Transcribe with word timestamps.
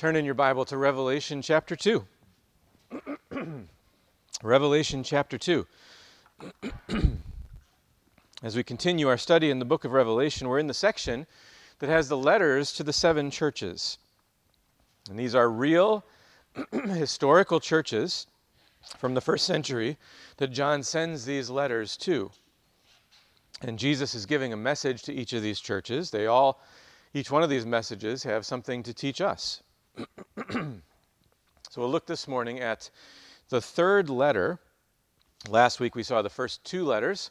Turn 0.00 0.16
in 0.16 0.24
your 0.24 0.32
Bible 0.32 0.64
to 0.64 0.78
Revelation 0.78 1.42
chapter 1.42 1.76
2. 1.76 2.02
Revelation 4.42 5.04
chapter 5.04 5.36
2. 5.36 5.66
As 8.42 8.56
we 8.56 8.62
continue 8.62 9.08
our 9.08 9.18
study 9.18 9.50
in 9.50 9.58
the 9.58 9.66
book 9.66 9.84
of 9.84 9.92
Revelation, 9.92 10.48
we're 10.48 10.58
in 10.58 10.68
the 10.68 10.72
section 10.72 11.26
that 11.80 11.90
has 11.90 12.08
the 12.08 12.16
letters 12.16 12.72
to 12.72 12.82
the 12.82 12.94
seven 12.94 13.30
churches. 13.30 13.98
And 15.10 15.18
these 15.18 15.34
are 15.34 15.50
real 15.50 16.02
historical 16.72 17.60
churches 17.60 18.26
from 18.96 19.12
the 19.12 19.20
first 19.20 19.44
century 19.44 19.98
that 20.38 20.48
John 20.48 20.82
sends 20.82 21.26
these 21.26 21.50
letters 21.50 21.98
to. 21.98 22.30
And 23.60 23.78
Jesus 23.78 24.14
is 24.14 24.24
giving 24.24 24.54
a 24.54 24.56
message 24.56 25.02
to 25.02 25.12
each 25.12 25.34
of 25.34 25.42
these 25.42 25.60
churches. 25.60 26.10
They 26.10 26.24
all, 26.26 26.62
each 27.12 27.30
one 27.30 27.42
of 27.42 27.50
these 27.50 27.66
messages, 27.66 28.22
have 28.22 28.46
something 28.46 28.82
to 28.84 28.94
teach 28.94 29.20
us. 29.20 29.62
So 30.50 31.80
we'll 31.80 31.90
look 31.90 32.06
this 32.06 32.28
morning 32.28 32.60
at 32.60 32.90
the 33.48 33.60
third 33.60 34.10
letter. 34.10 34.58
Last 35.48 35.80
week 35.80 35.94
we 35.94 36.02
saw 36.02 36.22
the 36.22 36.30
first 36.30 36.64
two 36.64 36.84
letters, 36.84 37.30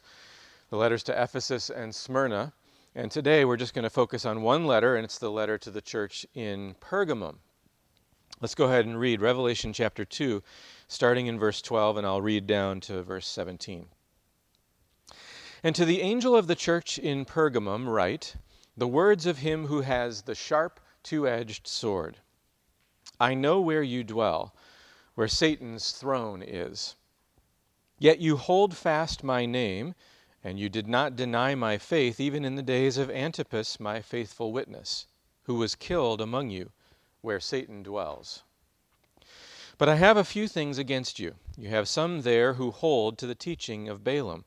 the 0.70 0.76
letters 0.76 1.02
to 1.04 1.22
Ephesus 1.22 1.70
and 1.70 1.94
Smyrna. 1.94 2.52
And 2.94 3.10
today 3.10 3.44
we're 3.44 3.56
just 3.56 3.74
going 3.74 3.84
to 3.84 3.90
focus 3.90 4.26
on 4.26 4.42
one 4.42 4.66
letter, 4.66 4.96
and 4.96 5.04
it's 5.04 5.18
the 5.18 5.30
letter 5.30 5.56
to 5.58 5.70
the 5.70 5.80
church 5.80 6.26
in 6.34 6.74
Pergamum. 6.80 7.36
Let's 8.40 8.54
go 8.54 8.64
ahead 8.64 8.86
and 8.86 8.98
read 8.98 9.20
Revelation 9.20 9.72
chapter 9.72 10.04
2, 10.04 10.42
starting 10.88 11.26
in 11.26 11.38
verse 11.38 11.62
12, 11.62 11.98
and 11.98 12.06
I'll 12.06 12.22
read 12.22 12.46
down 12.46 12.80
to 12.80 13.02
verse 13.02 13.28
17. 13.28 13.86
And 15.62 15.74
to 15.76 15.84
the 15.84 16.00
angel 16.00 16.34
of 16.34 16.46
the 16.46 16.54
church 16.56 16.98
in 16.98 17.24
Pergamum, 17.24 17.86
write 17.86 18.36
the 18.76 18.88
words 18.88 19.26
of 19.26 19.38
him 19.38 19.66
who 19.66 19.82
has 19.82 20.22
the 20.22 20.34
sharp, 20.34 20.80
two 21.02 21.28
edged 21.28 21.66
sword. 21.66 22.16
I 23.20 23.34
know 23.34 23.60
where 23.60 23.82
you 23.82 24.02
dwell, 24.02 24.54
where 25.14 25.28
Satan's 25.28 25.92
throne 25.92 26.42
is. 26.42 26.96
Yet 27.98 28.18
you 28.18 28.38
hold 28.38 28.74
fast 28.74 29.22
my 29.22 29.44
name, 29.44 29.94
and 30.42 30.58
you 30.58 30.70
did 30.70 30.88
not 30.88 31.16
deny 31.16 31.54
my 31.54 31.76
faith, 31.76 32.18
even 32.18 32.46
in 32.46 32.54
the 32.54 32.62
days 32.62 32.96
of 32.96 33.10
Antipas, 33.10 33.78
my 33.78 34.00
faithful 34.00 34.52
witness, 34.52 35.06
who 35.42 35.56
was 35.56 35.74
killed 35.74 36.22
among 36.22 36.48
you, 36.48 36.72
where 37.20 37.40
Satan 37.40 37.82
dwells. 37.82 38.42
But 39.76 39.90
I 39.90 39.96
have 39.96 40.16
a 40.16 40.24
few 40.24 40.48
things 40.48 40.78
against 40.78 41.18
you. 41.18 41.34
You 41.58 41.68
have 41.68 41.88
some 41.88 42.22
there 42.22 42.54
who 42.54 42.70
hold 42.70 43.18
to 43.18 43.26
the 43.26 43.34
teaching 43.34 43.86
of 43.86 44.02
Balaam 44.02 44.46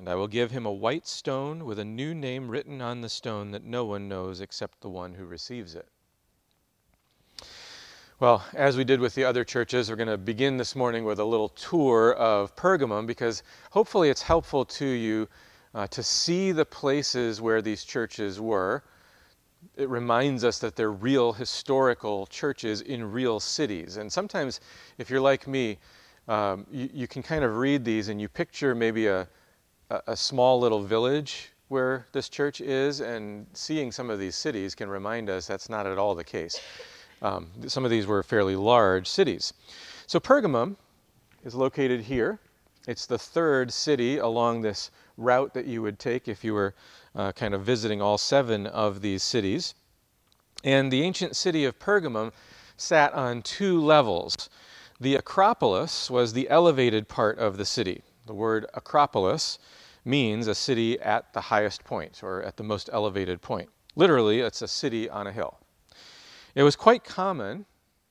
and 0.00 0.08
I 0.08 0.14
will 0.14 0.28
give 0.28 0.50
him 0.50 0.64
a 0.64 0.72
white 0.72 1.06
stone 1.06 1.66
with 1.66 1.78
a 1.78 1.84
new 1.84 2.14
name 2.14 2.48
written 2.48 2.80
on 2.80 3.02
the 3.02 3.08
stone 3.10 3.50
that 3.50 3.64
no 3.64 3.84
one 3.84 4.08
knows 4.08 4.40
except 4.40 4.80
the 4.80 4.88
one 4.88 5.12
who 5.12 5.26
receives 5.26 5.74
it. 5.74 5.86
Well, 8.18 8.42
as 8.54 8.78
we 8.78 8.84
did 8.84 8.98
with 8.98 9.14
the 9.14 9.24
other 9.24 9.44
churches, 9.44 9.90
we're 9.90 9.96
going 9.96 10.08
to 10.08 10.16
begin 10.16 10.56
this 10.56 10.74
morning 10.74 11.04
with 11.04 11.18
a 11.18 11.24
little 11.24 11.50
tour 11.50 12.14
of 12.14 12.56
Pergamum 12.56 13.06
because 13.06 13.42
hopefully 13.72 14.08
it's 14.08 14.22
helpful 14.22 14.64
to 14.64 14.86
you 14.86 15.28
uh, 15.74 15.86
to 15.88 16.02
see 16.02 16.50
the 16.50 16.64
places 16.64 17.42
where 17.42 17.60
these 17.60 17.84
churches 17.84 18.40
were. 18.40 18.82
It 19.76 19.90
reminds 19.90 20.44
us 20.44 20.58
that 20.60 20.76
they're 20.76 20.92
real 20.92 21.34
historical 21.34 22.26
churches 22.28 22.80
in 22.80 23.12
real 23.12 23.38
cities. 23.38 23.98
And 23.98 24.10
sometimes, 24.10 24.60
if 24.96 25.10
you're 25.10 25.20
like 25.20 25.46
me, 25.46 25.76
um, 26.26 26.66
you, 26.70 26.88
you 26.90 27.06
can 27.06 27.22
kind 27.22 27.44
of 27.44 27.58
read 27.58 27.84
these 27.84 28.08
and 28.08 28.18
you 28.18 28.28
picture 28.30 28.74
maybe 28.74 29.06
a 29.06 29.28
a, 29.90 30.16
small 30.16 30.60
little 30.60 30.82
village 30.82 31.50
where 31.68 32.06
this 32.12 32.28
church 32.28 32.60
is, 32.60 33.00
and 33.00 33.46
seeing 33.52 33.92
some 33.92 34.10
of 34.10 34.18
these 34.18 34.34
cities 34.34 34.74
can 34.74 34.88
remind 34.88 35.28
us 35.28 35.46
that's 35.46 35.68
not 35.68 35.86
at 35.86 35.98
all 35.98 36.14
the 36.14 36.24
case. 36.24 36.60
Um, 37.22 37.48
some 37.66 37.84
of 37.84 37.90
these 37.90 38.06
were 38.06 38.22
fairly 38.22 38.56
large 38.56 39.08
cities. 39.08 39.52
So 40.06 40.18
Pergamum 40.18 40.76
is 41.44 41.54
located 41.54 42.00
here. 42.00 42.38
It's 42.88 43.06
the 43.06 43.18
third 43.18 43.72
city 43.72 44.18
along 44.18 44.62
this 44.62 44.90
route 45.16 45.52
that 45.54 45.66
you 45.66 45.82
would 45.82 45.98
take 45.98 46.28
if 46.28 46.42
you 46.42 46.54
were 46.54 46.74
uh, 47.14 47.32
kind 47.32 47.54
of 47.54 47.62
visiting 47.62 48.00
all 48.00 48.18
seven 48.18 48.66
of 48.66 49.02
these 49.02 49.22
cities. 49.22 49.74
And 50.64 50.90
the 50.90 51.02
ancient 51.02 51.36
city 51.36 51.64
of 51.64 51.78
Pergamum 51.78 52.32
sat 52.76 53.12
on 53.12 53.42
two 53.42 53.80
levels. 53.80 54.48
The 54.98 55.14
Acropolis 55.16 56.10
was 56.10 56.32
the 56.32 56.48
elevated 56.48 57.08
part 57.08 57.38
of 57.38 57.56
the 57.56 57.64
city. 57.64 58.02
The 58.26 58.34
word 58.34 58.66
Acropolis 58.74 59.58
means 60.04 60.46
a 60.46 60.54
city 60.54 60.98
at 61.00 61.32
the 61.32 61.40
highest 61.40 61.84
point 61.84 62.22
or 62.22 62.42
at 62.42 62.56
the 62.56 62.62
most 62.62 62.88
elevated 62.92 63.40
point. 63.42 63.68
Literally, 63.96 64.40
it's 64.40 64.62
a 64.62 64.68
city 64.68 65.08
on 65.08 65.26
a 65.26 65.32
hill. 65.32 65.58
It 66.54 66.62
was 66.62 66.76
quite 66.76 67.04
common 67.04 67.66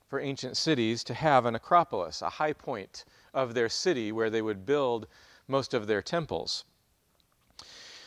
for 0.08 0.20
ancient 0.20 0.56
cities 0.56 1.04
to 1.04 1.14
have 1.14 1.46
an 1.46 1.54
acropolis, 1.54 2.22
a 2.22 2.28
high 2.28 2.52
point 2.52 3.04
of 3.32 3.54
their 3.54 3.68
city 3.68 4.12
where 4.12 4.30
they 4.30 4.42
would 4.42 4.66
build 4.66 5.06
most 5.46 5.74
of 5.74 5.86
their 5.86 6.02
temples. 6.02 6.64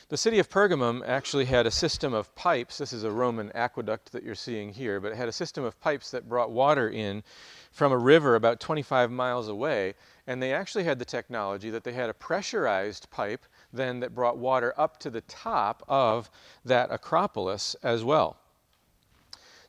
The 0.09 0.17
city 0.17 0.37
of 0.37 0.49
Pergamum 0.49 1.01
actually 1.07 1.45
had 1.45 1.65
a 1.65 1.71
system 1.71 2.13
of 2.13 2.35
pipes. 2.35 2.77
This 2.77 2.93
is 2.93 3.03
a 3.03 3.11
Roman 3.11 3.51
aqueduct 3.55 4.11
that 4.11 4.23
you're 4.23 4.35
seeing 4.35 4.73
here, 4.73 4.99
but 4.99 5.11
it 5.13 5.15
had 5.15 5.29
a 5.29 5.33
system 5.33 5.63
of 5.63 5.79
pipes 5.79 6.11
that 6.11 6.29
brought 6.29 6.51
water 6.51 6.89
in 6.89 7.23
from 7.71 7.91
a 7.91 7.97
river 7.97 8.35
about 8.35 8.59
25 8.59 9.09
miles 9.09 9.47
away. 9.47 9.95
And 10.27 10.39
they 10.39 10.53
actually 10.53 10.83
had 10.83 10.99
the 10.99 11.05
technology 11.05 11.69
that 11.69 11.83
they 11.83 11.93
had 11.93 12.09
a 12.09 12.13
pressurized 12.13 13.09
pipe 13.09 13.45
then 13.73 13.99
that 13.99 14.13
brought 14.13 14.37
water 14.37 14.73
up 14.77 14.99
to 14.99 15.09
the 15.09 15.21
top 15.21 15.83
of 15.89 16.29
that 16.63 16.91
Acropolis 16.91 17.75
as 17.83 18.03
well. 18.03 18.37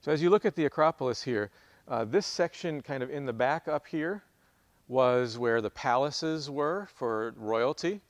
So 0.03 0.13
as 0.13 0.23
you 0.23 0.29
look 0.29 0.45
at 0.45 0.55
the 0.55 0.67
Acropolis 0.67 1.23
here, 1.23 1.51
uh, 1.89 2.05
this 2.05 2.27
section 2.27 2.83
kind 2.83 3.03
of 3.03 3.11
in 3.11 3.25
the 3.25 3.33
back 3.33 3.67
up 3.67 3.87
here 3.87 4.23
was 4.87 5.39
where 5.39 5.63
the 5.63 5.71
palaces 5.71 6.51
were 6.51 6.89
for 6.95 7.33
royalty. 7.37 8.01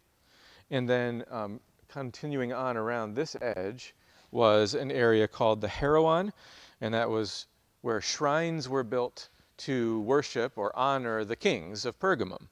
And 0.71 0.89
then 0.89 1.25
um, 1.31 1.61
continuing 1.89 2.53
on 2.53 2.77
around 2.77 3.15
this 3.15 3.37
edge 3.41 3.95
was 4.33 4.75
an 4.75 4.91
area 4.91 5.29
called 5.29 5.61
the 5.61 5.69
Heroon, 5.69 6.33
and 6.81 6.93
that 6.93 7.09
was 7.09 7.47
where 7.83 8.01
shrines 8.01 8.69
were 8.69 8.83
built 8.83 9.29
to 9.57 10.01
worship 10.01 10.59
or 10.59 10.77
honor 10.77 11.25
the 11.25 11.37
kings 11.37 11.85
of 11.85 11.99
Pergamum. 12.01 12.49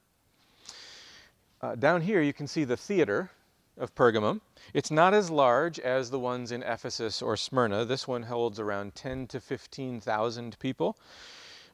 Uh, 1.62 1.76
down 1.76 2.00
here 2.00 2.20
you 2.20 2.32
can 2.32 2.48
see 2.48 2.64
the 2.64 2.76
theater 2.76 3.30
of 3.78 3.94
Pergamum. 3.94 4.40
It's 4.74 4.90
not 4.90 5.14
as 5.14 5.30
large 5.30 5.78
as 5.78 6.10
the 6.10 6.18
ones 6.18 6.50
in 6.50 6.62
Ephesus 6.62 7.22
or 7.22 7.36
Smyrna. 7.36 7.84
This 7.84 8.08
one 8.08 8.24
holds 8.24 8.58
around 8.58 8.96
10 8.96 9.28
to 9.28 9.40
15,000 9.40 10.58
people. 10.58 10.96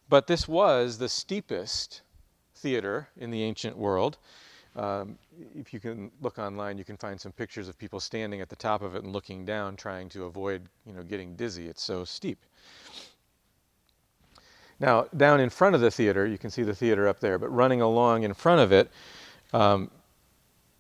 But 0.09 0.27
this 0.27 0.47
was 0.47 0.99
the 0.99 1.09
steepest 1.09 2.03
theater 2.55 3.09
in 3.17 3.31
the 3.31 3.43
ancient 3.43 3.77
world. 3.77 4.19
Um, 4.77 5.19
if 5.55 5.73
you 5.73 5.81
can 5.81 6.11
look 6.21 6.39
online, 6.39 6.77
you 6.77 6.85
can 6.85 6.97
find 6.97 7.19
some 7.21 7.33
pictures 7.33 7.69
of 7.69 7.79
people 7.79 7.99
standing 7.99 8.41
at 8.41 8.49
the 8.49 8.57
top 8.57 8.83
of 8.83 8.95
it 8.95 9.05
and 9.05 9.13
looking 9.13 9.45
down, 9.45 9.77
trying 9.77 10.09
to 10.11 10.25
avoid, 10.25 10.69
you 10.87 10.93
know, 10.93 11.03
getting 11.03 11.35
dizzy. 11.35 11.67
It's 11.67 11.83
so 11.83 12.05
steep. 12.05 12.39
Now, 14.81 15.07
down 15.17 15.41
in 15.41 15.51
front 15.51 15.75
of 15.75 15.81
the 15.81 15.91
theater, 15.91 16.27
you 16.27 16.39
can 16.39 16.51
see 16.51 16.63
the 16.63 16.75
theater 16.75 17.09
up 17.09 17.21
there, 17.21 17.39
but 17.39 17.49
running 17.49 17.81
along 17.81 18.23
in 18.23 18.35
front 18.35 18.61
of 18.61 18.71
it 18.71 18.91
um, 19.53 19.91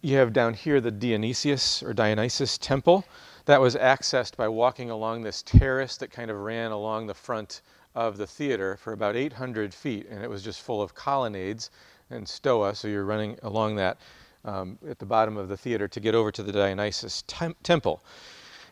you 0.01 0.17
have 0.17 0.33
down 0.33 0.55
here 0.55 0.81
the 0.81 0.91
Dionysius 0.91 1.83
or 1.83 1.93
Dionysus 1.93 2.59
temple. 2.59 3.05
That 3.47 3.61
was 3.61 3.77
accessed 3.77 4.37
by 4.37 4.49
walking 4.49 4.91
along 4.91 5.23
this 5.23 5.43
terrace 5.43 5.97
that 5.97 6.11
kind 6.11 6.31
of 6.31 6.39
ran 6.39 6.71
along 6.71 7.07
the 7.07 7.15
front 7.15 7.63
of 7.95 8.17
the 8.17 8.27
theater 8.27 8.77
for 8.77 8.93
about 8.93 9.17
800 9.17 9.73
feet, 9.73 10.07
and 10.09 10.23
it 10.23 10.31
was 10.31 10.43
just 10.43 10.61
full 10.61 10.83
of 10.83 10.95
colonnades 10.95 11.71
and 12.11 12.29
stoa. 12.29 12.75
So 12.75 12.89
you're 12.89 13.05
running 13.05 13.39
along 13.43 13.77
that 13.77 13.99
um, 14.45 14.79
at 14.89 14.99
the 14.99 15.07
bottom 15.07 15.37
of 15.37 15.49
the 15.49 15.57
theater 15.57 15.89
to 15.89 16.01
get 16.01 16.15
over 16.15 16.31
to 16.31 16.43
the 16.43 16.53
Dionysus 16.53 17.25
tem- 17.27 17.57
temple. 17.63 18.03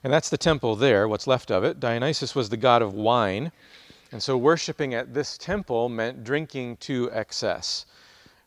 And 0.04 0.12
that's 0.12 0.30
the 0.30 0.38
temple 0.38 0.76
there, 0.76 1.08
what's 1.08 1.26
left 1.26 1.50
of 1.50 1.64
it. 1.64 1.80
Dionysus 1.80 2.34
was 2.34 2.48
the 2.48 2.56
god 2.56 2.82
of 2.82 2.94
wine. 2.94 3.50
And 4.12 4.22
so 4.22 4.36
worshiping 4.36 4.94
at 4.94 5.12
this 5.12 5.36
temple 5.36 5.88
meant 5.88 6.22
drinking 6.22 6.76
to 6.78 7.10
excess 7.12 7.86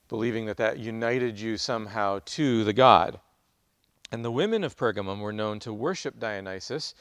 believing 0.09 0.47
that 0.47 0.57
that 0.57 0.79
united 0.79 1.39
you 1.39 1.57
somehow 1.57 2.19
to 2.25 2.63
the 2.65 2.73
god. 2.73 3.19
And 4.11 4.25
the 4.25 4.31
women 4.31 4.63
of 4.63 4.75
Pergamum 4.75 5.19
were 5.19 5.31
known 5.31 5.59
to 5.59 5.71
worship 5.71 6.19
Dionysus 6.19 6.95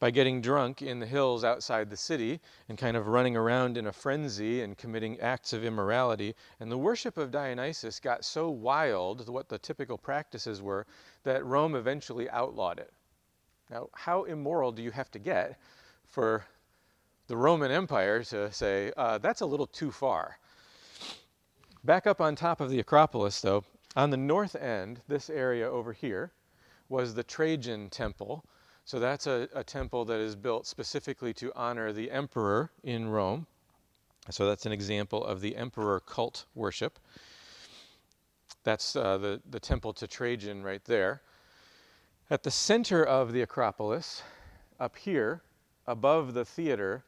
by 0.00 0.10
getting 0.10 0.40
drunk 0.40 0.82
in 0.82 0.98
the 0.98 1.06
hills 1.06 1.44
outside 1.44 1.88
the 1.88 1.96
city 1.96 2.40
and 2.68 2.76
kind 2.76 2.96
of 2.96 3.06
running 3.06 3.36
around 3.36 3.76
in 3.76 3.86
a 3.86 3.92
frenzy 3.92 4.62
and 4.62 4.76
committing 4.76 5.18
acts 5.20 5.52
of 5.52 5.64
immorality. 5.64 6.34
And 6.58 6.70
the 6.70 6.78
worship 6.78 7.16
of 7.16 7.30
Dionysus 7.30 8.00
got 8.00 8.24
so 8.24 8.50
wild, 8.50 9.28
what 9.28 9.48
the 9.48 9.58
typical 9.58 9.98
practices 9.98 10.60
were, 10.60 10.86
that 11.22 11.44
Rome 11.44 11.74
eventually 11.74 12.28
outlawed 12.30 12.78
it. 12.78 12.92
Now, 13.70 13.88
how 13.92 14.24
immoral 14.24 14.72
do 14.72 14.82
you 14.82 14.90
have 14.90 15.10
to 15.12 15.18
get 15.18 15.60
for 16.06 16.44
the 17.26 17.36
Roman 17.36 17.70
Empire 17.70 18.22
to 18.24 18.50
say, 18.52 18.92
uh, 18.96 19.18
that's 19.18 19.42
a 19.42 19.46
little 19.46 19.66
too 19.66 19.92
far? 19.92 20.38
Back 21.88 22.06
up 22.06 22.20
on 22.20 22.36
top 22.36 22.60
of 22.60 22.68
the 22.68 22.80
Acropolis, 22.80 23.40
though, 23.40 23.64
on 23.96 24.10
the 24.10 24.18
north 24.18 24.54
end, 24.54 25.00
this 25.08 25.30
area 25.30 25.66
over 25.66 25.94
here, 25.94 26.32
was 26.90 27.14
the 27.14 27.22
Trajan 27.22 27.88
Temple. 27.88 28.44
So 28.84 29.00
that's 29.00 29.26
a, 29.26 29.48
a 29.54 29.64
temple 29.64 30.04
that 30.04 30.20
is 30.20 30.36
built 30.36 30.66
specifically 30.66 31.32
to 31.32 31.50
honor 31.56 31.94
the 31.94 32.10
emperor 32.10 32.72
in 32.84 33.08
Rome. 33.08 33.46
So 34.28 34.44
that's 34.44 34.66
an 34.66 34.72
example 34.72 35.24
of 35.24 35.40
the 35.40 35.56
emperor 35.56 36.00
cult 36.00 36.44
worship. 36.54 36.98
That's 38.64 38.94
uh, 38.94 39.16
the, 39.16 39.40
the 39.48 39.58
temple 39.58 39.94
to 39.94 40.06
Trajan 40.06 40.62
right 40.62 40.84
there. 40.84 41.22
At 42.28 42.42
the 42.42 42.50
center 42.50 43.02
of 43.02 43.32
the 43.32 43.40
Acropolis, 43.40 44.22
up 44.78 44.94
here, 44.94 45.40
above 45.86 46.34
the 46.34 46.44
theater, 46.44 47.04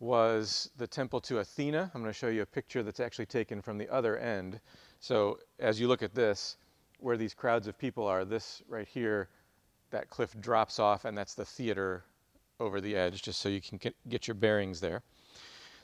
was 0.00 0.70
the 0.78 0.86
temple 0.86 1.20
to 1.20 1.38
Athena. 1.38 1.90
I'm 1.94 2.00
going 2.00 2.12
to 2.12 2.18
show 2.18 2.28
you 2.28 2.42
a 2.42 2.46
picture 2.46 2.82
that's 2.82 3.00
actually 3.00 3.26
taken 3.26 3.62
from 3.62 3.78
the 3.78 3.88
other 3.90 4.16
end. 4.18 4.58
So 4.98 5.38
as 5.58 5.78
you 5.78 5.88
look 5.88 6.02
at 6.02 6.14
this, 6.14 6.56
where 6.98 7.16
these 7.16 7.34
crowds 7.34 7.66
of 7.66 7.78
people 7.78 8.06
are, 8.06 8.24
this 8.24 8.62
right 8.68 8.88
here, 8.88 9.28
that 9.90 10.08
cliff 10.08 10.34
drops 10.40 10.78
off, 10.78 11.04
and 11.04 11.16
that's 11.16 11.34
the 11.34 11.44
theater 11.44 12.04
over 12.58 12.80
the 12.80 12.96
edge, 12.96 13.22
just 13.22 13.40
so 13.40 13.48
you 13.48 13.60
can 13.60 13.78
get, 14.08 14.26
your 14.28 14.34
bearings 14.34 14.80
there. 14.80 15.02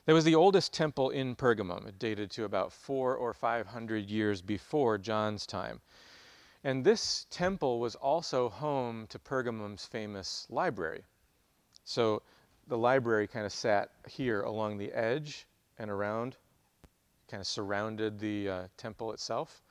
That 0.06 0.12
was 0.12 0.24
the 0.24 0.34
oldest 0.34 0.72
temple 0.72 1.10
in 1.10 1.34
Pergamum. 1.34 1.88
It 1.88 1.98
dated 1.98 2.30
to 2.32 2.44
about 2.44 2.72
four 2.72 3.16
or 3.16 3.32
five 3.32 3.66
hundred 3.66 4.08
years 4.08 4.40
before 4.40 4.98
John's 4.98 5.46
time. 5.46 5.80
And 6.62 6.84
this 6.84 7.26
temple 7.30 7.80
was 7.80 7.96
also 7.96 8.48
home 8.48 9.06
to 9.08 9.18
Pergamum's 9.18 9.84
famous 9.84 10.46
library. 10.48 11.02
So 11.84 12.22
the 12.66 12.78
library 12.78 13.26
kind 13.26 13.46
of 13.46 13.52
sat 13.52 13.90
here 14.08 14.42
along 14.42 14.78
the 14.78 14.92
edge 14.92 15.46
and 15.78 15.90
around, 15.90 16.36
kind 17.30 17.40
of 17.40 17.46
surrounded 17.46 18.18
the 18.18 18.48
uh, 18.48 18.62
temple 18.76 19.12
itself. 19.12 19.62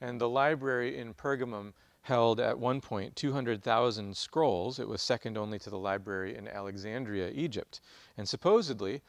And 0.00 0.20
the 0.20 0.28
library 0.28 0.98
in 0.98 1.14
Pergamum 1.14 1.72
held 2.02 2.40
at 2.40 2.58
one 2.58 2.80
point 2.80 3.14
200,000 3.14 4.16
scrolls. 4.16 4.78
It 4.78 4.88
was 4.88 5.00
second 5.00 5.38
only 5.38 5.58
to 5.60 5.70
the 5.70 5.78
library 5.78 6.36
in 6.36 6.48
Alexandria, 6.48 7.30
Egypt. 7.30 7.80
And 8.16 8.28
supposedly, 8.28 9.02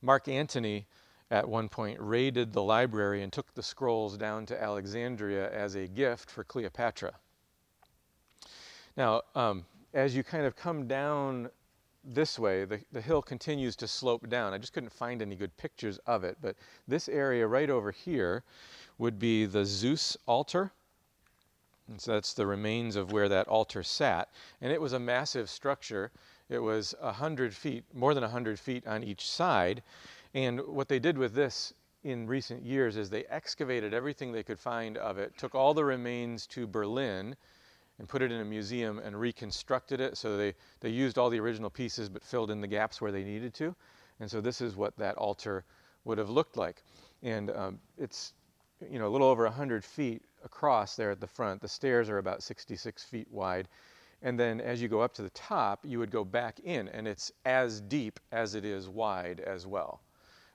Mark 0.00 0.28
Antony 0.28 0.86
at 1.30 1.48
one 1.48 1.68
point 1.68 1.98
raided 2.00 2.52
the 2.52 2.62
library 2.62 3.22
and 3.22 3.32
took 3.32 3.52
the 3.54 3.62
scrolls 3.62 4.16
down 4.16 4.46
to 4.46 4.62
Alexandria 4.62 5.50
as 5.50 5.74
a 5.74 5.88
gift 5.88 6.30
for 6.30 6.44
Cleopatra. 6.44 7.14
Now, 8.96 9.22
um, 9.34 9.66
as 9.92 10.14
you 10.14 10.22
kind 10.22 10.46
of 10.46 10.54
come 10.54 10.86
down 10.86 11.50
this 12.06 12.38
way, 12.38 12.64
the, 12.64 12.80
the 12.92 13.00
hill 13.00 13.20
continues 13.20 13.74
to 13.76 13.88
slope 13.88 14.28
down. 14.28 14.52
I 14.52 14.58
just 14.58 14.72
couldn't 14.72 14.92
find 14.92 15.20
any 15.20 15.34
good 15.34 15.56
pictures 15.56 15.98
of 16.06 16.24
it, 16.24 16.38
but 16.40 16.56
this 16.86 17.08
area 17.08 17.46
right 17.46 17.68
over 17.68 17.90
here 17.90 18.44
would 18.98 19.18
be 19.18 19.44
the 19.44 19.64
Zeus 19.64 20.16
altar. 20.26 20.70
And 21.88 22.00
so 22.00 22.12
that's 22.12 22.32
the 22.32 22.46
remains 22.46 22.96
of 22.96 23.12
where 23.12 23.28
that 23.28 23.48
altar 23.48 23.82
sat. 23.82 24.28
And 24.60 24.72
it 24.72 24.80
was 24.80 24.92
a 24.92 24.98
massive 24.98 25.50
structure. 25.50 26.10
It 26.48 26.58
was 26.58 26.94
a 27.00 27.12
hundred 27.12 27.54
feet, 27.54 27.84
more 27.92 28.14
than 28.14 28.24
a 28.24 28.28
hundred 28.28 28.58
feet 28.58 28.86
on 28.86 29.04
each 29.04 29.28
side. 29.28 29.82
And 30.34 30.60
what 30.60 30.88
they 30.88 30.98
did 30.98 31.18
with 31.18 31.34
this 31.34 31.74
in 32.04 32.26
recent 32.26 32.64
years 32.64 32.96
is 32.96 33.10
they 33.10 33.24
excavated 33.24 33.92
everything 33.92 34.30
they 34.30 34.42
could 34.42 34.58
find 34.58 34.96
of 34.96 35.18
it, 35.18 35.36
took 35.36 35.54
all 35.54 35.74
the 35.74 35.84
remains 35.84 36.46
to 36.48 36.66
Berlin, 36.66 37.36
and 37.98 38.08
put 38.08 38.22
it 38.22 38.30
in 38.30 38.40
a 38.40 38.44
museum 38.44 38.98
and 38.98 39.18
reconstructed 39.18 40.00
it. 40.00 40.16
So 40.16 40.36
they, 40.36 40.54
they 40.80 40.90
used 40.90 41.18
all 41.18 41.30
the 41.30 41.40
original 41.40 41.70
pieces 41.70 42.08
but 42.08 42.22
filled 42.22 42.50
in 42.50 42.60
the 42.60 42.66
gaps 42.66 43.00
where 43.00 43.12
they 43.12 43.24
needed 43.24 43.54
to. 43.54 43.74
And 44.20 44.30
so 44.30 44.40
this 44.40 44.60
is 44.60 44.76
what 44.76 44.96
that 44.98 45.16
altar 45.16 45.64
would 46.04 46.18
have 46.18 46.30
looked 46.30 46.56
like. 46.56 46.82
And 47.22 47.50
um, 47.50 47.78
it's 47.98 48.32
you 48.90 48.98
know 48.98 49.08
a 49.08 49.10
little 49.10 49.28
over 49.28 49.44
100 49.44 49.84
feet 49.84 50.22
across 50.44 50.96
there 50.96 51.10
at 51.10 51.20
the 51.20 51.26
front. 51.26 51.60
The 51.60 51.68
stairs 51.68 52.08
are 52.08 52.18
about 52.18 52.42
66 52.42 53.04
feet 53.04 53.28
wide. 53.30 53.68
And 54.22 54.38
then 54.40 54.60
as 54.60 54.80
you 54.80 54.88
go 54.88 55.00
up 55.00 55.12
to 55.14 55.22
the 55.22 55.30
top, 55.30 55.84
you 55.84 55.98
would 55.98 56.10
go 56.10 56.24
back 56.24 56.58
in, 56.60 56.88
and 56.88 57.06
it's 57.06 57.30
as 57.44 57.80
deep 57.82 58.18
as 58.32 58.54
it 58.54 58.64
is 58.64 58.88
wide 58.88 59.40
as 59.40 59.66
well. 59.66 60.00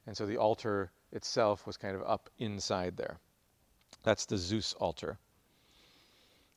And 0.07 0.17
so 0.17 0.25
the 0.25 0.37
altar 0.37 0.91
itself 1.11 1.67
was 1.67 1.77
kind 1.77 1.95
of 1.95 2.01
up 2.03 2.29
inside 2.39 2.97
there. 2.97 3.19
That's 4.03 4.25
the 4.25 4.37
Zeus 4.37 4.73
altar. 4.73 5.19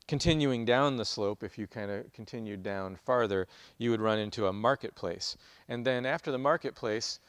Continuing 0.06 0.66
down 0.66 0.96
the 0.96 1.04
slope, 1.04 1.42
if 1.42 1.56
you 1.56 1.66
kind 1.66 1.90
of 1.90 2.12
continued 2.12 2.62
down 2.62 2.94
farther, 2.94 3.48
you 3.78 3.90
would 3.90 4.02
run 4.02 4.18
into 4.18 4.46
a 4.46 4.52
marketplace. 4.52 5.36
And 5.68 5.86
then 5.86 6.04
after 6.04 6.30
the 6.30 6.38
marketplace, 6.38 7.20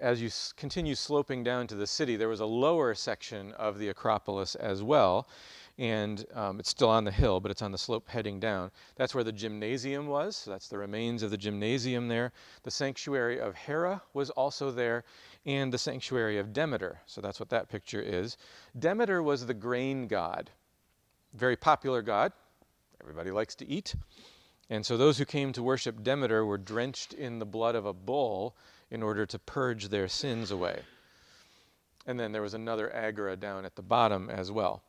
as 0.00 0.20
you 0.20 0.30
continue 0.56 0.96
sloping 0.96 1.44
down 1.44 1.68
to 1.68 1.76
the 1.76 1.86
city, 1.86 2.16
there 2.16 2.28
was 2.28 2.40
a 2.40 2.46
lower 2.46 2.94
section 2.94 3.52
of 3.52 3.78
the 3.78 3.88
Acropolis 3.88 4.56
as 4.56 4.82
well. 4.82 5.28
And 5.78 6.26
um, 6.34 6.58
it's 6.58 6.70
still 6.70 6.88
on 6.88 7.04
the 7.04 7.12
hill, 7.12 7.38
but 7.38 7.52
it's 7.52 7.62
on 7.62 7.70
the 7.70 7.78
slope 7.78 8.08
heading 8.08 8.40
down. 8.40 8.72
That's 8.96 9.14
where 9.14 9.22
the 9.22 9.30
gymnasium 9.30 10.08
was. 10.08 10.36
So 10.36 10.50
that's 10.50 10.66
the 10.66 10.78
remains 10.78 11.22
of 11.22 11.30
the 11.30 11.36
gymnasium 11.36 12.08
there. 12.08 12.32
The 12.64 12.70
sanctuary 12.72 13.38
of 13.38 13.54
Hera 13.54 14.02
was 14.12 14.30
also 14.30 14.72
there, 14.72 15.04
and 15.46 15.72
the 15.72 15.78
sanctuary 15.78 16.38
of 16.38 16.52
Demeter. 16.52 17.00
So 17.06 17.20
that's 17.20 17.38
what 17.38 17.50
that 17.50 17.68
picture 17.68 18.02
is. 18.02 18.36
Demeter 18.76 19.22
was 19.22 19.46
the 19.46 19.54
grain 19.54 20.08
god, 20.08 20.50
very 21.34 21.56
popular 21.56 22.02
god. 22.02 22.32
Everybody 23.00 23.30
likes 23.30 23.54
to 23.56 23.66
eat. 23.66 23.94
And 24.70 24.84
so 24.84 24.96
those 24.96 25.18
who 25.18 25.24
came 25.24 25.52
to 25.52 25.62
worship 25.62 26.02
Demeter 26.02 26.44
were 26.44 26.58
drenched 26.58 27.14
in 27.14 27.38
the 27.38 27.46
blood 27.46 27.74
of 27.74 27.86
a 27.86 27.92
bull 27.92 28.56
in 28.90 29.02
order 29.02 29.24
to 29.26 29.38
purge 29.38 29.88
their 29.88 30.08
sins 30.08 30.50
away. 30.50 30.82
And 32.06 32.18
then 32.18 32.32
there 32.32 32.42
was 32.42 32.54
another 32.54 32.94
agora 32.94 33.36
down 33.36 33.64
at 33.64 33.76
the 33.76 33.82
bottom 33.82 34.30
as 34.30 34.50
well. 34.50 34.82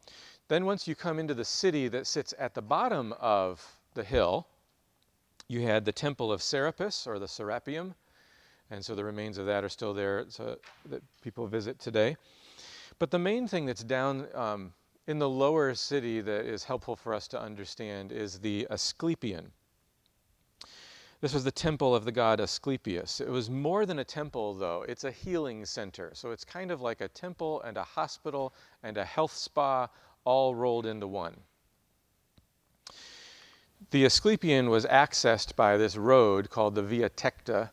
Then, 0.47 0.65
once 0.65 0.87
you 0.87 0.95
come 0.95 1.19
into 1.19 1.33
the 1.33 1.45
city 1.45 1.87
that 1.89 2.07
sits 2.07 2.33
at 2.39 2.55
the 2.55 2.61
bottom 2.61 3.13
of 3.19 3.63
the 3.93 4.03
hill, 4.03 4.47
you 5.47 5.61
had 5.61 5.85
the 5.85 5.91
temple 5.91 6.31
of 6.31 6.41
Serapis 6.41 7.05
or 7.05 7.19
the 7.19 7.27
Serapeum. 7.27 7.93
And 8.71 8.83
so 8.83 8.95
the 8.95 9.03
remains 9.03 9.37
of 9.37 9.45
that 9.47 9.63
are 9.63 9.69
still 9.69 9.93
there 9.93 10.25
so 10.29 10.57
that 10.85 11.03
people 11.21 11.45
visit 11.47 11.79
today. 11.79 12.17
But 12.99 13.11
the 13.11 13.19
main 13.19 13.47
thing 13.47 13.65
that's 13.65 13.83
down 13.83 14.27
um, 14.33 14.73
in 15.09 15.17
the 15.17 15.27
lower 15.27 15.73
city 15.73 16.21
that 16.21 16.45
is 16.45 16.63
helpful 16.63 16.95
for 16.95 17.15
us 17.15 17.27
to 17.27 17.41
understand 17.41 18.11
is 18.11 18.37
the 18.37 18.67
Asclepion. 18.69 19.51
This 21.19 21.33
was 21.33 21.43
the 21.43 21.51
temple 21.51 21.95
of 21.95 22.05
the 22.05 22.11
god 22.11 22.39
Asclepius. 22.39 23.19
It 23.19 23.27
was 23.27 23.49
more 23.49 23.87
than 23.87 23.97
a 23.97 24.03
temple, 24.03 24.53
though. 24.53 24.85
It's 24.87 25.05
a 25.05 25.11
healing 25.11 25.65
center. 25.65 26.11
So 26.13 26.29
it's 26.29 26.45
kind 26.45 26.69
of 26.69 26.79
like 26.81 27.01
a 27.01 27.07
temple 27.07 27.59
and 27.63 27.75
a 27.75 27.83
hospital 27.83 28.53
and 28.83 28.99
a 28.99 29.03
health 29.03 29.33
spa 29.33 29.87
all 30.25 30.53
rolled 30.53 30.85
into 30.85 31.07
one. 31.07 31.37
The 33.89 34.05
Asclepion 34.05 34.69
was 34.69 34.85
accessed 34.85 35.55
by 35.55 35.75
this 35.75 35.97
road 35.97 36.51
called 36.51 36.75
the 36.75 36.83
Via 36.83 37.09
Tecta. 37.09 37.71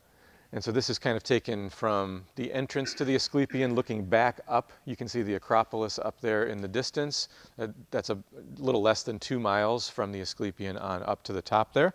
And 0.53 0.63
so 0.63 0.71
this 0.71 0.89
is 0.89 0.97
kind 0.97 1.17
of 1.17 1.23
taken 1.23 1.69
from 1.69 2.23
the 2.35 2.53
entrance 2.53 2.93
to 2.95 3.05
the 3.05 3.15
Asclepion, 3.15 3.75
looking 3.75 4.05
back 4.05 4.39
up. 4.47 4.71
You 4.85 4.95
can 4.95 5.07
see 5.07 5.21
the 5.21 5.35
Acropolis 5.35 5.99
up 5.99 6.21
there 6.21 6.45
in 6.45 6.61
the 6.61 6.69
distance. 6.69 7.27
Uh, 7.59 7.67
that's 7.91 8.09
a 8.09 8.17
little 8.57 8.81
less 8.81 9.03
than 9.03 9.19
two 9.19 9.39
miles 9.39 9.89
from 9.89 10.11
the 10.11 10.21
Asclepion 10.21 10.77
on 10.77 11.03
up 11.03 11.21
to 11.23 11.33
the 11.33 11.41
top 11.41 11.73
there. 11.73 11.93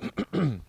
and 0.32 0.60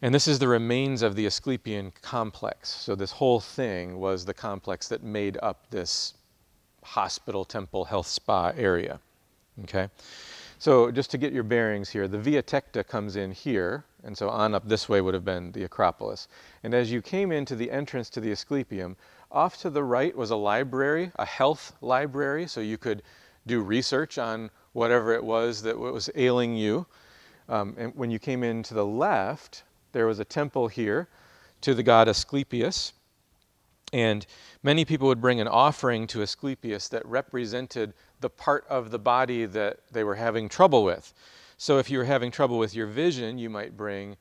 this 0.00 0.26
is 0.26 0.40
the 0.40 0.48
remains 0.48 1.02
of 1.02 1.14
the 1.14 1.26
Asclepian 1.26 1.92
complex. 2.02 2.68
So 2.68 2.96
this 2.96 3.12
whole 3.12 3.38
thing 3.38 3.98
was 3.98 4.24
the 4.24 4.34
complex 4.34 4.88
that 4.88 5.04
made 5.04 5.38
up 5.42 5.70
this 5.70 6.14
hospital, 6.82 7.44
temple, 7.44 7.84
health 7.84 8.08
spa 8.08 8.52
area. 8.56 8.98
Okay? 9.62 9.88
So 10.58 10.90
just 10.90 11.10
to 11.10 11.18
get 11.18 11.32
your 11.32 11.42
bearings 11.42 11.90
here, 11.90 12.08
the 12.08 12.18
Via 12.18 12.42
Tecta 12.42 12.86
comes 12.86 13.16
in 13.16 13.30
here, 13.30 13.84
and 14.06 14.16
so 14.16 14.30
on 14.30 14.54
up 14.54 14.66
this 14.66 14.88
way 14.88 15.00
would 15.00 15.14
have 15.14 15.24
been 15.24 15.52
the 15.52 15.64
Acropolis. 15.64 16.28
And 16.62 16.72
as 16.72 16.90
you 16.90 17.02
came 17.02 17.32
into 17.32 17.56
the 17.56 17.70
entrance 17.70 18.08
to 18.10 18.20
the 18.20 18.30
Asclepium, 18.30 18.96
off 19.30 19.60
to 19.62 19.70
the 19.70 19.82
right 19.82 20.16
was 20.16 20.30
a 20.30 20.36
library, 20.36 21.10
a 21.16 21.26
health 21.26 21.72
library, 21.80 22.46
so 22.46 22.60
you 22.60 22.78
could 22.78 23.02
do 23.46 23.60
research 23.60 24.16
on 24.16 24.50
whatever 24.72 25.12
it 25.12 25.22
was 25.22 25.62
that 25.62 25.76
was 25.76 26.08
ailing 26.14 26.56
you. 26.56 26.86
Um, 27.48 27.74
and 27.76 27.94
when 27.96 28.10
you 28.10 28.18
came 28.18 28.42
in 28.44 28.62
to 28.64 28.74
the 28.74 28.86
left, 28.86 29.64
there 29.92 30.06
was 30.06 30.20
a 30.20 30.24
temple 30.24 30.68
here 30.68 31.08
to 31.62 31.74
the 31.74 31.82
god 31.82 32.08
Asclepius. 32.08 32.92
And 33.92 34.26
many 34.62 34.84
people 34.84 35.08
would 35.08 35.20
bring 35.20 35.40
an 35.40 35.48
offering 35.48 36.06
to 36.08 36.22
Asclepius 36.22 36.88
that 36.88 37.04
represented 37.06 37.92
the 38.20 38.30
part 38.30 38.64
of 38.68 38.90
the 38.90 38.98
body 38.98 39.46
that 39.46 39.78
they 39.90 40.04
were 40.04 40.16
having 40.16 40.48
trouble 40.48 40.84
with. 40.84 41.12
So 41.58 41.78
if 41.78 41.90
you 41.90 41.98
were 41.98 42.04
having 42.04 42.30
trouble 42.30 42.58
with 42.58 42.74
your 42.74 42.86
vision, 42.86 43.38
you 43.38 43.48
might 43.48 43.76
bring 43.76 44.16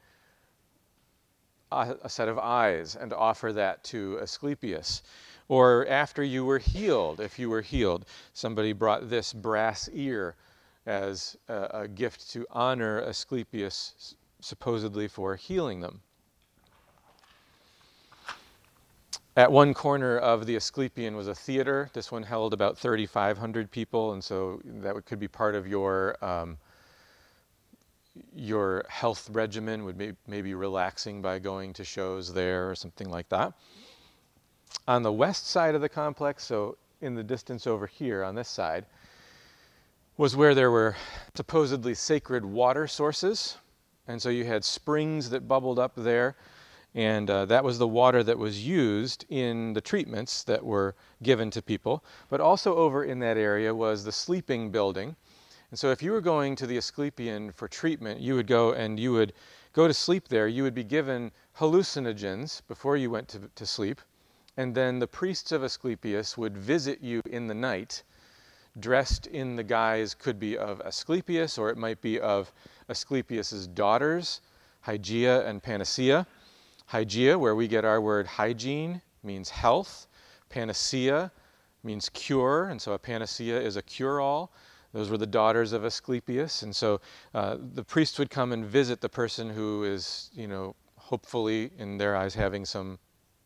a, 1.72 1.96
a 2.04 2.10
set 2.10 2.30
of 2.30 2.40
eyes 2.40 2.96
and 2.96 3.12
offer 3.12 3.52
that 3.54 3.84
to 3.86 4.20
Asclepius. 4.22 5.04
Or 5.48 5.86
after 5.88 6.24
you 6.24 6.46
were 6.46 6.60
healed, 6.60 7.20
if 7.20 7.38
you 7.38 7.50
were 7.50 7.62
healed, 7.62 8.06
somebody 8.34 8.74
brought 8.74 9.10
this 9.10 9.34
brass 9.34 9.90
ear 9.94 10.36
as 10.86 11.38
a, 11.50 11.82
a 11.82 11.88
gift 11.88 12.30
to 12.32 12.48
honor 12.52 13.02
Asclepius, 13.02 14.16
supposedly 14.40 15.08
for 15.08 15.36
healing 15.36 15.82
them. 15.82 16.02
At 19.38 19.52
one 19.52 19.74
corner 19.74 20.18
of 20.18 20.46
the 20.46 20.56
Asclepion 20.56 21.18
was 21.18 21.28
a 21.28 21.36
theater. 21.36 21.90
This 21.92 22.10
one 22.10 22.24
held 22.24 22.54
about 22.54 22.78
3,500 22.78 23.70
people, 23.70 24.14
and 24.14 24.24
so 24.24 24.62
that 24.64 25.06
could 25.06 25.20
be 25.20 25.28
part 25.28 25.56
of 25.56 25.68
your 25.68 26.16
um, 26.24 26.58
your 28.36 28.86
health 28.90 29.30
regimen. 29.32 29.86
Would 29.86 29.98
be 29.98 30.14
maybe 30.28 30.54
relaxing 30.54 31.22
by 31.22 31.40
going 31.40 31.74
to 31.74 31.84
shows 31.84 32.34
there 32.34 32.70
or 32.70 32.76
something 32.76 33.10
like 33.10 33.30
that. 33.30 33.54
On 34.88 35.04
the 35.04 35.12
west 35.12 35.48
side 35.48 35.76
of 35.76 35.82
the 35.82 35.90
complex, 35.90 36.44
so 36.44 36.78
in 37.02 37.16
the 37.16 37.24
distance 37.24 37.68
over 37.68 37.88
here 37.88 38.24
on 38.24 38.36
this 38.36 38.50
side, 38.50 38.86
was 40.18 40.36
where 40.36 40.56
there 40.56 40.72
were 40.72 40.96
supposedly 41.36 41.94
sacred 41.94 42.46
water 42.46 42.88
sources, 42.88 43.58
and 44.08 44.22
so 44.22 44.30
you 44.30 44.46
had 44.46 44.64
springs 44.64 45.30
that 45.30 45.48
bubbled 45.48 45.80
up 45.80 45.94
there 45.96 46.36
and 46.96 47.30
uh, 47.30 47.44
that 47.46 47.64
was 47.64 47.78
the 47.78 47.88
water 47.88 48.24
that 48.24 48.38
was 48.38 48.66
used 48.66 49.26
in 49.28 49.74
the 49.74 49.82
treatments 49.82 50.44
that 50.44 50.64
were 50.64 50.96
given 51.22 51.52
to 51.52 51.62
people. 51.62 52.06
But 52.30 52.40
also 52.40 52.74
over 52.76 53.04
in 53.04 53.20
that 53.20 53.36
area 53.38 53.76
was 53.76 54.06
the 54.06 54.14
sleeping 54.14 54.72
building. 54.72 55.18
And 55.72 55.80
so 55.80 55.92
if 55.92 56.04
you 56.04 56.12
were 56.12 56.22
going 56.22 56.56
to 56.58 56.68
the 56.68 56.78
Asclepion 56.78 57.52
for 57.52 57.68
treatment, 57.68 58.20
you 58.20 58.36
would 58.36 58.48
go 58.48 58.74
and 58.74 59.00
you 59.00 59.12
would 59.14 59.34
go 59.74 59.88
to 59.88 59.94
sleep 59.94 60.28
there. 60.28 60.48
You 60.48 60.64
would 60.64 60.76
be 60.76 60.84
given 60.84 61.32
hallucinogens 61.58 62.62
before 62.68 62.98
you 62.98 63.10
went 63.10 63.28
to, 63.30 63.40
to 63.56 63.66
sleep. 63.66 64.02
And 64.58 64.74
then 64.74 65.00
the 65.00 65.08
priests 65.08 65.52
of 65.52 65.64
Asclepius 65.64 66.38
would 66.38 66.58
visit 66.58 67.02
you 67.02 67.22
in 67.30 67.48
the 67.48 67.54
night, 67.54 68.04
dressed 68.80 69.28
in 69.28 69.56
the 69.56 69.64
guise, 69.64 70.14
could 70.14 70.40
be 70.40 70.58
of 70.58 70.82
Asclepius, 70.82 71.58
or 71.58 71.70
it 71.70 71.78
might 71.78 72.00
be 72.02 72.20
of 72.20 72.54
Asclepius's 72.88 73.68
daughters, 73.68 74.42
Hygeia 74.86 75.46
and 75.46 75.62
Panacea. 75.62 76.26
Hygeia, 76.92 77.38
where 77.38 77.56
we 77.56 77.68
get 77.68 77.84
our 77.84 78.00
word 78.00 78.28
hygiene, 78.28 79.02
means 79.24 79.50
health. 79.50 80.08
Panacea 80.50 81.32
means 81.84 82.10
cure, 82.10 82.66
and 82.70 82.82
so 82.82 82.94
a 82.94 83.00
panacea 83.00 83.60
is 83.60 83.76
a 83.76 83.82
cure 83.82 84.22
all. 84.22 84.52
Those 84.96 85.10
were 85.10 85.18
the 85.18 85.28
daughters 85.28 85.74
of 85.74 85.84
Asclepius, 85.84 86.64
and 86.64 86.74
so 86.74 87.02
uh, 87.34 87.58
the 87.60 87.84
priest 87.84 88.18
would 88.18 88.30
come 88.30 88.54
and 88.54 88.66
visit 88.66 89.02
the 89.02 89.10
person 89.10 89.50
who 89.50 89.84
is, 89.84 90.30
you 90.34 90.48
know, 90.48 90.74
hopefully 90.96 91.72
in 91.78 91.98
their 91.98 92.16
eyes 92.16 92.34
having 92.34 92.64
some 92.64 92.98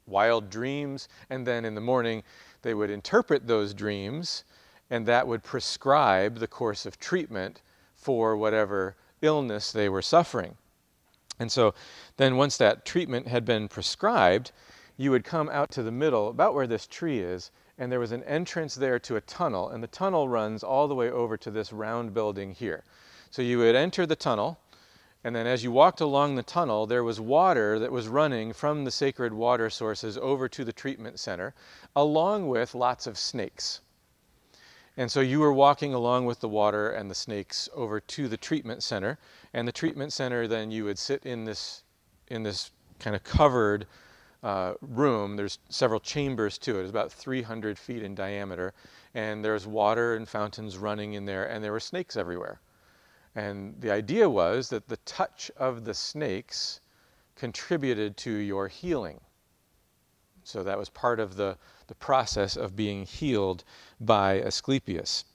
wild 0.06 0.52
dreams, 0.52 1.10
and 1.28 1.48
then 1.48 1.66
in 1.66 1.74
the 1.74 1.82
morning 1.82 2.22
they 2.62 2.76
would 2.76 2.92
interpret 2.92 3.48
those 3.48 3.74
dreams, 3.74 4.44
and 4.92 5.08
that 5.08 5.26
would 5.26 5.42
prescribe 5.42 6.38
the 6.38 6.46
course 6.46 6.86
of 6.86 7.00
treatment 7.00 7.64
for 7.96 8.38
whatever 8.38 8.96
illness 9.24 9.72
they 9.72 9.90
were 9.90 10.04
suffering. 10.04 10.56
And 11.40 11.52
so 11.52 11.74
then, 12.18 12.38
once 12.38 12.58
that 12.58 12.86
treatment 12.86 13.28
had 13.28 13.44
been 13.44 13.68
prescribed, 13.68 14.52
you 14.98 15.10
would 15.10 15.24
come 15.24 15.50
out 15.50 15.72
to 15.72 15.82
the 15.82 15.92
middle, 15.92 16.30
about 16.30 16.54
where 16.54 16.68
this 16.68 16.86
tree 16.86 17.18
is, 17.18 17.50
and 17.80 17.92
there 17.92 18.00
was 18.00 18.12
an 18.12 18.24
entrance 18.26 18.76
there 18.76 19.00
to 19.00 19.16
a 19.16 19.22
tunnel, 19.22 19.70
and 19.70 19.82
the 19.82 19.88
tunnel 19.88 20.30
runs 20.30 20.64
all 20.64 20.88
the 20.88 20.94
way 20.94 21.10
over 21.10 21.38
to 21.38 21.50
this 21.50 21.74
round 21.74 22.14
building 22.14 22.52
here. 22.52 22.84
So 23.32 23.42
you 23.42 23.58
would 23.58 23.76
enter 23.76 24.06
the 24.06 24.16
tunnel, 24.16 24.60
and 25.24 25.36
then 25.36 25.48
as 25.48 25.64
you 25.64 25.72
walked 25.72 26.02
along 26.02 26.36
the 26.36 26.44
tunnel, 26.44 26.86
there 26.86 27.04
was 27.04 27.20
water 27.20 27.80
that 27.80 27.92
was 27.92 28.08
running 28.08 28.54
from 28.54 28.84
the 28.84 28.92
sacred 28.92 29.34
water 29.34 29.70
sources 29.70 30.18
over 30.18 30.48
to 30.50 30.64
the 30.64 30.74
treatment 30.74 31.20
center, 31.20 31.56
along 31.96 32.50
with 32.50 32.76
lots 32.76 33.08
of 33.08 33.18
snakes. 33.18 33.82
And 34.98 35.10
so 35.10 35.22
you 35.22 35.40
were 35.40 35.54
walking 35.54 35.94
along 35.94 36.26
with 36.26 36.42
the 36.42 36.50
water 36.50 36.92
and 36.92 37.10
the 37.10 37.16
snakes 37.16 37.70
over 37.74 38.02
to 38.02 38.28
the 38.28 38.36
treatment 38.36 38.84
center. 38.84 39.18
And 39.54 39.66
the 39.66 39.72
treatment 39.72 40.12
center, 40.12 40.46
then 40.46 40.72
you 40.72 40.84
would 40.84 41.00
sit 41.00 41.26
in 41.26 41.46
this, 41.46 41.84
in 42.28 42.44
this 42.44 42.72
kind 43.00 43.16
of 43.16 43.24
covered 43.24 43.88
uh, 44.44 44.74
room. 44.82 45.36
There's 45.36 45.60
several 45.70 46.00
chambers 46.00 46.58
to 46.60 46.80
it. 46.80 46.82
It's 46.82 46.90
about 46.90 47.12
300 47.12 47.78
feet 47.78 48.04
in 48.04 48.16
diameter. 48.16 48.74
And 49.14 49.44
there's 49.44 49.68
water 49.68 50.16
and 50.16 50.28
fountains 50.28 50.78
running 50.78 51.14
in 51.14 51.26
there, 51.26 51.46
and 51.46 51.64
there 51.64 51.72
were 51.72 51.80
snakes 51.80 52.16
everywhere. 52.16 52.62
And 53.36 53.80
the 53.80 53.92
idea 53.92 54.30
was 54.30 54.70
that 54.70 54.88
the 54.88 54.98
touch 54.98 55.52
of 55.58 55.86
the 55.86 55.94
snakes 55.94 56.80
contributed 57.36 58.18
to 58.18 58.32
your 58.32 58.68
healing. 58.68 59.22
So 60.44 60.64
that 60.64 60.78
was 60.78 60.90
part 60.90 61.20
of 61.20 61.36
the, 61.36 61.58
the 61.88 61.96
process 61.96 62.56
of 62.56 62.76
being 62.76 63.06
healed 63.06 63.64
by 64.00 64.42
Asclepius. 64.42 65.26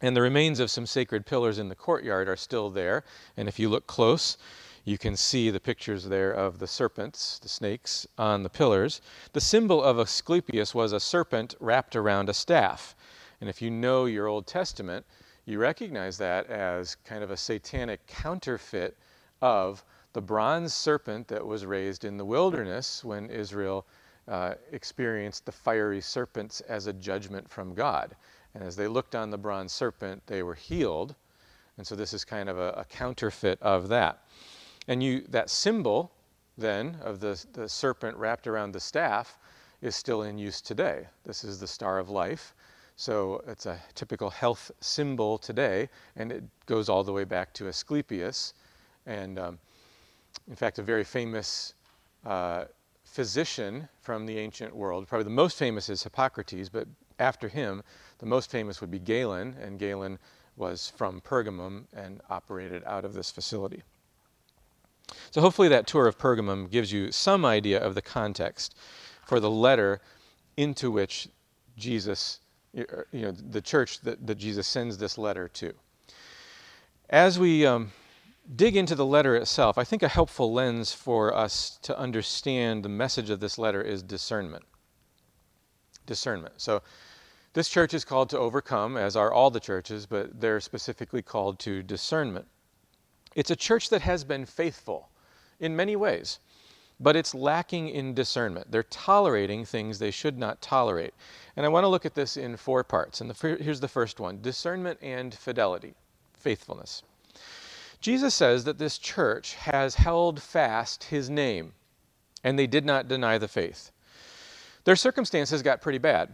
And 0.00 0.16
the 0.16 0.22
remains 0.22 0.58
of 0.58 0.70
some 0.70 0.84
sacred 0.84 1.26
pillars 1.26 1.58
in 1.58 1.68
the 1.68 1.76
courtyard 1.76 2.28
are 2.28 2.36
still 2.36 2.68
there. 2.70 3.04
And 3.36 3.48
if 3.48 3.58
you 3.58 3.68
look 3.68 3.86
close, 3.86 4.36
you 4.84 4.98
can 4.98 5.16
see 5.16 5.50
the 5.50 5.60
pictures 5.60 6.04
there 6.04 6.32
of 6.32 6.58
the 6.58 6.66
serpents, 6.66 7.38
the 7.38 7.48
snakes, 7.48 8.06
on 8.18 8.42
the 8.42 8.50
pillars. 8.50 9.00
The 9.32 9.40
symbol 9.40 9.82
of 9.82 9.98
Asclepius 9.98 10.74
was 10.74 10.92
a 10.92 10.98
serpent 10.98 11.54
wrapped 11.60 11.94
around 11.94 12.28
a 12.28 12.34
staff. 12.34 12.96
And 13.40 13.48
if 13.48 13.62
you 13.62 13.70
know 13.70 14.06
your 14.06 14.26
Old 14.26 14.46
Testament, 14.46 15.06
you 15.44 15.58
recognize 15.58 16.18
that 16.18 16.46
as 16.46 16.96
kind 17.04 17.22
of 17.22 17.30
a 17.30 17.36
satanic 17.36 18.06
counterfeit 18.06 18.96
of 19.40 19.84
the 20.12 20.20
bronze 20.20 20.74
serpent 20.74 21.28
that 21.28 21.46
was 21.46 21.64
raised 21.64 22.04
in 22.04 22.16
the 22.16 22.24
wilderness 22.24 23.04
when 23.04 23.30
Israel 23.30 23.86
uh, 24.28 24.54
experienced 24.70 25.46
the 25.46 25.52
fiery 25.52 26.00
serpents 26.00 26.60
as 26.62 26.86
a 26.86 26.92
judgment 26.92 27.48
from 27.48 27.74
God. 27.74 28.14
And 28.54 28.62
as 28.62 28.76
they 28.76 28.86
looked 28.86 29.14
on 29.14 29.30
the 29.30 29.38
bronze 29.38 29.72
serpent, 29.72 30.22
they 30.26 30.42
were 30.42 30.54
healed. 30.54 31.14
And 31.78 31.86
so 31.86 31.96
this 31.96 32.12
is 32.12 32.24
kind 32.24 32.48
of 32.48 32.58
a, 32.58 32.70
a 32.72 32.84
counterfeit 32.84 33.60
of 33.62 33.88
that. 33.88 34.22
And 34.88 35.02
you, 35.02 35.24
that 35.28 35.50
symbol 35.50 36.12
then 36.58 36.98
of 37.02 37.20
the, 37.20 37.44
the 37.52 37.68
serpent 37.68 38.16
wrapped 38.16 38.46
around 38.46 38.72
the 38.72 38.80
staff 38.80 39.38
is 39.80 39.96
still 39.96 40.22
in 40.22 40.38
use 40.38 40.60
today. 40.60 41.06
This 41.24 41.44
is 41.44 41.58
the 41.58 41.66
star 41.66 41.98
of 41.98 42.10
life. 42.10 42.54
So 42.96 43.42
it's 43.46 43.66
a 43.66 43.78
typical 43.94 44.30
health 44.30 44.70
symbol 44.80 45.38
today, 45.38 45.88
and 46.16 46.30
it 46.30 46.44
goes 46.66 46.88
all 46.88 47.02
the 47.02 47.12
way 47.12 47.24
back 47.24 47.52
to 47.54 47.68
Asclepius. 47.68 48.54
And 49.06 49.38
um, 49.38 49.58
in 50.48 50.54
fact, 50.54 50.78
a 50.78 50.82
very 50.82 51.04
famous 51.04 51.74
uh, 52.24 52.66
physician 53.04 53.88
from 54.00 54.26
the 54.26 54.38
ancient 54.38 54.74
world. 54.74 55.08
Probably 55.08 55.24
the 55.24 55.30
most 55.30 55.58
famous 55.58 55.88
is 55.88 56.02
Hippocrates, 56.02 56.68
but 56.68 56.86
after 57.18 57.48
him, 57.48 57.82
the 58.18 58.26
most 58.26 58.50
famous 58.50 58.80
would 58.80 58.90
be 58.90 58.98
Galen, 58.98 59.56
and 59.60 59.78
Galen 59.78 60.18
was 60.56 60.92
from 60.96 61.20
Pergamum 61.20 61.84
and 61.94 62.20
operated 62.30 62.84
out 62.84 63.04
of 63.04 63.14
this 63.14 63.30
facility. 63.30 63.82
So, 65.30 65.40
hopefully, 65.40 65.68
that 65.68 65.86
tour 65.86 66.06
of 66.06 66.18
Pergamum 66.18 66.70
gives 66.70 66.92
you 66.92 67.12
some 67.12 67.44
idea 67.44 67.80
of 67.80 67.94
the 67.94 68.02
context 68.02 68.76
for 69.26 69.40
the 69.40 69.50
letter 69.50 70.00
into 70.56 70.90
which 70.90 71.28
Jesus, 71.76 72.40
you 72.72 72.86
know, 73.12 73.32
the 73.32 73.60
church 73.60 74.00
that, 74.00 74.26
that 74.26 74.36
Jesus 74.36 74.66
sends 74.66 74.98
this 74.98 75.18
letter 75.18 75.48
to. 75.48 75.72
As 77.08 77.38
we 77.38 77.66
um, 77.66 77.92
dig 78.56 78.76
into 78.76 78.94
the 78.94 79.06
letter 79.06 79.36
itself, 79.36 79.78
I 79.78 79.84
think 79.84 80.02
a 80.02 80.08
helpful 80.08 80.52
lens 80.52 80.92
for 80.92 81.34
us 81.34 81.78
to 81.82 81.98
understand 81.98 82.84
the 82.84 82.88
message 82.88 83.30
of 83.30 83.40
this 83.40 83.58
letter 83.58 83.82
is 83.82 84.02
discernment. 84.02 84.64
Discernment. 86.06 86.54
So, 86.56 86.82
this 87.54 87.68
church 87.68 87.92
is 87.92 88.04
called 88.04 88.30
to 88.30 88.38
overcome, 88.38 88.96
as 88.96 89.14
are 89.14 89.30
all 89.30 89.50
the 89.50 89.60
churches, 89.60 90.06
but 90.06 90.40
they're 90.40 90.60
specifically 90.60 91.20
called 91.20 91.58
to 91.60 91.82
discernment. 91.82 92.46
It's 93.34 93.50
a 93.50 93.56
church 93.56 93.88
that 93.90 94.02
has 94.02 94.24
been 94.24 94.46
faithful 94.46 95.08
in 95.58 95.76
many 95.76 95.96
ways, 95.96 96.38
but 97.00 97.16
it's 97.16 97.34
lacking 97.34 97.88
in 97.88 98.14
discernment. 98.14 98.70
They're 98.70 98.82
tolerating 98.84 99.64
things 99.64 99.98
they 99.98 100.10
should 100.10 100.38
not 100.38 100.60
tolerate. 100.60 101.14
And 101.56 101.64
I 101.64 101.68
want 101.68 101.84
to 101.84 101.88
look 101.88 102.06
at 102.06 102.14
this 102.14 102.36
in 102.36 102.56
four 102.56 102.84
parts. 102.84 103.20
And 103.20 103.30
the, 103.30 103.56
here's 103.60 103.80
the 103.80 103.88
first 103.88 104.20
one 104.20 104.40
discernment 104.42 104.98
and 105.02 105.34
fidelity, 105.34 105.94
faithfulness. 106.34 107.02
Jesus 108.00 108.34
says 108.34 108.64
that 108.64 108.78
this 108.78 108.98
church 108.98 109.54
has 109.54 109.94
held 109.94 110.42
fast 110.42 111.04
his 111.04 111.30
name, 111.30 111.72
and 112.42 112.58
they 112.58 112.66
did 112.66 112.84
not 112.84 113.08
deny 113.08 113.38
the 113.38 113.48
faith. 113.48 113.92
Their 114.84 114.96
circumstances 114.96 115.62
got 115.62 115.80
pretty 115.80 115.98
bad. 115.98 116.30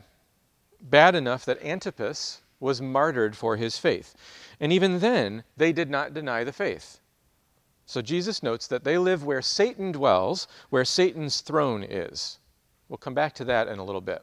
Bad 0.81 1.14
enough 1.14 1.45
that 1.45 1.62
Antipas 1.62 2.40
was 2.60 2.82
martyred 2.82 3.36
for 3.36 3.56
his 3.56 3.78
faith. 3.78 4.14
And 4.60 4.72
even 4.72 4.98
then, 4.98 5.44
they 5.56 5.72
did 5.72 5.90
not 5.90 6.14
deny 6.14 6.44
the 6.44 6.52
faith. 6.52 7.00
So 7.86 8.02
Jesus 8.02 8.42
notes 8.42 8.66
that 8.66 8.84
they 8.84 8.98
live 8.98 9.24
where 9.24 9.40
Satan 9.40 9.92
dwells, 9.92 10.46
where 10.68 10.84
Satan's 10.84 11.40
throne 11.40 11.82
is. 11.82 12.38
We'll 12.88 12.98
come 12.98 13.14
back 13.14 13.34
to 13.34 13.44
that 13.46 13.68
in 13.68 13.78
a 13.78 13.84
little 13.84 14.00
bit. 14.00 14.22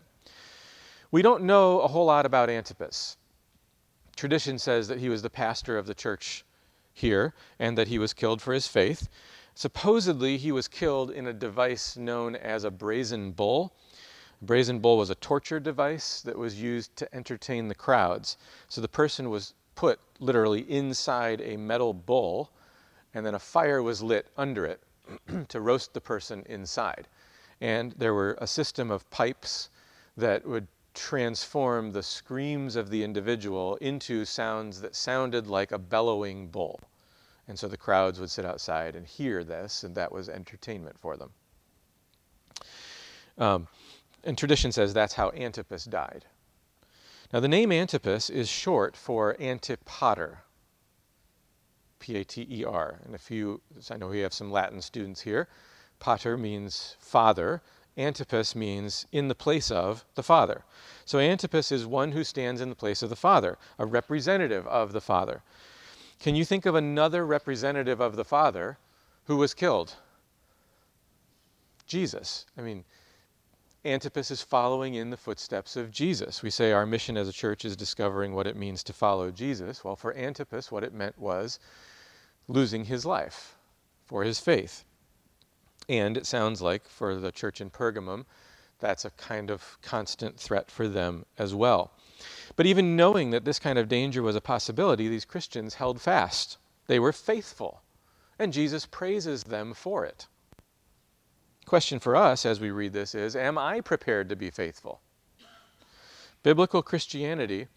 We 1.12 1.22
don't 1.22 1.44
know 1.44 1.80
a 1.80 1.88
whole 1.88 2.06
lot 2.06 2.26
about 2.26 2.50
Antipas. 2.50 3.18
Tradition 4.16 4.60
says 4.60 4.88
that 4.88 5.00
he 5.00 5.10
was 5.10 5.22
the 5.22 5.30
pastor 5.30 5.78
of 5.78 5.88
the 5.88 5.94
church 5.94 6.46
here 6.94 7.34
and 7.60 7.78
that 7.78 7.88
he 7.88 8.00
was 8.00 8.14
killed 8.14 8.42
for 8.42 8.54
his 8.54 8.68
faith. 8.68 9.08
Supposedly, 9.54 10.38
he 10.38 10.52
was 10.52 10.68
killed 10.68 11.12
in 11.12 11.28
a 11.28 11.34
device 11.34 11.96
known 11.96 12.36
as 12.36 12.64
a 12.64 12.72
brazen 12.72 13.32
bull. 13.32 13.74
A 14.42 14.46
brazen 14.46 14.80
bull 14.80 14.98
was 14.98 15.10
a 15.10 15.16
torture 15.16 15.60
device 15.60 16.22
that 16.22 16.38
was 16.38 16.62
used 16.62 16.96
to 16.98 17.16
entertain 17.16 17.68
the 17.68 17.76
crowds. 17.76 18.38
So 18.68 18.82
the 18.82 18.88
person 18.88 19.30
was 19.30 19.54
put 19.76 20.00
literally 20.20 20.70
inside 20.70 21.42
a 21.42 21.58
metal 21.58 21.94
bull, 21.94 22.52
and 23.14 23.26
then 23.26 23.36
a 23.36 23.40
fire 23.40 23.82
was 23.82 24.04
lit 24.04 24.28
under 24.38 24.66
it 24.66 24.82
to 25.50 25.62
roast 25.62 25.94
the 25.94 26.02
person 26.02 26.44
inside. 26.48 27.08
And 27.62 27.94
there 27.94 28.14
were 28.14 28.38
a 28.40 28.48
system 28.48 28.92
of 28.92 29.10
pipes 29.10 29.70
that 30.18 30.46
would 30.46 30.68
transform 30.94 31.92
the 31.92 32.04
screams 32.04 32.76
of 32.76 32.90
the 32.90 33.04
individual 33.04 33.76
into 33.78 34.26
sounds 34.26 34.82
that 34.82 34.96
sounded 34.96 35.48
like 35.48 35.72
a 35.72 35.78
bellowing 35.78 36.48
bull. 36.48 36.80
And 37.48 37.60
so 37.60 37.68
the 37.68 37.78
crowds 37.78 38.20
would 38.20 38.32
sit 38.32 38.46
outside 38.46 38.96
and 38.96 39.06
hear 39.06 39.44
this, 39.44 39.84
and 39.84 39.94
that 39.96 40.12
was 40.12 40.30
entertainment 40.30 40.98
for 41.00 41.16
them. 41.18 41.32
Um, 43.38 43.68
and 44.26 44.38
tradition 44.38 44.72
says 44.72 44.94
that's 44.94 45.14
how 45.14 45.32
Antipas 45.32 45.86
died. 45.86 46.26
Now, 47.32 47.40
the 47.40 47.48
name 47.48 47.72
Antipas 47.72 48.30
is 48.30 48.50
short 48.50 48.96
for 48.96 49.36
Antipater, 49.42 50.40
P 52.00 52.18
A 52.18 52.24
T 52.24 52.48
E 52.50 52.64
R. 52.64 53.00
And 53.06 53.16
if 53.16 53.32
you, 53.32 53.62
I 53.90 53.98
know 53.98 54.08
we 54.08 54.20
have 54.20 54.34
some 54.34 54.52
Latin 54.52 54.82
students 54.82 55.22
here, 55.22 55.48
pater 56.00 56.38
means 56.38 56.96
father, 57.00 57.62
Antipas 57.98 58.56
means 58.56 59.06
in 59.12 59.28
the 59.28 59.36
place 59.36 59.72
of 59.72 60.06
the 60.16 60.24
Father. 60.24 60.66
So 61.06 61.20
Antipas 61.20 61.72
is 61.72 61.86
one 61.86 62.12
who 62.12 62.24
stands 62.24 62.60
in 62.62 62.70
the 62.70 62.76
place 62.76 63.02
of 63.02 63.10
the 63.10 63.16
Father, 63.16 63.58
a 63.80 63.86
representative 63.86 64.68
of 64.68 64.92
the 64.92 65.02
Father. 65.02 65.42
Can 66.20 66.36
you 66.36 66.44
think 66.46 66.66
of 66.66 66.76
another 66.76 67.26
representative 67.26 68.02
of 68.02 68.16
the 68.16 68.26
Father 68.26 68.78
who 69.26 69.38
was 69.38 69.54
killed? 69.54 69.96
Jesus. 71.88 72.46
I 72.58 72.62
mean, 72.62 72.84
Antipas 73.86 74.32
is 74.32 74.42
following 74.42 74.96
in 74.96 75.12
the 75.12 75.18
footsteps 75.18 75.76
of 75.76 75.92
Jesus. 75.92 76.42
We 76.42 76.50
say 76.50 76.72
our 76.72 76.88
mission 76.88 77.18
as 77.18 77.30
a 77.30 77.34
church 77.34 77.64
is 77.66 77.76
discovering 77.76 78.34
what 78.34 78.48
it 78.48 78.56
means 78.56 78.84
to 78.84 78.94
follow 78.94 79.30
Jesus. 79.30 79.84
Well, 79.84 79.96
for 79.96 80.16
Antipas, 80.16 80.72
what 80.72 80.84
it 80.84 80.94
meant 80.94 81.20
was 81.20 81.60
losing 82.48 82.86
his 82.86 83.06
life 83.06 83.58
for 84.04 84.24
his 84.24 84.40
faith. 84.40 84.86
And 85.88 86.18
it 86.18 86.26
sounds 86.26 86.64
like 86.64 86.88
for 86.88 87.16
the 87.16 87.32
church 87.32 87.62
in 87.62 87.70
Pergamum, 87.70 88.26
that's 88.80 89.06
a 89.06 89.12
kind 89.12 89.52
of 89.52 89.78
constant 89.84 90.40
threat 90.40 90.72
for 90.72 90.88
them 90.88 91.26
as 91.38 91.54
well. 91.54 91.92
But 92.56 92.66
even 92.66 92.96
knowing 92.96 93.30
that 93.32 93.46
this 93.46 93.60
kind 93.60 93.78
of 93.78 93.88
danger 93.88 94.24
was 94.24 94.36
a 94.36 94.42
possibility, 94.42 95.08
these 95.08 95.26
Christians 95.26 95.76
held 95.76 96.02
fast. 96.02 96.58
They 96.88 97.00
were 97.00 97.14
faithful, 97.14 97.82
and 98.40 98.52
Jesus 98.52 98.86
praises 98.86 99.44
them 99.44 99.74
for 99.74 100.06
it. 100.06 100.28
Question 101.66 102.00
for 102.00 102.16
us 102.16 102.46
as 102.46 102.60
we 102.60 102.70
read 102.70 102.94
this 102.94 103.16
is 103.16 103.36
Am 103.36 103.58
I 103.58 103.82
prepared 103.82 104.30
to 104.30 104.36
be 104.36 104.52
faithful? 104.52 105.02
Biblical 106.44 106.84
Christianity 106.84 107.68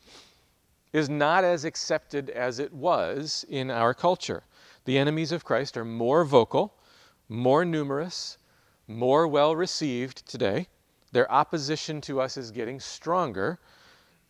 is 0.93 1.09
not 1.09 1.43
as 1.43 1.65
accepted 1.65 2.29
as 2.31 2.59
it 2.59 2.73
was 2.73 3.47
in 3.49 3.71
our 3.71 3.95
culture. 3.95 4.45
The 4.85 4.99
enemies 4.99 5.33
of 5.33 5.45
Christ 5.45 5.77
are 5.77 5.85
more 5.87 6.25
vocal, 6.25 6.75
more 7.31 7.65
numerous, 7.65 8.37
more 8.87 9.27
well 9.27 9.57
received 9.57 10.27
today. 10.27 10.69
Their 11.13 11.31
opposition 11.33 12.03
to 12.03 12.21
us 12.21 12.37
is 12.37 12.51
getting 12.51 12.81
stronger. 12.81 13.59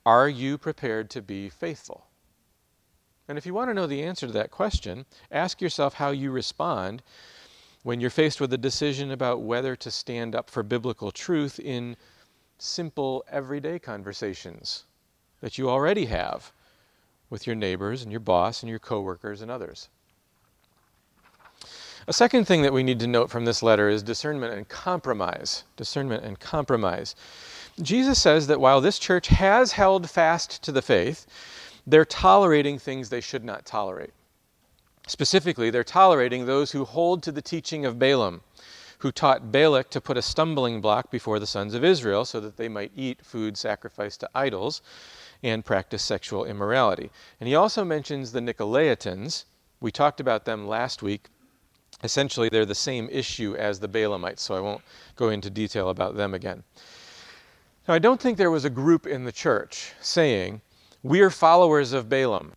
Are 0.06 0.28
you 0.28 0.56
prepared 0.56 1.10
to 1.10 1.22
be 1.22 1.48
faithful? 1.48 2.06
And 3.26 3.36
if 3.36 3.44
you 3.44 3.54
want 3.54 3.70
to 3.70 3.74
know 3.74 3.88
the 3.88 4.04
answer 4.04 4.26
to 4.26 4.32
that 4.32 4.52
question, 4.52 5.04
ask 5.30 5.60
yourself 5.60 5.94
how 5.94 6.10
you 6.10 6.30
respond 6.30 7.02
when 7.82 8.00
you're 8.00 8.10
faced 8.10 8.40
with 8.40 8.52
a 8.52 8.58
decision 8.58 9.10
about 9.10 9.42
whether 9.42 9.76
to 9.76 9.90
stand 9.90 10.34
up 10.34 10.50
for 10.50 10.62
biblical 10.62 11.10
truth 11.10 11.60
in 11.60 11.96
simple, 12.58 13.24
everyday 13.30 13.78
conversations 13.78 14.84
that 15.40 15.58
you 15.58 15.70
already 15.70 16.06
have 16.06 16.52
with 17.30 17.46
your 17.46 17.56
neighbors 17.56 18.02
and 18.02 18.10
your 18.10 18.20
boss 18.20 18.62
and 18.62 18.70
your 18.70 18.78
coworkers 18.78 19.42
and 19.42 19.50
others. 19.50 19.88
A 22.08 22.12
second 22.12 22.46
thing 22.46 22.62
that 22.62 22.72
we 22.72 22.82
need 22.82 23.00
to 23.00 23.06
note 23.06 23.30
from 23.30 23.44
this 23.44 23.62
letter 23.62 23.88
is 23.88 24.02
discernment 24.02 24.54
and 24.54 24.66
compromise. 24.66 25.64
Discernment 25.76 26.24
and 26.24 26.40
compromise. 26.40 27.14
Jesus 27.82 28.20
says 28.20 28.46
that 28.46 28.60
while 28.60 28.80
this 28.80 28.98
church 28.98 29.28
has 29.28 29.72
held 29.72 30.08
fast 30.08 30.62
to 30.64 30.72
the 30.72 30.82
faith, 30.82 31.26
they're 31.86 32.06
tolerating 32.06 32.78
things 32.78 33.08
they 33.08 33.20
should 33.20 33.44
not 33.44 33.66
tolerate. 33.66 34.12
Specifically, 35.08 35.70
they're 35.70 35.82
tolerating 35.82 36.46
those 36.46 36.70
who 36.70 36.84
hold 36.84 37.24
to 37.24 37.32
the 37.32 37.42
teaching 37.42 37.84
of 37.84 37.98
Balaam, 37.98 38.42
who 38.98 39.10
taught 39.10 39.50
Balak 39.50 39.90
to 39.90 40.00
put 40.00 40.16
a 40.16 40.22
stumbling 40.22 40.80
block 40.80 41.10
before 41.10 41.40
the 41.40 41.46
sons 41.46 41.74
of 41.74 41.82
Israel 41.82 42.24
so 42.24 42.38
that 42.38 42.56
they 42.56 42.68
might 42.68 42.92
eat 42.94 43.24
food 43.24 43.56
sacrificed 43.56 44.20
to 44.20 44.30
idols 44.34 44.80
and 45.42 45.64
practice 45.64 46.02
sexual 46.02 46.44
immorality. 46.44 47.10
And 47.40 47.48
he 47.48 47.56
also 47.56 47.84
mentions 47.84 48.30
the 48.30 48.40
Nicolaitans. 48.40 49.44
We 49.80 49.90
talked 49.90 50.20
about 50.20 50.44
them 50.44 50.68
last 50.68 51.02
week 51.02 51.30
essentially 52.02 52.48
they're 52.48 52.66
the 52.66 52.74
same 52.74 53.08
issue 53.10 53.54
as 53.56 53.80
the 53.80 53.88
Balaamites, 53.88 54.40
so 54.40 54.54
I 54.54 54.60
won't 54.60 54.82
go 55.16 55.30
into 55.30 55.50
detail 55.50 55.88
about 55.88 56.16
them 56.16 56.34
again. 56.34 56.62
Now, 57.86 57.94
I 57.94 57.98
don't 57.98 58.20
think 58.20 58.36
there 58.36 58.50
was 58.50 58.64
a 58.64 58.70
group 58.70 59.06
in 59.06 59.24
the 59.24 59.32
church 59.32 59.92
saying, 60.00 60.60
We're 61.02 61.30
followers 61.30 61.92
of 61.92 62.08
Balaam. 62.08 62.52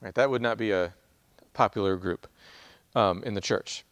Right? 0.00 0.14
That 0.14 0.30
would 0.30 0.42
not 0.42 0.58
be 0.58 0.70
a 0.70 0.92
popular 1.60 1.96
group 1.96 2.26
um, 2.94 3.22
in 3.22 3.34
the 3.34 3.40
church. 3.40 3.84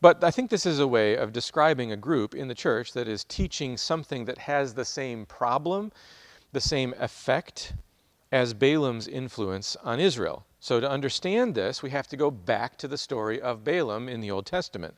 But 0.00 0.24
I 0.24 0.32
think 0.32 0.50
this 0.50 0.66
is 0.66 0.80
a 0.80 0.88
way 0.88 1.16
of 1.16 1.32
describing 1.32 1.92
a 1.92 1.96
group 1.96 2.34
in 2.34 2.48
the 2.48 2.54
church 2.66 2.92
that 2.94 3.06
is 3.06 3.22
teaching 3.22 3.76
something 3.76 4.24
that 4.24 4.38
has 4.38 4.74
the 4.74 4.84
same 4.84 5.24
problem, 5.24 5.92
the 6.50 6.60
same 6.60 6.94
effect 6.98 7.74
as 8.32 8.54
Balaam's 8.54 9.06
influence 9.06 9.76
on 9.84 10.00
Israel. 10.00 10.44
So, 10.58 10.80
to 10.80 10.90
understand 10.90 11.54
this, 11.54 11.80
we 11.80 11.90
have 11.90 12.08
to 12.08 12.16
go 12.16 12.28
back 12.28 12.76
to 12.78 12.88
the 12.88 12.98
story 12.98 13.40
of 13.40 13.62
Balaam 13.62 14.08
in 14.08 14.20
the 14.20 14.32
Old 14.32 14.46
Testament. 14.46 14.96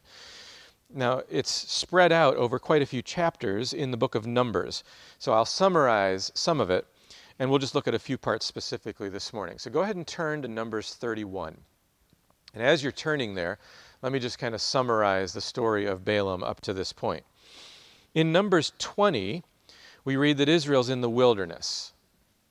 Now, 0.88 1.22
it's 1.28 1.52
spread 1.52 2.10
out 2.10 2.36
over 2.36 2.58
quite 2.58 2.80
a 2.80 2.86
few 2.86 3.02
chapters 3.02 3.74
in 3.74 3.90
the 3.90 3.98
book 3.98 4.14
of 4.14 4.26
Numbers. 4.26 4.82
So, 5.18 5.34
I'll 5.34 5.44
summarize 5.60 6.32
some 6.34 6.58
of 6.58 6.70
it, 6.70 6.86
and 7.38 7.50
we'll 7.50 7.58
just 7.58 7.74
look 7.74 7.86
at 7.86 7.94
a 7.94 8.06
few 8.08 8.16
parts 8.16 8.46
specifically 8.46 9.10
this 9.10 9.34
morning. 9.34 9.58
So, 9.58 9.70
go 9.70 9.80
ahead 9.80 9.96
and 9.96 10.06
turn 10.06 10.40
to 10.40 10.48
Numbers 10.48 10.94
31. 10.94 11.58
And 12.58 12.66
as 12.66 12.82
you're 12.82 12.90
turning 12.90 13.34
there, 13.34 13.56
let 14.02 14.10
me 14.10 14.18
just 14.18 14.40
kind 14.40 14.52
of 14.52 14.60
summarize 14.60 15.32
the 15.32 15.40
story 15.40 15.86
of 15.86 16.04
Balaam 16.04 16.42
up 16.42 16.60
to 16.62 16.72
this 16.72 16.92
point. 16.92 17.22
In 18.14 18.32
Numbers 18.32 18.72
20, 18.80 19.44
we 20.04 20.16
read 20.16 20.38
that 20.38 20.48
Israel's 20.48 20.88
in 20.88 21.00
the 21.00 21.08
wilderness. 21.08 21.92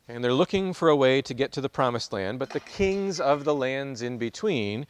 And 0.08 0.24
they're 0.24 0.32
looking 0.32 0.72
for 0.72 0.88
a 0.88 0.96
way 0.96 1.22
to 1.22 1.34
get 1.34 1.52
to 1.52 1.60
the 1.60 1.68
promised 1.68 2.14
land, 2.14 2.40
but 2.40 2.52
the 2.52 2.62
kings 2.62 3.20
of 3.20 3.44
the 3.44 3.54
lands 3.54 4.02
in 4.02 4.18
between, 4.18 4.88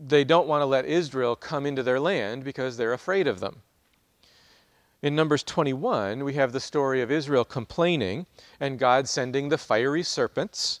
they 0.00 0.22
don't 0.22 0.46
want 0.46 0.60
to 0.62 0.66
let 0.66 0.84
Israel 0.84 1.34
come 1.34 1.66
into 1.66 1.82
their 1.82 1.98
land 1.98 2.44
because 2.44 2.76
they're 2.76 2.92
afraid 2.92 3.26
of 3.26 3.40
them. 3.40 3.62
In 5.02 5.16
Numbers 5.16 5.42
21, 5.42 6.22
we 6.22 6.34
have 6.34 6.52
the 6.52 6.60
story 6.60 7.02
of 7.02 7.10
Israel 7.10 7.44
complaining 7.44 8.26
and 8.60 8.78
God 8.78 9.08
sending 9.08 9.48
the 9.48 9.58
fiery 9.58 10.04
serpents 10.04 10.78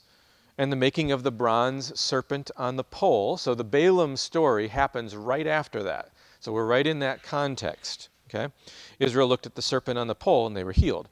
and 0.56 0.70
the 0.70 0.76
making 0.76 1.10
of 1.10 1.22
the 1.22 1.32
bronze 1.32 1.98
serpent 1.98 2.50
on 2.56 2.76
the 2.76 2.84
pole. 2.84 3.36
So 3.36 3.54
the 3.54 3.64
Balaam 3.64 4.16
story 4.16 4.68
happens 4.68 5.16
right 5.16 5.46
after 5.46 5.82
that. 5.82 6.10
So 6.40 6.52
we're 6.52 6.66
right 6.66 6.86
in 6.86 7.00
that 7.00 7.22
context. 7.22 8.08
Okay? 8.28 8.52
Israel 8.98 9.28
looked 9.28 9.46
at 9.46 9.54
the 9.54 9.62
serpent 9.62 9.98
on 9.98 10.06
the 10.06 10.14
pole 10.14 10.46
and 10.46 10.56
they 10.56 10.64
were 10.64 10.72
healed. 10.72 11.08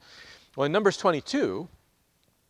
Well, 0.55 0.65
in 0.65 0.71
Numbers 0.71 0.97
22, 0.97 1.67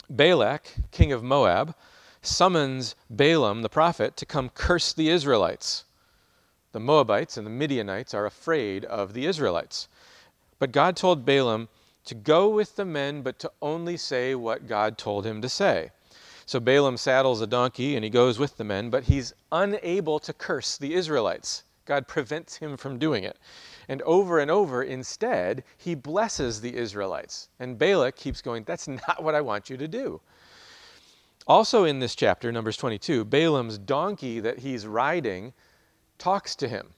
Balak, 0.10 0.74
king 0.92 1.12
of 1.12 1.24
Moab, 1.24 1.76
summons 2.22 2.96
Balaam, 3.10 3.62
the 3.62 3.70
prophet, 3.70 4.16
to 4.18 4.26
come 4.26 4.50
curse 4.50 4.94
the 4.94 5.10
Israelites. 5.10 5.86
The 6.74 6.80
Moabites 6.80 7.38
and 7.38 7.46
the 7.46 7.52
Midianites 7.52 8.14
are 8.14 8.26
afraid 8.26 8.84
of 8.86 9.14
the 9.14 9.26
Israelites. 9.26 9.88
But 10.60 10.72
God 10.72 10.96
told 10.96 11.26
Balaam 11.26 11.70
to 12.06 12.16
go 12.16 12.50
with 12.50 12.76
the 12.76 12.86
men, 12.86 13.22
but 13.22 13.40
to 13.40 13.52
only 13.62 13.96
say 13.96 14.36
what 14.36 14.68
God 14.68 14.98
told 14.98 15.26
him 15.26 15.42
to 15.42 15.50
say. 15.50 15.92
So 16.46 16.60
Balaam 16.60 16.98
saddles 16.98 17.42
a 17.42 17.48
donkey 17.48 17.96
and 17.96 18.04
he 18.04 18.10
goes 18.10 18.40
with 18.40 18.58
the 18.58 18.64
men, 18.64 18.90
but 18.90 19.04
he's 19.04 19.34
unable 19.52 20.20
to 20.20 20.34
curse 20.34 20.78
the 20.78 20.94
Israelites. 20.94 21.64
God 21.86 22.08
prevents 22.08 22.56
him 22.56 22.78
from 22.78 22.98
doing 22.98 23.24
it. 23.24 23.38
And 23.88 24.02
over 24.04 24.40
and 24.40 24.50
over, 24.50 24.84
instead, 24.84 25.64
he 25.78 25.96
blesses 25.96 26.62
the 26.62 26.76
Israelites. 26.76 27.50
And 27.60 27.78
Balak 27.78 28.16
keeps 28.16 28.42
going, 28.42 28.64
That's 28.64 28.88
not 28.88 29.24
what 29.24 29.36
I 29.36 29.42
want 29.42 29.70
you 29.70 29.78
to 29.78 29.88
do. 29.88 30.22
Also, 31.46 31.84
in 31.84 32.00
this 32.00 32.16
chapter, 32.16 32.52
Numbers 32.52 32.78
22, 32.78 33.26
Balaam's 33.26 33.78
donkey 33.78 34.40
that 34.40 34.60
he's 34.60 34.88
riding 34.88 35.54
talks 36.18 36.56
to 36.56 36.70
him. 36.70 36.94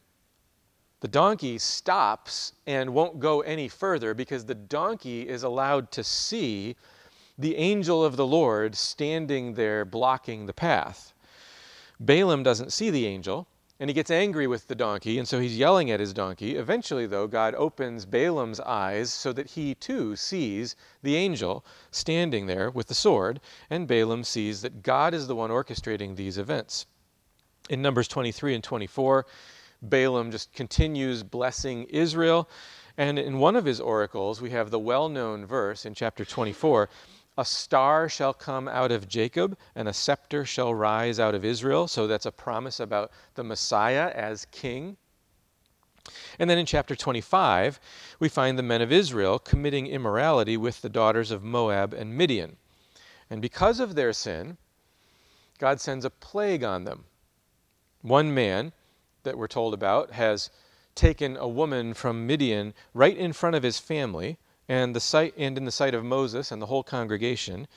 The 1.00 1.08
donkey 1.08 1.58
stops 1.58 2.54
and 2.68 2.94
won't 2.94 3.20
go 3.20 3.42
any 3.42 3.68
further 3.68 4.14
because 4.14 4.46
the 4.46 4.56
donkey 4.56 5.28
is 5.28 5.44
allowed 5.44 5.92
to 5.92 6.04
see 6.04 6.76
the 7.38 7.58
angel 7.58 8.04
of 8.04 8.16
the 8.16 8.26
Lord 8.26 8.76
standing 8.76 9.56
there 9.56 9.84
blocking 9.84 10.46
the 10.46 10.54
path. 10.54 11.14
Balaam 12.00 12.44
doesn't 12.44 12.72
see 12.72 12.90
the 12.90 13.06
angel, 13.06 13.48
and 13.80 13.90
he 13.90 13.94
gets 13.94 14.10
angry 14.10 14.48
with 14.48 14.68
the 14.68 14.76
donkey, 14.76 15.20
and 15.20 15.28
so 15.28 15.40
he's 15.40 15.58
yelling 15.58 15.92
at 15.92 16.00
his 16.00 16.14
donkey. 16.14 16.56
Eventually, 16.56 17.06
though, 17.06 17.28
God 17.28 17.54
opens 17.56 18.06
Balaam's 18.06 18.62
eyes 18.62 19.12
so 19.12 19.34
that 19.34 19.52
he 19.52 19.76
too 19.76 20.16
sees 20.16 20.78
the 21.04 21.16
angel 21.18 21.66
standing 21.92 22.46
there 22.46 22.70
with 22.70 22.88
the 22.88 22.94
sword, 22.94 23.42
and 23.70 23.88
Balaam 23.88 24.24
sees 24.24 24.62
that 24.62 24.82
God 24.82 25.14
is 25.14 25.28
the 25.28 25.36
one 25.36 25.50
orchestrating 25.50 26.16
these 26.16 26.38
events. 26.38 26.86
In 27.70 27.82
Numbers 27.82 28.08
23 28.08 28.56
and 28.56 28.64
24, 28.64 29.26
Balaam 29.82 30.32
just 30.32 30.54
continues 30.54 31.24
blessing 31.24 31.84
Israel. 31.86 32.50
And 32.98 33.20
in 33.20 33.40
one 33.40 33.58
of 33.58 33.66
his 33.66 33.82
oracles, 33.82 34.42
we 34.42 34.52
have 34.52 34.72
the 34.72 34.80
well 34.80 35.10
known 35.10 35.46
verse 35.46 35.86
in 35.86 35.94
chapter 35.94 36.24
24 36.24 36.90
a 37.38 37.46
star 37.46 38.08
shall 38.08 38.34
come 38.34 38.68
out 38.68 38.92
of 38.92 39.08
Jacob, 39.08 39.58
and 39.76 39.88
a 39.88 39.94
scepter 39.94 40.46
shall 40.46 40.74
rise 40.74 41.20
out 41.20 41.36
of 41.36 41.44
Israel. 41.44 41.88
So 41.88 42.08
that's 42.08 42.26
a 42.26 42.32
promise 42.32 42.80
about 42.80 43.12
the 43.36 43.44
Messiah 43.44 44.12
as 44.14 44.46
king. 44.52 44.98
And 46.40 46.50
then 46.50 46.58
in 46.58 46.66
chapter 46.66 46.96
25, 46.96 47.80
we 48.20 48.30
find 48.30 48.58
the 48.58 48.64
men 48.64 48.82
of 48.82 48.92
Israel 48.92 49.40
committing 49.40 49.88
immorality 49.88 50.56
with 50.56 50.82
the 50.82 50.90
daughters 50.90 51.32
of 51.32 51.44
Moab 51.44 51.94
and 51.94 52.16
Midian. 52.16 52.58
And 53.30 53.42
because 53.42 53.80
of 53.80 53.96
their 53.96 54.14
sin, 54.14 54.58
God 55.58 55.82
sends 55.82 56.06
a 56.06 56.10
plague 56.10 56.64
on 56.64 56.84
them. 56.84 57.06
One 58.02 58.34
man 58.34 58.72
that 59.24 59.38
we're 59.38 59.48
told 59.48 59.74
about 59.74 60.12
has 60.12 60.52
taken 60.94 61.36
a 61.36 61.48
woman 61.48 61.94
from 61.94 62.28
Midian 62.28 62.74
right 62.94 63.18
in 63.18 63.34
front 63.34 63.56
of 63.56 63.64
his 63.64 63.80
family 63.80 64.38
and 64.68 64.96
the 64.96 65.00
sight 65.00 65.34
and 65.38 65.58
in 65.58 65.66
the 65.66 65.72
sight 65.72 65.94
of 65.94 66.04
Moses 66.04 66.52
and 66.52 66.62
the 66.62 66.66
whole 66.66 66.84
congregation. 66.84 67.68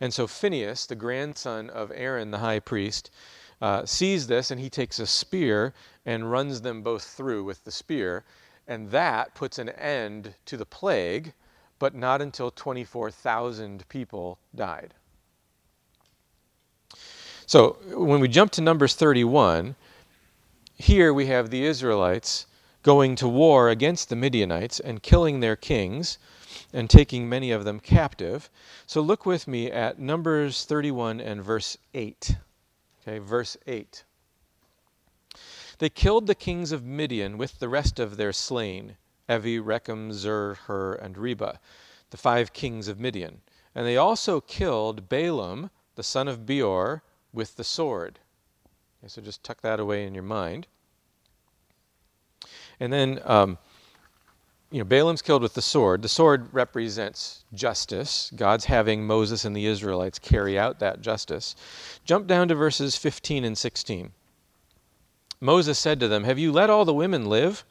And 0.00 0.12
so 0.14 0.26
Phinehas, 0.26 0.86
the 0.86 0.94
grandson 0.94 1.68
of 1.70 1.92
Aaron 1.94 2.30
the 2.30 2.38
high 2.38 2.60
priest, 2.60 3.10
uh, 3.60 3.84
sees 3.84 4.26
this 4.26 4.50
and 4.50 4.60
he 4.60 4.70
takes 4.70 4.98
a 4.98 5.06
spear 5.06 5.74
and 6.06 6.30
runs 6.30 6.62
them 6.62 6.82
both 6.82 7.04
through 7.04 7.44
with 7.44 7.64
the 7.64 7.70
spear. 7.70 8.24
And 8.66 8.90
that 8.90 9.34
puts 9.34 9.58
an 9.58 9.68
end 9.70 10.34
to 10.46 10.56
the 10.56 10.64
plague, 10.64 11.34
but 11.78 11.94
not 11.94 12.22
until 12.22 12.50
24,000 12.50 13.86
people 13.88 14.38
died. 14.54 14.94
So 17.46 17.78
when 17.92 18.20
we 18.20 18.28
jump 18.28 18.52
to 18.52 18.60
Numbers 18.60 18.94
31, 18.94 19.74
here 20.76 21.12
we 21.12 21.26
have 21.26 21.50
the 21.50 21.64
Israelites 21.64 22.46
going 22.82 23.14
to 23.16 23.28
war 23.28 23.68
against 23.68 24.08
the 24.08 24.16
Midianites 24.16 24.80
and 24.80 25.02
killing 25.02 25.40
their 25.40 25.56
kings 25.56 26.18
and 26.72 26.88
taking 26.88 27.28
many 27.28 27.50
of 27.50 27.64
them 27.64 27.80
captive. 27.80 28.48
So 28.86 29.00
look 29.00 29.26
with 29.26 29.46
me 29.46 29.70
at 29.70 29.98
Numbers 29.98 30.64
31 30.64 31.20
and 31.20 31.42
verse 31.42 31.76
8. 31.94 32.36
Okay, 33.02 33.18
verse 33.18 33.56
8. 33.66 34.04
They 35.78 35.88
killed 35.88 36.26
the 36.26 36.34
kings 36.34 36.72
of 36.72 36.84
Midian 36.84 37.38
with 37.38 37.58
the 37.58 37.68
rest 37.68 37.98
of 37.98 38.16
their 38.16 38.32
slain 38.32 38.96
Evi, 39.28 39.62
Rekem, 39.62 40.12
Zur, 40.12 40.54
Hur, 40.66 40.94
and 40.94 41.16
Reba, 41.16 41.60
the 42.10 42.16
five 42.16 42.52
kings 42.52 42.88
of 42.88 42.98
Midian. 42.98 43.42
And 43.74 43.86
they 43.86 43.96
also 43.96 44.40
killed 44.40 45.08
Balaam, 45.08 45.70
the 45.94 46.02
son 46.02 46.26
of 46.26 46.44
Beor, 46.44 47.02
with 47.32 47.56
the 47.56 47.64
sword. 47.64 48.18
Okay, 48.98 49.08
so 49.08 49.22
just 49.22 49.44
tuck 49.44 49.60
that 49.60 49.78
away 49.78 50.04
in 50.04 50.14
your 50.14 50.24
mind. 50.24 50.66
And 52.80 52.92
then, 52.92 53.20
um, 53.24 53.58
you 54.70 54.78
know, 54.78 54.84
Balaam's 54.84 55.22
killed 55.22 55.42
with 55.42 55.54
the 55.54 55.62
sword. 55.62 56.02
The 56.02 56.08
sword 56.08 56.48
represents 56.52 57.44
justice. 57.52 58.32
God's 58.34 58.64
having 58.64 59.06
Moses 59.06 59.44
and 59.44 59.54
the 59.54 59.66
Israelites 59.66 60.18
carry 60.18 60.58
out 60.58 60.78
that 60.78 61.00
justice. 61.00 61.54
Jump 62.04 62.26
down 62.26 62.48
to 62.48 62.54
verses 62.54 62.96
15 62.96 63.44
and 63.44 63.58
16. 63.58 64.12
Moses 65.40 65.78
said 65.78 66.00
to 66.00 66.08
them, 66.08 66.24
Have 66.24 66.38
you 66.38 66.52
let 66.52 66.70
all 66.70 66.84
the 66.84 66.94
women 66.94 67.26
live? 67.26 67.64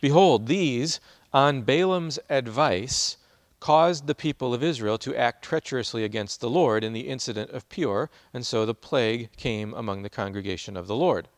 Behold, 0.00 0.46
these, 0.46 1.00
on 1.32 1.62
Balaam's 1.62 2.18
advice, 2.28 3.16
caused 3.58 4.06
the 4.06 4.14
people 4.14 4.52
of 4.52 4.62
Israel 4.62 4.98
to 4.98 5.16
act 5.16 5.42
treacherously 5.42 6.04
against 6.04 6.40
the 6.40 6.50
Lord 6.50 6.84
in 6.84 6.92
the 6.92 7.08
incident 7.08 7.50
of 7.50 7.66
Peor, 7.70 8.10
and 8.34 8.44
so 8.44 8.66
the 8.66 8.74
plague 8.74 9.30
came 9.38 9.72
among 9.72 10.02
the 10.02 10.10
congregation 10.10 10.76
of 10.76 10.86
the 10.86 10.94
Lord. 10.94 11.28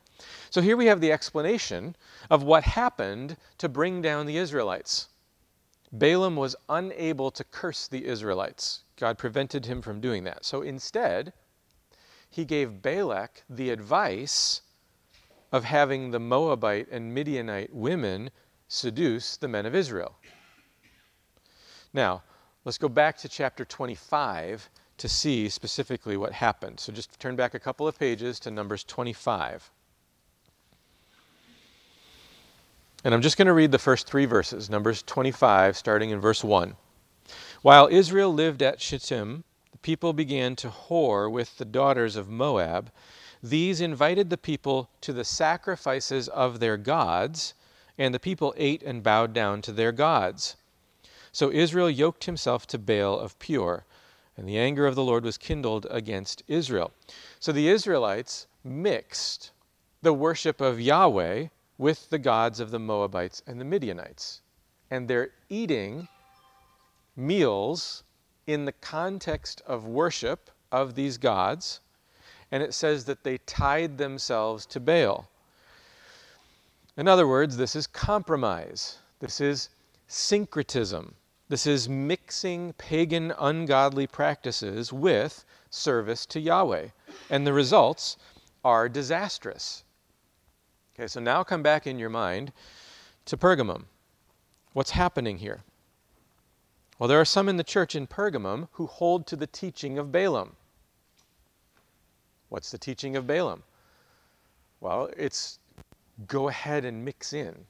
So 0.50 0.60
here 0.60 0.76
we 0.76 0.86
have 0.86 1.00
the 1.00 1.12
explanation 1.12 1.96
of 2.30 2.42
what 2.42 2.64
happened 2.64 3.36
to 3.58 3.68
bring 3.68 4.00
down 4.02 4.26
the 4.26 4.38
Israelites. 4.38 5.08
Balaam 5.92 6.36
was 6.36 6.56
unable 6.68 7.30
to 7.30 7.44
curse 7.44 7.88
the 7.88 8.06
Israelites. 8.06 8.82
God 8.96 9.18
prevented 9.18 9.66
him 9.66 9.82
from 9.82 10.00
doing 10.00 10.24
that. 10.24 10.44
So 10.44 10.62
instead, 10.62 11.32
he 12.28 12.44
gave 12.44 12.82
Balak 12.82 13.44
the 13.48 13.70
advice 13.70 14.62
of 15.52 15.64
having 15.64 16.10
the 16.10 16.20
Moabite 16.20 16.88
and 16.90 17.14
Midianite 17.14 17.72
women 17.72 18.30
seduce 18.68 19.36
the 19.36 19.48
men 19.48 19.64
of 19.64 19.74
Israel. 19.74 20.16
Now, 21.92 22.22
let's 22.64 22.78
go 22.78 22.88
back 22.88 23.16
to 23.18 23.28
chapter 23.28 23.64
25 23.64 24.68
to 24.98 25.08
see 25.08 25.48
specifically 25.48 26.16
what 26.16 26.32
happened. 26.32 26.80
So 26.80 26.92
just 26.92 27.18
turn 27.20 27.36
back 27.36 27.54
a 27.54 27.60
couple 27.60 27.86
of 27.86 27.98
pages 27.98 28.40
to 28.40 28.50
Numbers 28.50 28.82
25. 28.84 29.70
And 33.04 33.14
I'm 33.14 33.22
just 33.22 33.36
going 33.36 33.46
to 33.46 33.52
read 33.52 33.72
the 33.72 33.78
first 33.78 34.06
three 34.06 34.24
verses, 34.24 34.70
Numbers 34.70 35.02
25, 35.02 35.76
starting 35.76 36.10
in 36.10 36.20
verse 36.20 36.42
1. 36.42 36.76
While 37.62 37.88
Israel 37.90 38.32
lived 38.32 38.62
at 38.62 38.80
Shittim, 38.80 39.44
the 39.70 39.78
people 39.78 40.12
began 40.12 40.56
to 40.56 40.68
whore 40.70 41.30
with 41.30 41.58
the 41.58 41.64
daughters 41.64 42.16
of 42.16 42.28
Moab. 42.28 42.90
These 43.42 43.80
invited 43.80 44.30
the 44.30 44.38
people 44.38 44.88
to 45.02 45.12
the 45.12 45.24
sacrifices 45.24 46.28
of 46.28 46.58
their 46.58 46.76
gods, 46.76 47.54
and 47.98 48.14
the 48.14 48.18
people 48.18 48.54
ate 48.56 48.82
and 48.82 49.02
bowed 49.02 49.32
down 49.32 49.62
to 49.62 49.72
their 49.72 49.92
gods. 49.92 50.56
So 51.32 51.52
Israel 51.52 51.90
yoked 51.90 52.24
himself 52.24 52.66
to 52.68 52.78
Baal 52.78 53.18
of 53.18 53.38
Peor, 53.38 53.84
and 54.36 54.48
the 54.48 54.58
anger 54.58 54.86
of 54.86 54.94
the 54.94 55.04
Lord 55.04 55.22
was 55.22 55.38
kindled 55.38 55.86
against 55.90 56.42
Israel. 56.48 56.92
So 57.38 57.52
the 57.52 57.68
Israelites 57.68 58.46
mixed 58.64 59.50
the 60.02 60.14
worship 60.14 60.60
of 60.60 60.80
Yahweh 60.80 61.48
with 61.78 62.10
the 62.10 62.18
gods 62.18 62.60
of 62.60 62.70
the 62.70 62.78
Moabites 62.78 63.42
and 63.46 63.60
the 63.60 63.64
Midianites. 63.64 64.40
And 64.90 65.08
they're 65.08 65.30
eating 65.48 66.08
meals 67.16 68.02
in 68.46 68.64
the 68.64 68.72
context 68.72 69.62
of 69.66 69.86
worship 69.86 70.50
of 70.70 70.94
these 70.94 71.18
gods. 71.18 71.80
And 72.50 72.62
it 72.62 72.74
says 72.74 73.04
that 73.06 73.24
they 73.24 73.38
tied 73.38 73.98
themselves 73.98 74.66
to 74.66 74.80
Baal. 74.80 75.28
In 76.96 77.08
other 77.08 77.26
words, 77.26 77.56
this 77.56 77.76
is 77.76 77.86
compromise. 77.86 78.98
This 79.20 79.40
is 79.40 79.68
syncretism. 80.06 81.14
This 81.48 81.66
is 81.66 81.88
mixing 81.88 82.72
pagan, 82.74 83.32
ungodly 83.38 84.06
practices 84.06 84.92
with 84.92 85.44
service 85.70 86.26
to 86.26 86.40
Yahweh. 86.40 86.88
And 87.30 87.46
the 87.46 87.52
results 87.52 88.16
are 88.64 88.88
disastrous. 88.88 89.84
Okay, 90.98 91.08
so 91.08 91.20
now 91.20 91.44
come 91.44 91.62
back 91.62 91.86
in 91.86 91.98
your 91.98 92.08
mind 92.08 92.54
to 93.26 93.36
Pergamum. 93.36 93.84
What's 94.72 94.92
happening 94.92 95.36
here? 95.36 95.62
Well, 96.98 97.06
there 97.06 97.20
are 97.20 97.26
some 97.26 97.50
in 97.50 97.58
the 97.58 97.64
church 97.64 97.94
in 97.94 98.06
Pergamum 98.06 98.68
who 98.72 98.86
hold 98.86 99.26
to 99.26 99.36
the 99.36 99.46
teaching 99.46 99.98
of 99.98 100.10
Balaam. 100.10 100.56
What's 102.48 102.70
the 102.70 102.78
teaching 102.78 103.14
of 103.14 103.26
Balaam? 103.26 103.62
Well, 104.80 105.10
it's 105.18 105.58
go 106.26 106.48
ahead 106.48 106.86
and 106.86 107.04
mix 107.04 107.34
in. 107.34 107.66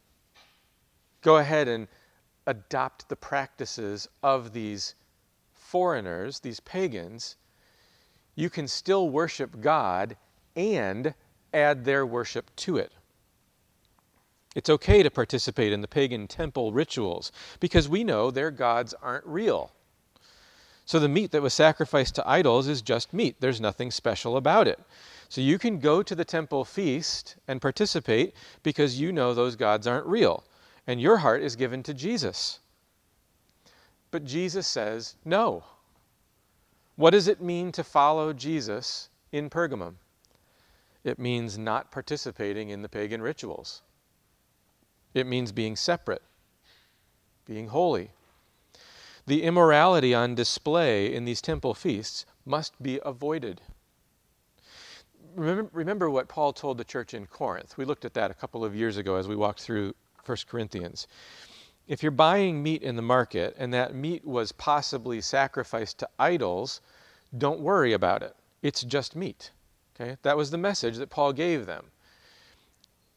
Go 1.22 1.38
ahead 1.38 1.66
and 1.66 1.88
adopt 2.46 3.08
the 3.08 3.16
practices 3.16 4.08
of 4.22 4.52
these 4.52 4.94
foreigners, 5.52 6.38
these 6.38 6.60
pagans. 6.60 7.34
You 8.36 8.50
can 8.50 8.68
still 8.68 9.10
worship 9.10 9.60
God 9.60 10.16
and 10.54 11.12
add 11.52 11.84
their 11.84 12.06
worship 12.06 12.54
to 12.54 12.76
it. 12.76 12.92
It's 14.56 14.70
okay 14.70 15.02
to 15.02 15.10
participate 15.10 15.70
in 15.70 15.82
the 15.82 15.86
pagan 15.86 16.26
temple 16.26 16.72
rituals 16.72 17.30
because 17.60 17.90
we 17.90 18.02
know 18.02 18.30
their 18.30 18.50
gods 18.50 18.94
aren't 19.02 19.26
real. 19.26 19.70
So 20.86 20.98
the 20.98 21.10
meat 21.10 21.30
that 21.32 21.42
was 21.42 21.52
sacrificed 21.52 22.14
to 22.14 22.26
idols 22.26 22.66
is 22.66 22.80
just 22.80 23.12
meat. 23.12 23.36
There's 23.38 23.60
nothing 23.60 23.90
special 23.90 24.34
about 24.34 24.66
it. 24.66 24.80
So 25.28 25.42
you 25.42 25.58
can 25.58 25.78
go 25.78 26.02
to 26.02 26.14
the 26.14 26.24
temple 26.24 26.64
feast 26.64 27.36
and 27.46 27.60
participate 27.60 28.32
because 28.62 28.98
you 28.98 29.12
know 29.12 29.34
those 29.34 29.56
gods 29.56 29.86
aren't 29.86 30.06
real. 30.06 30.42
And 30.86 31.02
your 31.02 31.18
heart 31.18 31.42
is 31.42 31.54
given 31.54 31.82
to 31.82 31.92
Jesus. 31.92 32.60
But 34.10 34.24
Jesus 34.24 34.66
says, 34.66 35.16
no. 35.22 35.64
What 36.94 37.10
does 37.10 37.28
it 37.28 37.42
mean 37.42 37.72
to 37.72 37.84
follow 37.84 38.32
Jesus 38.32 39.10
in 39.32 39.50
Pergamum? 39.50 39.96
It 41.04 41.18
means 41.18 41.58
not 41.58 41.90
participating 41.90 42.70
in 42.70 42.80
the 42.80 42.88
pagan 42.88 43.20
rituals. 43.20 43.82
It 45.16 45.26
means 45.26 45.50
being 45.50 45.76
separate, 45.76 46.20
being 47.46 47.68
holy. 47.68 48.10
The 49.24 49.44
immorality 49.44 50.12
on 50.12 50.34
display 50.34 51.14
in 51.14 51.24
these 51.24 51.40
temple 51.40 51.72
feasts 51.72 52.26
must 52.44 52.80
be 52.82 53.00
avoided. 53.02 53.62
remember, 55.34 55.70
remember 55.72 56.10
what 56.10 56.28
Paul 56.28 56.52
told 56.52 56.76
the 56.76 56.84
church 56.84 57.14
in 57.14 57.24
Corinth. 57.24 57.78
We 57.78 57.86
looked 57.86 58.04
at 58.04 58.12
that 58.12 58.30
a 58.30 58.34
couple 58.34 58.62
of 58.62 58.76
years 58.76 58.98
ago 58.98 59.16
as 59.16 59.26
we 59.26 59.34
walked 59.34 59.62
through 59.62 59.94
1 60.26 60.36
Corinthians. 60.46 61.06
If 61.88 62.02
you're 62.02 62.12
buying 62.12 62.62
meat 62.62 62.82
in 62.82 62.96
the 62.96 63.00
market 63.00 63.56
and 63.58 63.72
that 63.72 63.94
meat 63.94 64.22
was 64.22 64.52
possibly 64.52 65.22
sacrificed 65.22 65.96
to 66.00 66.08
idols, 66.18 66.82
don't 67.38 67.60
worry 67.60 67.94
about 67.94 68.22
it. 68.22 68.36
It's 68.60 68.82
just 68.82 69.16
meat. 69.16 69.50
Okay? 69.98 70.18
That 70.24 70.36
was 70.36 70.50
the 70.50 70.58
message 70.58 70.98
that 70.98 71.08
Paul 71.08 71.32
gave 71.32 71.64
them. 71.64 71.86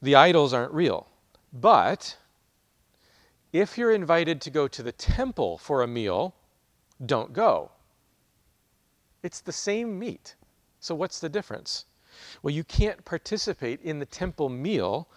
The 0.01 0.15
idols 0.15 0.53
aren't 0.53 0.71
real. 0.71 1.09
But 1.51 2.17
if 3.51 3.77
you're 3.77 3.91
invited 3.91 4.41
to 4.41 4.49
go 4.49 4.67
to 4.67 4.83
the 4.83 4.91
temple 4.91 5.57
for 5.57 5.81
a 5.81 5.87
meal, 5.87 6.35
don't 7.03 7.33
go. 7.33 7.71
It's 9.23 9.41
the 9.41 9.51
same 9.51 9.97
meat. 9.97 10.35
So, 10.79 10.95
what's 10.95 11.19
the 11.19 11.29
difference? 11.29 11.85
Well, 12.41 12.53
you 12.53 12.63
can't 12.63 13.03
participate 13.05 13.81
in 13.81 13.99
the 13.99 14.05
temple 14.05 14.49
meal 14.49 15.07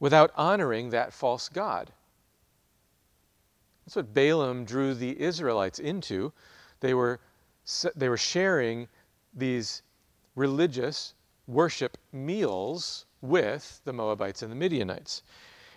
without 0.00 0.32
honoring 0.36 0.90
that 0.90 1.12
false 1.12 1.48
God. 1.48 1.92
That's 3.84 3.96
what 3.96 4.14
Balaam 4.14 4.64
drew 4.64 4.94
the 4.94 5.20
Israelites 5.20 5.78
into. 5.78 6.32
They 6.80 6.94
were, 6.94 7.20
they 7.94 8.08
were 8.08 8.16
sharing 8.16 8.88
these 9.34 9.82
religious 10.34 11.14
worship 11.46 11.98
meals 12.12 13.06
with 13.20 13.80
the 13.84 13.92
Moabites 13.92 14.42
and 14.42 14.50
the 14.50 14.56
Midianites. 14.56 15.22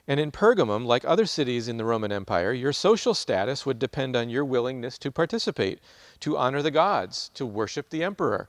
And 0.07 0.19
in 0.19 0.31
Pergamum, 0.31 0.85
like 0.85 1.03
other 1.03 1.25
cities 1.25 1.67
in 1.67 1.75
the 1.75 1.83
Roman 1.83 2.13
Empire, 2.13 2.53
your 2.53 2.71
social 2.71 3.13
status 3.13 3.65
would 3.65 3.77
depend 3.77 4.15
on 4.15 4.29
your 4.29 4.45
willingness 4.45 4.97
to 4.99 5.11
participate, 5.11 5.79
to 6.21 6.37
honor 6.37 6.61
the 6.61 6.71
gods, 6.71 7.29
to 7.33 7.45
worship 7.45 7.89
the 7.89 8.03
emperor. 8.03 8.47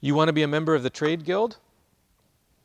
You 0.00 0.14
want 0.14 0.28
to 0.28 0.32
be 0.32 0.44
a 0.44 0.48
member 0.48 0.74
of 0.74 0.84
the 0.84 0.90
trade 0.90 1.24
guild? 1.24 1.56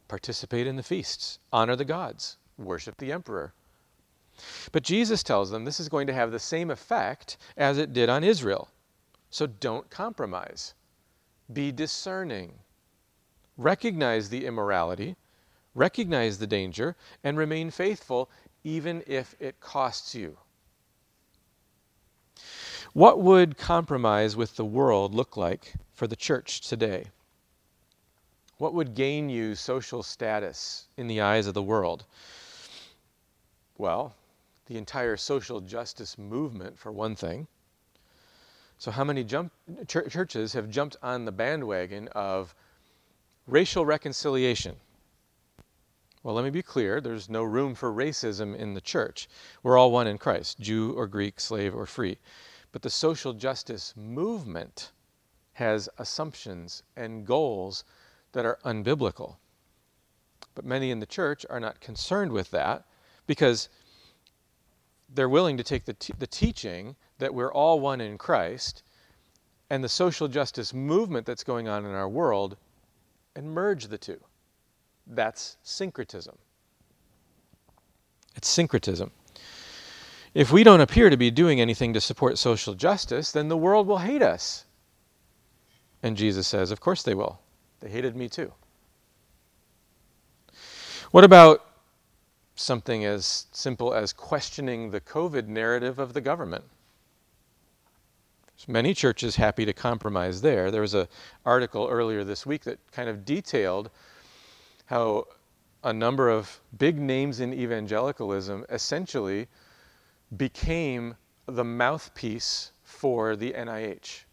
Participate 0.07 0.67
in 0.67 0.75
the 0.75 0.83
feasts, 0.83 1.39
honor 1.51 1.75
the 1.75 1.85
gods, 1.85 2.37
worship 2.57 2.97
the 2.97 3.11
emperor. 3.11 3.53
But 4.71 4.83
Jesus 4.83 5.23
tells 5.23 5.49
them 5.49 5.65
this 5.65 5.79
is 5.79 5.89
going 5.89 6.07
to 6.07 6.13
have 6.13 6.31
the 6.31 6.39
same 6.39 6.69
effect 6.69 7.37
as 7.57 7.77
it 7.77 7.93
did 7.93 8.09
on 8.09 8.23
Israel. 8.23 8.69
So 9.31 9.47
don't 9.47 9.89
compromise. 9.89 10.75
Be 11.51 11.71
discerning. 11.71 12.53
Recognize 13.57 14.29
the 14.29 14.45
immorality 14.45 15.15
recognize 15.79 16.37
the 16.37 16.47
danger, 16.47 16.95
and 17.23 17.37
remain 17.37 17.71
faithful 17.71 18.29
even 18.63 19.01
if 19.07 19.33
it 19.39 19.59
costs 19.61 20.13
you. 20.13 20.37
What 22.93 23.21
would 23.21 23.57
compromise 23.57 24.35
with 24.35 24.57
the 24.57 24.65
world 24.65 25.15
look 25.15 25.37
like 25.37 25.73
for 25.93 26.05
the 26.05 26.17
church 26.17 26.61
today? 26.61 27.05
What 28.57 28.73
would 28.73 28.93
gain 28.93 29.29
you 29.29 29.55
social 29.55 30.03
status 30.03 30.87
in 30.97 31.07
the 31.07 31.21
eyes 31.21 31.47
of 31.47 31.53
the 31.53 31.63
world? 31.63 32.03
Well, 33.77 34.15
the 34.65 34.77
entire 34.77 35.15
social 35.15 35.61
justice 35.61 36.17
movement, 36.17 36.77
for 36.77 36.91
one 36.91 37.15
thing. 37.15 37.47
So, 38.77 38.91
how 38.91 39.05
many 39.05 39.23
jump, 39.23 39.53
ch- 39.87 40.09
churches 40.09 40.53
have 40.53 40.69
jumped 40.69 40.97
on 41.01 41.23
the 41.23 41.31
bandwagon 41.31 42.09
of 42.09 42.53
racial 43.47 43.85
reconciliation? 43.85 44.75
Well, 46.21 46.35
let 46.35 46.43
me 46.43 46.49
be 46.49 46.61
clear 46.61 46.99
there's 46.99 47.29
no 47.29 47.43
room 47.43 47.75
for 47.75 47.93
racism 47.93 48.53
in 48.53 48.73
the 48.73 48.81
church. 48.81 49.29
We're 49.63 49.77
all 49.77 49.91
one 49.91 50.05
in 50.05 50.17
Christ, 50.17 50.59
Jew 50.59 50.91
or 50.91 51.07
Greek, 51.07 51.39
slave 51.39 51.73
or 51.73 51.85
free. 51.85 52.17
But 52.73 52.81
the 52.81 52.89
social 52.89 53.31
justice 53.31 53.93
movement 53.95 54.91
has 55.53 55.87
assumptions 55.97 56.83
and 56.97 57.25
goals 57.25 57.85
that 58.33 58.45
are 58.45 58.59
unbiblical. 58.65 59.37
But 60.55 60.65
many 60.65 60.91
in 60.91 60.99
the 60.99 61.05
church 61.05 61.45
are 61.49 61.59
not 61.59 61.79
concerned 61.79 62.33
with 62.33 62.51
that 62.51 62.85
because 63.25 63.69
they're 65.07 65.29
willing 65.29 65.55
to 65.55 65.63
take 65.63 65.85
the, 65.85 65.93
t- 65.93 66.13
the 66.19 66.27
teaching 66.27 66.97
that 67.19 67.33
we're 67.33 67.51
all 67.51 67.79
one 67.79 68.01
in 68.01 68.17
Christ 68.17 68.83
and 69.69 69.81
the 69.81 69.89
social 69.89 70.27
justice 70.27 70.73
movement 70.73 71.25
that's 71.25 71.45
going 71.45 71.69
on 71.69 71.85
in 71.85 71.91
our 71.91 72.09
world 72.09 72.57
and 73.35 73.53
merge 73.53 73.87
the 73.87 73.97
two. 73.97 74.19
That's 75.09 75.57
syncretism. 75.63 76.37
It's 78.35 78.47
syncretism. 78.47 79.11
If 80.35 80.51
we 80.51 80.63
don't 80.63 80.81
appear 80.81 81.09
to 81.09 81.17
be 81.17 81.31
doing 81.31 81.59
anything 81.59 81.93
to 81.93 82.01
support 82.01 82.37
social 82.37 82.75
justice, 82.75 83.31
then 83.31 83.47
the 83.47 83.57
world 83.57 83.87
will 83.87 83.97
hate 83.97 84.21
us. 84.21 84.65
And 86.03 86.15
Jesus 86.15 86.47
says, 86.47 86.71
Of 86.71 86.79
course 86.79 87.01
they 87.01 87.15
will. 87.15 87.39
They 87.79 87.89
hated 87.89 88.15
me 88.15 88.29
too. 88.29 88.53
What 91.11 91.23
about 91.23 91.65
something 92.55 93.03
as 93.03 93.47
simple 93.51 93.93
as 93.93 94.13
questioning 94.13 94.91
the 94.91 95.01
COVID 95.01 95.47
narrative 95.47 95.97
of 95.97 96.13
the 96.13 96.21
government? 96.21 96.65
Many 98.67 98.93
churches 98.93 99.37
happy 99.37 99.65
to 99.65 99.73
compromise 99.73 100.41
there. 100.41 100.69
There 100.69 100.81
was 100.81 100.93
an 100.93 101.07
article 101.45 101.87
earlier 101.89 102.23
this 102.23 102.45
week 102.45 102.65
that 102.65 102.77
kind 102.91 103.09
of 103.09 103.23
detailed 103.23 103.89
how 104.89 105.23
a 105.83 105.93
number 105.93 106.29
of 106.29 106.59
big 106.79 106.97
names 106.97 107.39
in 107.39 107.53
evangelicalism 107.53 108.65
essentially 108.69 109.47
became 110.35 111.15
the 111.45 111.63
mouthpiece 111.63 112.71
for 112.81 113.35
the 113.35 113.51
NIH, 113.51 114.23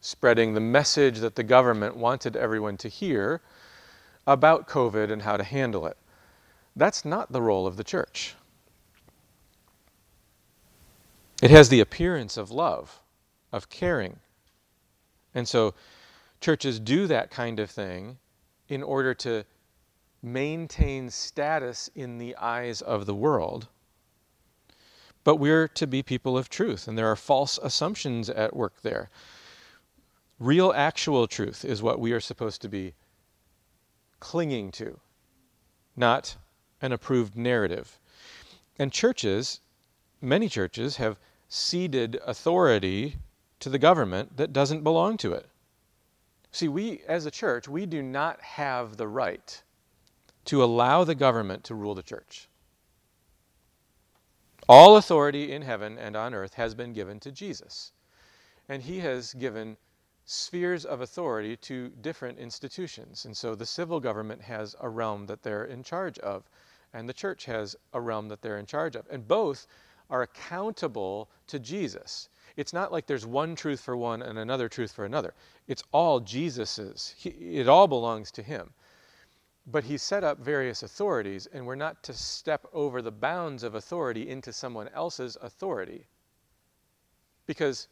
spreading 0.00 0.54
the 0.54 0.60
message 0.60 1.18
that 1.18 1.34
the 1.34 1.42
government 1.42 1.96
wanted 1.96 2.36
everyone 2.36 2.76
to 2.76 2.88
hear 2.88 3.40
about 4.28 4.68
COVID 4.68 5.10
and 5.10 5.22
how 5.22 5.36
to 5.36 5.42
handle 5.42 5.84
it. 5.84 5.96
That's 6.76 7.04
not 7.04 7.32
the 7.32 7.42
role 7.42 7.66
of 7.66 7.76
the 7.76 7.82
church. 7.82 8.36
It 11.42 11.50
has 11.50 11.68
the 11.68 11.80
appearance 11.80 12.36
of 12.36 12.52
love, 12.52 13.00
of 13.50 13.70
caring. 13.70 14.20
And 15.34 15.48
so 15.48 15.74
churches 16.40 16.78
do 16.78 17.08
that 17.08 17.32
kind 17.32 17.58
of 17.58 17.72
thing 17.72 18.18
in 18.68 18.82
order 18.82 19.14
to 19.14 19.44
maintain 20.22 21.10
status 21.10 21.90
in 21.94 22.18
the 22.18 22.36
eyes 22.36 22.80
of 22.82 23.06
the 23.06 23.14
world. 23.14 23.68
But 25.24 25.36
we're 25.36 25.68
to 25.68 25.86
be 25.86 26.02
people 26.02 26.38
of 26.38 26.48
truth, 26.48 26.88
and 26.88 26.96
there 26.96 27.10
are 27.10 27.16
false 27.16 27.58
assumptions 27.62 28.30
at 28.30 28.56
work 28.56 28.80
there. 28.82 29.10
Real, 30.38 30.72
actual 30.72 31.26
truth 31.26 31.64
is 31.64 31.82
what 31.82 32.00
we 32.00 32.12
are 32.12 32.20
supposed 32.20 32.62
to 32.62 32.68
be 32.68 32.94
clinging 34.20 34.70
to, 34.72 35.00
not 35.96 36.36
an 36.80 36.92
approved 36.92 37.36
narrative. 37.36 37.98
And 38.78 38.92
churches, 38.92 39.60
many 40.20 40.48
churches, 40.48 40.96
have 40.96 41.18
ceded 41.48 42.20
authority 42.26 43.16
to 43.60 43.68
the 43.68 43.78
government 43.78 44.36
that 44.36 44.52
doesn't 44.52 44.84
belong 44.84 45.16
to 45.18 45.32
it. 45.32 45.48
See, 46.50 46.68
we 46.68 47.02
as 47.06 47.26
a 47.26 47.30
church, 47.30 47.68
we 47.68 47.86
do 47.86 48.02
not 48.02 48.40
have 48.40 48.96
the 48.96 49.08
right 49.08 49.62
to 50.46 50.64
allow 50.64 51.04
the 51.04 51.14
government 51.14 51.64
to 51.64 51.74
rule 51.74 51.94
the 51.94 52.02
church. 52.02 52.48
All 54.68 54.96
authority 54.96 55.52
in 55.52 55.62
heaven 55.62 55.98
and 55.98 56.16
on 56.16 56.34
earth 56.34 56.54
has 56.54 56.74
been 56.74 56.92
given 56.92 57.20
to 57.20 57.32
Jesus. 57.32 57.92
And 58.68 58.82
he 58.82 58.98
has 59.00 59.32
given 59.34 59.76
spheres 60.26 60.84
of 60.84 61.00
authority 61.00 61.56
to 61.56 61.88
different 62.02 62.38
institutions. 62.38 63.24
And 63.24 63.34
so 63.34 63.54
the 63.54 63.64
civil 63.64 63.98
government 63.98 64.42
has 64.42 64.76
a 64.80 64.88
realm 64.88 65.24
that 65.26 65.42
they're 65.42 65.64
in 65.64 65.82
charge 65.82 66.18
of, 66.18 66.44
and 66.92 67.08
the 67.08 67.14
church 67.14 67.46
has 67.46 67.76
a 67.94 68.00
realm 68.00 68.28
that 68.28 68.42
they're 68.42 68.58
in 68.58 68.66
charge 68.66 68.94
of. 68.94 69.06
And 69.10 69.26
both 69.26 69.66
are 70.10 70.22
accountable 70.22 71.30
to 71.46 71.58
Jesus. 71.58 72.28
It's 72.58 72.72
not 72.72 72.90
like 72.90 73.06
there's 73.06 73.24
one 73.24 73.54
truth 73.54 73.78
for 73.80 73.96
one 73.96 74.20
and 74.20 74.36
another 74.36 74.68
truth 74.68 74.90
for 74.90 75.04
another. 75.04 75.32
It's 75.68 75.84
all 75.92 76.18
Jesus's. 76.18 77.14
He, 77.16 77.28
it 77.28 77.68
all 77.68 77.86
belongs 77.86 78.32
to 78.32 78.42
him. 78.42 78.74
But 79.64 79.84
he 79.84 79.96
set 79.96 80.24
up 80.24 80.40
various 80.40 80.82
authorities, 80.82 81.46
and 81.46 81.64
we're 81.64 81.76
not 81.76 82.02
to 82.02 82.12
step 82.12 82.66
over 82.72 83.00
the 83.00 83.12
bounds 83.12 83.62
of 83.62 83.76
authority 83.76 84.28
into 84.28 84.52
someone 84.52 84.88
else's 84.88 85.36
authority. 85.40 86.08
Because 87.46 87.86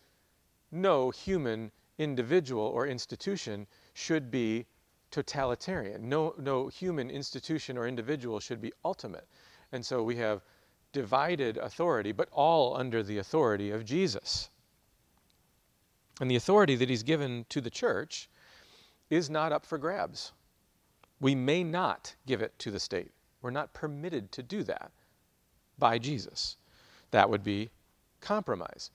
no 0.72 1.10
human 1.10 1.70
individual 1.98 2.64
or 2.64 2.88
institution 2.88 3.68
should 3.94 4.32
be 4.32 4.66
totalitarian. 5.12 6.08
No, 6.08 6.34
no 6.38 6.66
human 6.66 7.08
institution 7.08 7.78
or 7.78 7.86
individual 7.86 8.40
should 8.40 8.60
be 8.60 8.72
ultimate. 8.84 9.28
And 9.70 9.86
so 9.86 10.02
we 10.02 10.16
have 10.16 10.42
divided 10.92 11.56
authority, 11.56 12.10
but 12.10 12.28
all 12.32 12.76
under 12.76 13.04
the 13.04 13.18
authority 13.18 13.70
of 13.70 13.84
Jesus. 13.84 14.50
And 16.20 16.30
the 16.30 16.36
authority 16.36 16.76
that 16.76 16.88
he's 16.88 17.02
given 17.02 17.44
to 17.50 17.60
the 17.60 17.70
church 17.70 18.28
is 19.10 19.28
not 19.30 19.52
up 19.52 19.66
for 19.66 19.78
grabs. 19.78 20.32
We 21.20 21.34
may 21.34 21.62
not 21.62 22.14
give 22.26 22.42
it 22.42 22.58
to 22.60 22.70
the 22.70 22.80
state. 22.80 23.12
We're 23.42 23.50
not 23.50 23.72
permitted 23.72 24.32
to 24.32 24.42
do 24.42 24.62
that 24.64 24.90
by 25.78 25.98
Jesus. 25.98 26.56
That 27.10 27.30
would 27.30 27.44
be 27.44 27.70
compromise. 28.20 28.90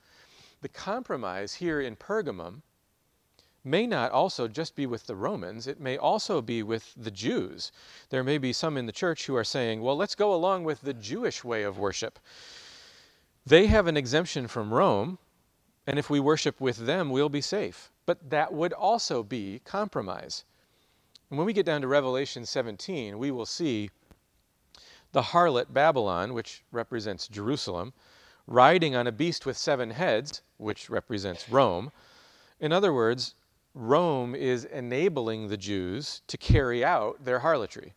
The 0.62 0.70
compromise 0.70 1.54
here 1.54 1.82
in 1.82 1.96
Pergamum 1.96 2.62
may 3.64 3.86
not 3.86 4.12
also 4.12 4.48
just 4.48 4.76
be 4.76 4.86
with 4.86 5.06
the 5.06 5.16
Romans, 5.16 5.68
it 5.68 5.80
may 5.80 5.98
also 5.98 6.42
be 6.42 6.64
with 6.64 6.94
the 6.98 7.12
Jews. 7.12 7.72
There 8.10 8.24
may 8.24 8.40
be 8.40 8.54
some 8.54 8.78
in 8.78 8.88
the 8.88 8.92
church 8.92 9.26
who 9.28 9.36
are 9.36 9.44
saying, 9.44 9.82
well, 9.82 9.96
let's 9.96 10.16
go 10.16 10.34
along 10.34 10.64
with 10.64 10.82
the 10.82 10.94
Jewish 10.94 11.44
way 11.44 11.64
of 11.64 11.78
worship. 11.78 12.20
They 13.46 13.68
have 13.68 13.88
an 13.88 13.98
exemption 13.98 14.48
from 14.48 14.74
Rome, 14.74 15.20
and 15.88 15.98
if 15.98 16.10
we 16.10 16.20
worship 16.20 16.62
with 16.62 16.78
them, 16.78 17.10
we'll 17.10 17.30
be 17.30 17.42
safe. 17.42 17.92
But 18.06 18.30
that 18.30 18.54
would 18.54 18.74
also 18.74 19.24
be 19.24 19.62
compromise. 19.66 20.44
And 21.30 21.38
when 21.38 21.48
we 21.48 21.54
get 21.54 21.66
down 21.66 21.82
to 21.82 21.88
Revelation 21.88 22.46
17, 22.46 23.18
we 23.18 23.32
will 23.32 23.46
see 23.46 23.90
the 25.12 25.22
harlot 25.22 25.74
Babylon, 25.74 26.34
which 26.34 26.64
represents 26.72 27.28
Jerusalem, 27.28 27.94
riding 28.48 28.96
on 28.96 29.08
a 29.08 29.12
beast 29.12 29.46
with 29.46 29.58
seven 29.58 29.92
heads, 29.92 30.42
which 30.58 30.90
represents 30.90 31.50
Rome. 31.50 31.92
In 32.60 32.72
other 32.72 32.94
words, 32.94 33.36
Rome 33.74 34.36
is 34.36 34.66
enabling 34.66 35.48
the 35.48 35.58
Jews 35.58 36.22
to 36.28 36.38
carry 36.38 36.84
out 36.84 37.24
their 37.24 37.40
harlotry. 37.40 37.94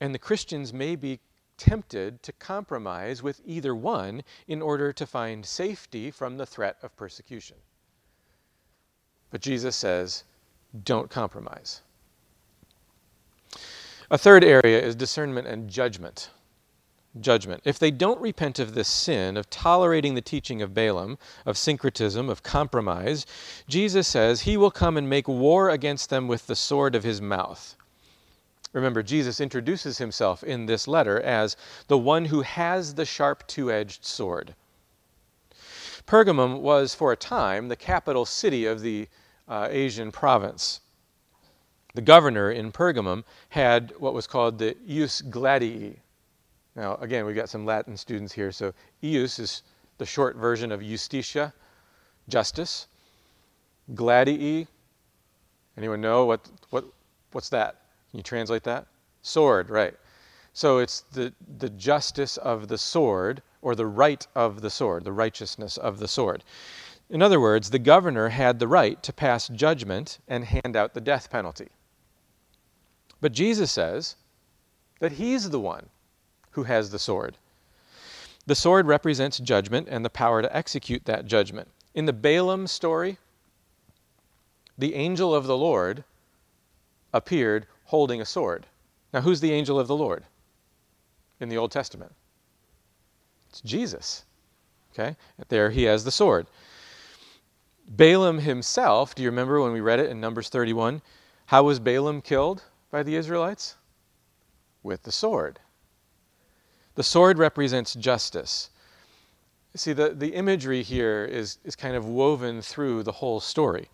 And 0.00 0.14
the 0.14 0.18
Christians 0.18 0.72
may 0.72 0.96
be 0.96 1.20
tempted 1.64 2.22
to 2.22 2.32
compromise 2.32 3.22
with 3.22 3.40
either 3.46 3.74
one 3.74 4.22
in 4.46 4.60
order 4.60 4.92
to 4.92 5.06
find 5.06 5.46
safety 5.46 6.10
from 6.10 6.36
the 6.36 6.44
threat 6.44 6.76
of 6.82 6.94
persecution. 6.94 7.56
But 9.30 9.40
Jesus 9.40 9.74
says, 9.74 10.24
don't 10.84 11.08
compromise. 11.08 11.80
A 14.10 14.18
third 14.18 14.44
area 14.44 14.78
is 14.78 14.94
discernment 14.94 15.46
and 15.46 15.70
judgment 15.70 16.28
judgment. 17.20 17.62
If 17.64 17.78
they 17.78 17.92
don't 17.92 18.20
repent 18.20 18.58
of 18.58 18.74
this 18.74 18.88
sin 18.88 19.36
of 19.36 19.48
tolerating 19.48 20.14
the 20.14 20.20
teaching 20.20 20.60
of 20.60 20.74
Balaam, 20.74 21.16
of 21.46 21.56
syncretism, 21.56 22.28
of 22.28 22.42
compromise, 22.42 23.24
Jesus 23.68 24.08
says 24.08 24.42
he 24.42 24.56
will 24.56 24.72
come 24.72 24.96
and 24.96 25.08
make 25.08 25.28
war 25.28 25.70
against 25.70 26.10
them 26.10 26.26
with 26.26 26.46
the 26.46 26.56
sword 26.56 26.94
of 26.94 27.04
his 27.04 27.22
mouth. 27.22 27.76
Remember, 28.74 29.02
Jesus 29.02 29.40
introduces 29.40 29.96
himself 29.96 30.44
in 30.44 30.66
this 30.66 30.86
letter 30.86 31.18
as 31.18 31.56
the 31.88 31.96
one 31.96 32.26
who 32.26 32.42
has 32.42 32.94
the 32.94 33.06
sharp 33.06 33.46
two 33.46 33.72
edged 33.72 34.04
sword. 34.04 34.54
Pergamum 36.06 36.60
was, 36.60 36.94
for 36.94 37.10
a 37.10 37.16
time, 37.16 37.68
the 37.68 37.76
capital 37.76 38.26
city 38.26 38.66
of 38.66 38.82
the 38.82 39.08
uh, 39.48 39.68
Asian 39.70 40.12
province. 40.12 40.80
The 41.94 42.02
governor 42.02 42.50
in 42.50 42.70
Pergamum 42.72 43.24
had 43.48 43.94
what 43.98 44.12
was 44.12 44.26
called 44.26 44.58
the 44.58 44.76
ius 44.86 45.22
gladii, 45.22 45.96
now, 46.76 46.96
again, 46.96 47.24
we've 47.24 47.36
got 47.36 47.48
some 47.48 47.64
Latin 47.64 47.96
students 47.96 48.32
here. 48.32 48.50
So, 48.50 48.74
ius 49.02 49.38
is 49.38 49.62
the 49.98 50.06
short 50.06 50.36
version 50.36 50.72
of 50.72 50.80
justitia, 50.80 51.52
justice. 52.28 52.88
Gladii, 53.92 54.66
anyone 55.76 56.00
know 56.00 56.24
what, 56.24 56.48
what, 56.70 56.84
what's 57.32 57.48
that? 57.50 57.83
You 58.14 58.22
translate 58.22 58.62
that? 58.62 58.86
Sword, 59.22 59.68
right. 59.68 59.94
So 60.52 60.78
it's 60.78 61.00
the, 61.00 61.32
the 61.58 61.70
justice 61.70 62.36
of 62.36 62.68
the 62.68 62.78
sword, 62.78 63.42
or 63.60 63.74
the 63.74 63.86
right 63.86 64.24
of 64.36 64.60
the 64.60 64.70
sword, 64.70 65.04
the 65.04 65.12
righteousness 65.12 65.76
of 65.76 65.98
the 65.98 66.06
sword. 66.06 66.44
In 67.10 67.22
other 67.22 67.40
words, 67.40 67.70
the 67.70 67.78
governor 67.78 68.28
had 68.28 68.58
the 68.58 68.68
right 68.68 69.02
to 69.02 69.12
pass 69.12 69.48
judgment 69.48 70.18
and 70.28 70.44
hand 70.44 70.76
out 70.76 70.94
the 70.94 71.00
death 71.00 71.28
penalty. 71.28 71.68
But 73.20 73.32
Jesus 73.32 73.72
says 73.72 74.16
that 75.00 75.12
he's 75.12 75.50
the 75.50 75.60
one 75.60 75.88
who 76.52 76.62
has 76.62 76.90
the 76.90 76.98
sword. 76.98 77.36
The 78.46 78.54
sword 78.54 78.86
represents 78.86 79.38
judgment 79.38 79.88
and 79.90 80.04
the 80.04 80.10
power 80.10 80.40
to 80.40 80.56
execute 80.56 81.04
that 81.06 81.26
judgment. 81.26 81.68
In 81.94 82.04
the 82.04 82.12
Balaam 82.12 82.66
story, 82.66 83.18
the 84.78 84.94
angel 84.94 85.34
of 85.34 85.46
the 85.46 85.56
Lord 85.56 86.04
appeared 87.12 87.66
holding 87.94 88.20
a 88.20 88.24
sword. 88.24 88.66
Now, 89.12 89.20
who's 89.20 89.38
the 89.38 89.52
angel 89.52 89.78
of 89.78 89.86
the 89.86 89.94
Lord 89.94 90.24
in 91.38 91.48
the 91.48 91.56
Old 91.56 91.70
Testament? 91.70 92.12
It's 93.50 93.60
Jesus. 93.60 94.24
Okay? 94.92 95.14
There 95.48 95.70
he 95.70 95.84
has 95.84 96.02
the 96.02 96.10
sword. 96.10 96.48
Balaam 97.86 98.40
himself, 98.40 99.14
do 99.14 99.22
you 99.22 99.28
remember 99.28 99.60
when 99.60 99.70
we 99.70 99.80
read 99.80 100.00
it 100.00 100.10
in 100.10 100.20
Numbers 100.20 100.48
31? 100.48 101.02
How 101.46 101.62
was 101.62 101.78
Balaam 101.78 102.20
killed 102.20 102.64
by 102.90 103.04
the 103.04 103.14
Israelites? 103.14 103.76
With 104.82 105.04
the 105.04 105.12
sword. 105.12 105.60
The 106.96 107.04
sword 107.04 107.38
represents 107.38 107.94
justice. 107.94 108.70
See, 109.76 109.92
the, 109.92 110.08
the 110.08 110.34
imagery 110.34 110.82
here 110.82 111.24
is, 111.24 111.58
is 111.62 111.76
kind 111.76 111.94
of 111.94 112.06
woven 112.06 112.60
through 112.60 113.04
the 113.04 113.12
whole 113.12 113.38
story. 113.38 113.88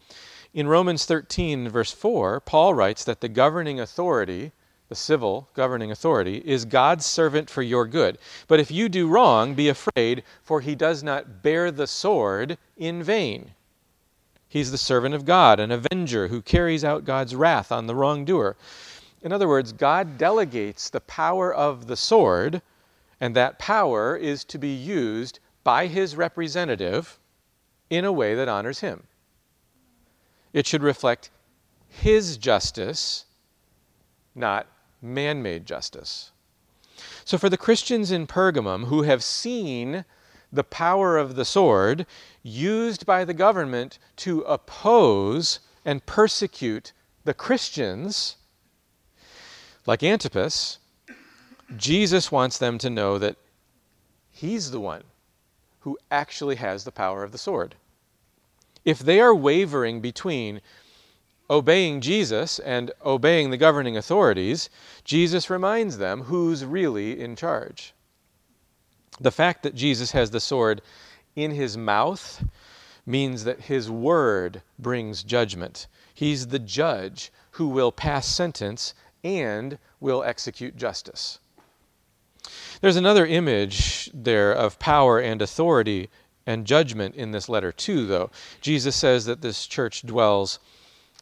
In 0.52 0.66
Romans 0.66 1.04
13, 1.04 1.68
verse 1.68 1.92
4, 1.92 2.40
Paul 2.40 2.74
writes 2.74 3.04
that 3.04 3.20
the 3.20 3.28
governing 3.28 3.78
authority, 3.78 4.50
the 4.88 4.96
civil 4.96 5.48
governing 5.54 5.92
authority, 5.92 6.42
is 6.44 6.64
God's 6.64 7.06
servant 7.06 7.48
for 7.48 7.62
your 7.62 7.86
good. 7.86 8.18
But 8.48 8.58
if 8.58 8.70
you 8.70 8.88
do 8.88 9.06
wrong, 9.06 9.54
be 9.54 9.68
afraid, 9.68 10.24
for 10.42 10.60
he 10.60 10.74
does 10.74 11.04
not 11.04 11.42
bear 11.42 11.70
the 11.70 11.86
sword 11.86 12.58
in 12.76 13.02
vain. 13.02 13.52
He's 14.48 14.72
the 14.72 14.78
servant 14.78 15.14
of 15.14 15.24
God, 15.24 15.60
an 15.60 15.70
avenger 15.70 16.26
who 16.26 16.42
carries 16.42 16.82
out 16.82 17.04
God's 17.04 17.36
wrath 17.36 17.70
on 17.70 17.86
the 17.86 17.94
wrongdoer. 17.94 18.56
In 19.22 19.32
other 19.32 19.46
words, 19.46 19.72
God 19.72 20.18
delegates 20.18 20.90
the 20.90 21.00
power 21.00 21.54
of 21.54 21.86
the 21.86 21.96
sword 21.96 22.60
and 23.20 23.36
that 23.36 23.58
power 23.58 24.16
is 24.16 24.44
to 24.46 24.58
be 24.58 24.74
used 24.74 25.38
by 25.62 25.86
his 25.86 26.16
representative 26.16 27.20
in 27.90 28.04
a 28.04 28.12
way 28.12 28.34
that 28.34 28.48
honors 28.48 28.80
him. 28.80 29.04
It 30.52 30.66
should 30.66 30.82
reflect 30.82 31.30
his 31.88 32.36
justice, 32.36 33.26
not 34.34 34.66
man 35.02 35.42
made 35.42 35.66
justice. 35.66 36.32
So, 37.24 37.38
for 37.38 37.48
the 37.48 37.56
Christians 37.56 38.10
in 38.10 38.26
Pergamum 38.26 38.86
who 38.86 39.02
have 39.02 39.22
seen 39.22 40.04
the 40.52 40.64
power 40.64 41.16
of 41.16 41.36
the 41.36 41.44
sword 41.44 42.06
used 42.42 43.06
by 43.06 43.24
the 43.24 43.34
government 43.34 43.98
to 44.16 44.40
oppose 44.42 45.60
and 45.84 46.04
persecute 46.06 46.92
the 47.24 47.34
Christians, 47.34 48.36
like 49.86 50.02
Antipas, 50.02 50.78
Jesus 51.76 52.32
wants 52.32 52.58
them 52.58 52.78
to 52.78 52.90
know 52.90 53.18
that 53.18 53.36
He's 54.30 54.70
the 54.70 54.80
one 54.80 55.04
who 55.80 55.98
actually 56.10 56.56
has 56.56 56.84
the 56.84 56.92
power 56.92 57.22
of 57.22 57.32
the 57.32 57.38
sword. 57.38 57.76
If 58.84 58.98
they 58.98 59.20
are 59.20 59.34
wavering 59.34 60.00
between 60.00 60.60
obeying 61.48 62.00
Jesus 62.00 62.58
and 62.60 62.92
obeying 63.04 63.50
the 63.50 63.56
governing 63.56 63.96
authorities, 63.96 64.70
Jesus 65.04 65.50
reminds 65.50 65.98
them 65.98 66.22
who's 66.22 66.64
really 66.64 67.20
in 67.20 67.36
charge. 67.36 67.92
The 69.20 69.32
fact 69.32 69.62
that 69.64 69.74
Jesus 69.74 70.12
has 70.12 70.30
the 70.30 70.40
sword 70.40 70.80
in 71.36 71.50
his 71.50 71.76
mouth 71.76 72.44
means 73.04 73.44
that 73.44 73.62
his 73.62 73.90
word 73.90 74.62
brings 74.78 75.22
judgment. 75.22 75.86
He's 76.14 76.46
the 76.46 76.58
judge 76.58 77.32
who 77.52 77.68
will 77.68 77.92
pass 77.92 78.26
sentence 78.26 78.94
and 79.24 79.78
will 79.98 80.22
execute 80.22 80.76
justice. 80.76 81.38
There's 82.80 82.96
another 82.96 83.26
image 83.26 84.10
there 84.14 84.52
of 84.52 84.78
power 84.78 85.18
and 85.18 85.42
authority 85.42 86.08
and 86.46 86.66
judgment 86.66 87.14
in 87.14 87.32
this 87.32 87.48
letter, 87.48 87.72
too, 87.72 88.06
though. 88.06 88.30
Jesus 88.60 88.96
says 88.96 89.24
that 89.26 89.42
this 89.42 89.66
church 89.66 90.02
dwells 90.02 90.58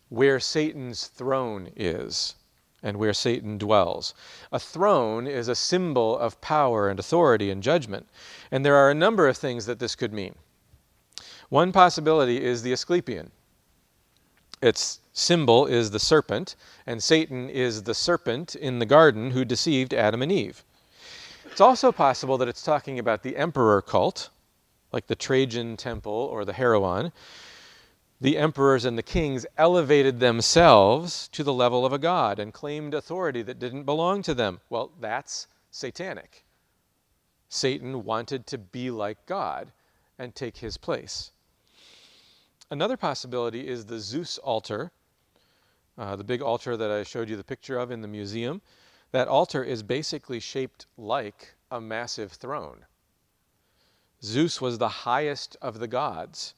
where 0.09 0.41
Satan's 0.41 1.07
throne 1.07 1.71
is 1.77 2.35
and 2.83 2.97
where 2.97 3.13
Satan 3.13 3.59
dwells. 3.59 4.15
A 4.53 4.59
throne 4.59 5.27
is 5.27 5.49
a 5.49 5.55
symbol 5.55 6.17
of 6.17 6.41
power 6.41 6.89
and 6.89 6.99
authority 6.99 7.51
and 7.51 7.63
judgment. 7.63 8.09
And 8.51 8.65
there 8.65 8.77
are 8.77 8.91
a 8.91 8.95
number 8.95 9.27
of 9.29 9.37
things 9.37 9.67
that 9.67 9.79
this 9.79 9.95
could 9.95 10.13
mean. 10.13 10.35
One 11.49 11.73
possibility 11.73 12.43
is 12.43 12.63
the 12.63 12.73
Asclepion. 12.73 13.31
Its 14.61 15.01
symbol 15.13 15.67
is 15.67 15.91
the 15.91 15.99
serpent, 15.99 16.57
and 16.87 17.03
Satan 17.03 17.49
is 17.49 17.83
the 17.83 17.95
serpent 17.95 18.55
in 18.55 18.79
the 18.79 18.87
garden 18.87 19.31
who 19.31 19.45
deceived 19.45 19.95
Adam 19.95 20.23
and 20.23 20.31
Eve. 20.31 20.65
It's 21.51 21.61
also 21.61 21.91
possible 21.91 22.39
that 22.39 22.49
it's 22.49 22.63
talking 22.63 22.99
about 22.99 23.23
the 23.23 23.37
emperor 23.37 23.83
cult, 23.83 24.31
like 24.93 25.07
the 25.07 25.17
Trajan 25.17 25.77
temple 25.77 26.13
or 26.13 26.45
the 26.45 26.53
Heroon. 26.53 27.13
The 28.21 28.37
emperors 28.37 28.85
and 28.85 28.99
the 28.99 29.03
kings 29.03 29.47
elevated 29.57 30.19
themselves 30.19 31.29
to 31.29 31.45
the 31.45 31.53
level 31.53 31.87
of 31.87 31.93
a 31.93 31.99
god 31.99 32.39
and 32.39 32.53
claimed 32.53 32.95
authority 32.95 33.43
that 33.43 33.61
didn't 33.61 33.85
belong 33.85 34.23
to 34.23 34.35
them. 34.35 34.61
Well, 34.69 34.91
that's 35.01 35.47
satanic. 35.71 36.45
Satan 37.49 38.05
wanted 38.05 38.47
to 38.49 38.59
be 38.59 38.91
like 38.91 39.25
God 39.27 39.73
and 40.19 40.35
take 40.35 40.59
his 40.59 40.77
place. 40.77 41.31
Another 42.71 42.97
possibility 42.97 43.67
is 43.67 43.87
the 43.87 44.01
Zeus 44.01 44.37
altar, 44.39 44.91
uh, 45.97 46.17
the 46.17 46.25
big 46.25 46.43
altar 46.43 46.77
that 46.77 46.91
I 46.91 47.03
showed 47.05 47.31
you 47.31 47.37
the 47.37 47.45
picture 47.45 47.79
of 47.79 47.91
in 47.91 48.03
the 48.03 48.09
museum. 48.09 48.61
That 49.13 49.29
altar 49.29 49.65
is 49.65 49.83
basically 49.83 50.41
shaped 50.41 50.87
like 50.99 51.55
a 51.71 51.81
massive 51.81 52.33
throne. 52.33 52.85
Zeus 54.23 54.61
was 54.61 54.79
the 54.79 54.89
highest 54.89 55.57
of 55.63 55.79
the 55.79 55.89
gods. 55.89 56.55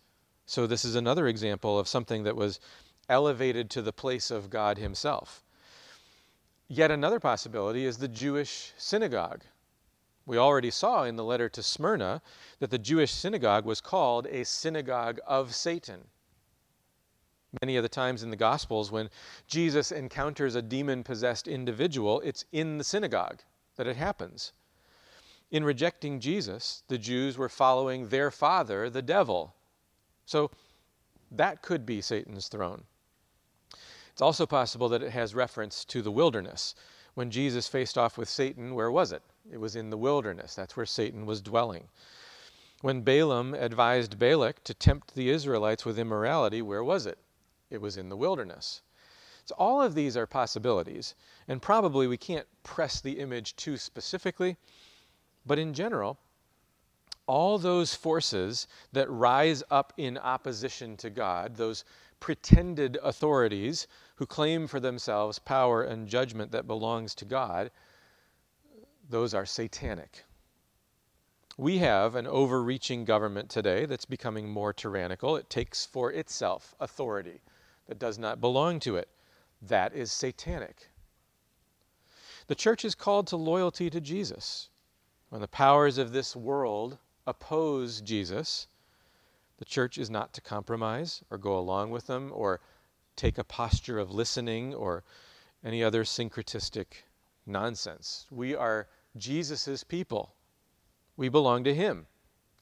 So, 0.47 0.67
this 0.67 0.85
is 0.85 0.95
another 0.95 1.29
example 1.29 1.79
of 1.79 1.87
something 1.87 2.25
that 2.25 2.37
was 2.37 2.59
elevated 3.09 3.71
to 3.71 3.83
the 3.83 3.93
place 3.93 4.31
of 4.31 4.51
God 4.51 4.79
Himself. 4.79 5.45
Yet 6.69 6.91
another 6.91 7.21
possibility 7.21 7.85
is 7.85 7.99
the 7.99 8.09
Jewish 8.09 8.73
synagogue. 8.77 9.43
We 10.25 10.39
already 10.39 10.71
saw 10.71 11.05
in 11.05 11.17
the 11.17 11.25
letter 11.25 11.49
to 11.49 11.63
Smyrna 11.63 12.23
that 12.61 12.71
the 12.71 12.79
Jewish 12.79 13.11
synagogue 13.11 13.65
was 13.65 13.81
called 13.81 14.27
a 14.29 14.45
synagogue 14.45 15.19
of 15.27 15.55
Satan. 15.55 16.09
Many 17.61 17.77
of 17.77 17.83
the 17.83 17.89
times 17.89 18.23
in 18.23 18.31
the 18.31 18.37
Gospels, 18.37 18.93
when 18.93 19.11
Jesus 19.49 19.91
encounters 19.91 20.55
a 20.55 20.63
demon 20.63 21.03
possessed 21.03 21.49
individual, 21.49 22.21
it's 22.21 22.45
in 22.53 22.79
the 22.79 22.85
synagogue 22.85 23.41
that 23.75 23.89
it 23.89 23.97
happens. 23.97 24.53
In 25.51 25.65
rejecting 25.65 26.21
Jesus, 26.21 26.85
the 26.89 26.99
Jews 26.99 27.37
were 27.37 27.49
following 27.49 28.09
their 28.09 28.31
father, 28.31 28.89
the 28.89 29.03
devil. 29.03 29.55
So 30.25 30.51
that 31.31 31.63
could 31.63 31.85
be 31.85 32.01
Satan's 32.01 32.49
throne. 32.49 32.85
It's 34.13 34.23
also 34.23 34.47
possible 34.47 34.89
that 34.91 35.03
it 35.03 35.13
has 35.13 35.35
reference 35.35 35.85
to 35.87 36.03
the 36.03 36.13
wilderness. 36.13 36.75
When 37.15 37.31
Jesus 37.31 37.67
faced 37.67 37.99
off 37.99 38.17
with 38.17 38.29
Satan, 38.29 38.75
where 38.75 38.91
was 38.91 39.13
it? 39.13 39.23
It 39.51 39.59
was 39.59 39.75
in 39.75 39.91
the 39.91 39.99
wilderness. 39.99 40.55
That's 40.55 40.77
where 40.77 40.87
Satan 40.87 41.27
was 41.27 41.41
dwelling. 41.41 41.89
When 42.83 43.03
Balaam 43.03 43.55
advised 43.55 44.19
Balak 44.19 44.63
to 44.65 44.75
tempt 44.75 45.15
the 45.15 45.31
Israelites 45.31 45.85
with 45.85 45.99
immorality, 45.99 46.63
where 46.63 46.85
was 46.85 47.07
it? 47.07 47.19
It 47.71 47.81
was 47.81 47.97
in 47.97 48.09
the 48.09 48.17
wilderness. 48.17 48.83
So 49.45 49.55
all 49.59 49.83
of 49.83 49.95
these 49.95 50.17
are 50.17 50.27
possibilities, 50.27 51.15
and 51.49 51.61
probably 51.61 52.07
we 52.07 52.17
can't 52.17 52.47
press 52.63 53.01
the 53.01 53.19
image 53.19 53.57
too 53.57 53.77
specifically, 53.77 54.57
but 55.47 55.59
in 55.59 55.75
general, 55.75 56.19
all 57.27 57.59
those 57.59 57.95
forces 57.95 58.67
that 58.93 59.11
rise 59.11 59.63
up 59.71 59.93
in 59.97 60.19
opposition 60.19 60.97
to 60.97 61.11
God, 61.11 61.57
those 61.57 61.85
pretended 62.19 62.99
authorities 63.03 63.87
who 64.17 64.27
claim 64.27 64.67
for 64.67 64.81
themselves 64.81 65.39
power 65.39 65.83
and 65.83 66.09
judgment 66.09 66.51
that 66.53 66.67
belongs 66.67 67.15
to 67.15 67.25
God, 67.25 67.71
those 69.09 69.35
are 69.35 69.47
satanic. 69.47 70.25
We 71.57 71.79
have 71.79 72.15
an 72.15 72.27
overreaching 72.27 73.05
government 73.05 73.51
today 73.51 73.85
that's 73.85 74.07
becoming 74.07 74.49
more 74.49 74.73
tyrannical. 74.73 75.37
It 75.37 75.51
takes 75.51 75.85
for 75.85 76.11
itself 76.11 76.75
authority 76.81 77.43
that 77.87 77.99
does 77.99 78.19
not 78.19 78.41
belong 78.41 78.81
to 78.81 78.97
it. 78.97 79.09
That 79.61 79.95
is 79.95 80.11
satanic. 80.11 80.89
The 82.47 82.55
church 82.55 82.85
is 82.85 82.95
called 82.95 83.27
to 83.29 83.37
loyalty 83.37 83.91
to 83.91 84.01
Jesus. 84.01 84.70
When 85.31 85.41
the 85.41 85.49
powers 85.49 85.97
of 85.97 86.11
this 86.11 86.35
world 86.35 86.99
oppose 87.25 88.01
Jesus, 88.01 88.67
the 89.59 89.65
church 89.65 89.97
is 89.97 90.11
not 90.11 90.33
to 90.35 90.41
compromise 90.41 91.23
or 91.31 91.39
go 91.39 91.57
along 91.57 91.93
with 91.93 92.09
them 92.09 92.33
or 92.35 92.61
take 93.15 93.39
a 93.39 93.45
posture 93.45 94.01
of 94.01 94.11
listening 94.11 94.75
or 94.75 95.05
any 95.63 95.85
other 95.85 96.03
syncretistic 96.03 97.05
nonsense. 97.47 98.27
We 98.29 98.57
are 98.57 98.89
Jesus' 99.17 99.85
people. 99.85 100.35
We 101.17 101.29
belong 101.29 101.63
to 101.63 101.75
Him 101.75 102.09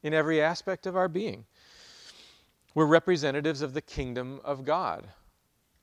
in 0.02 0.12
every 0.12 0.42
aspect 0.42 0.86
of 0.86 0.94
our 0.94 1.08
being. 1.08 1.46
We're 2.74 2.84
representatives 2.84 3.62
of 3.62 3.72
the 3.72 3.80
kingdom 3.80 4.42
of 4.44 4.66
God, 4.66 5.08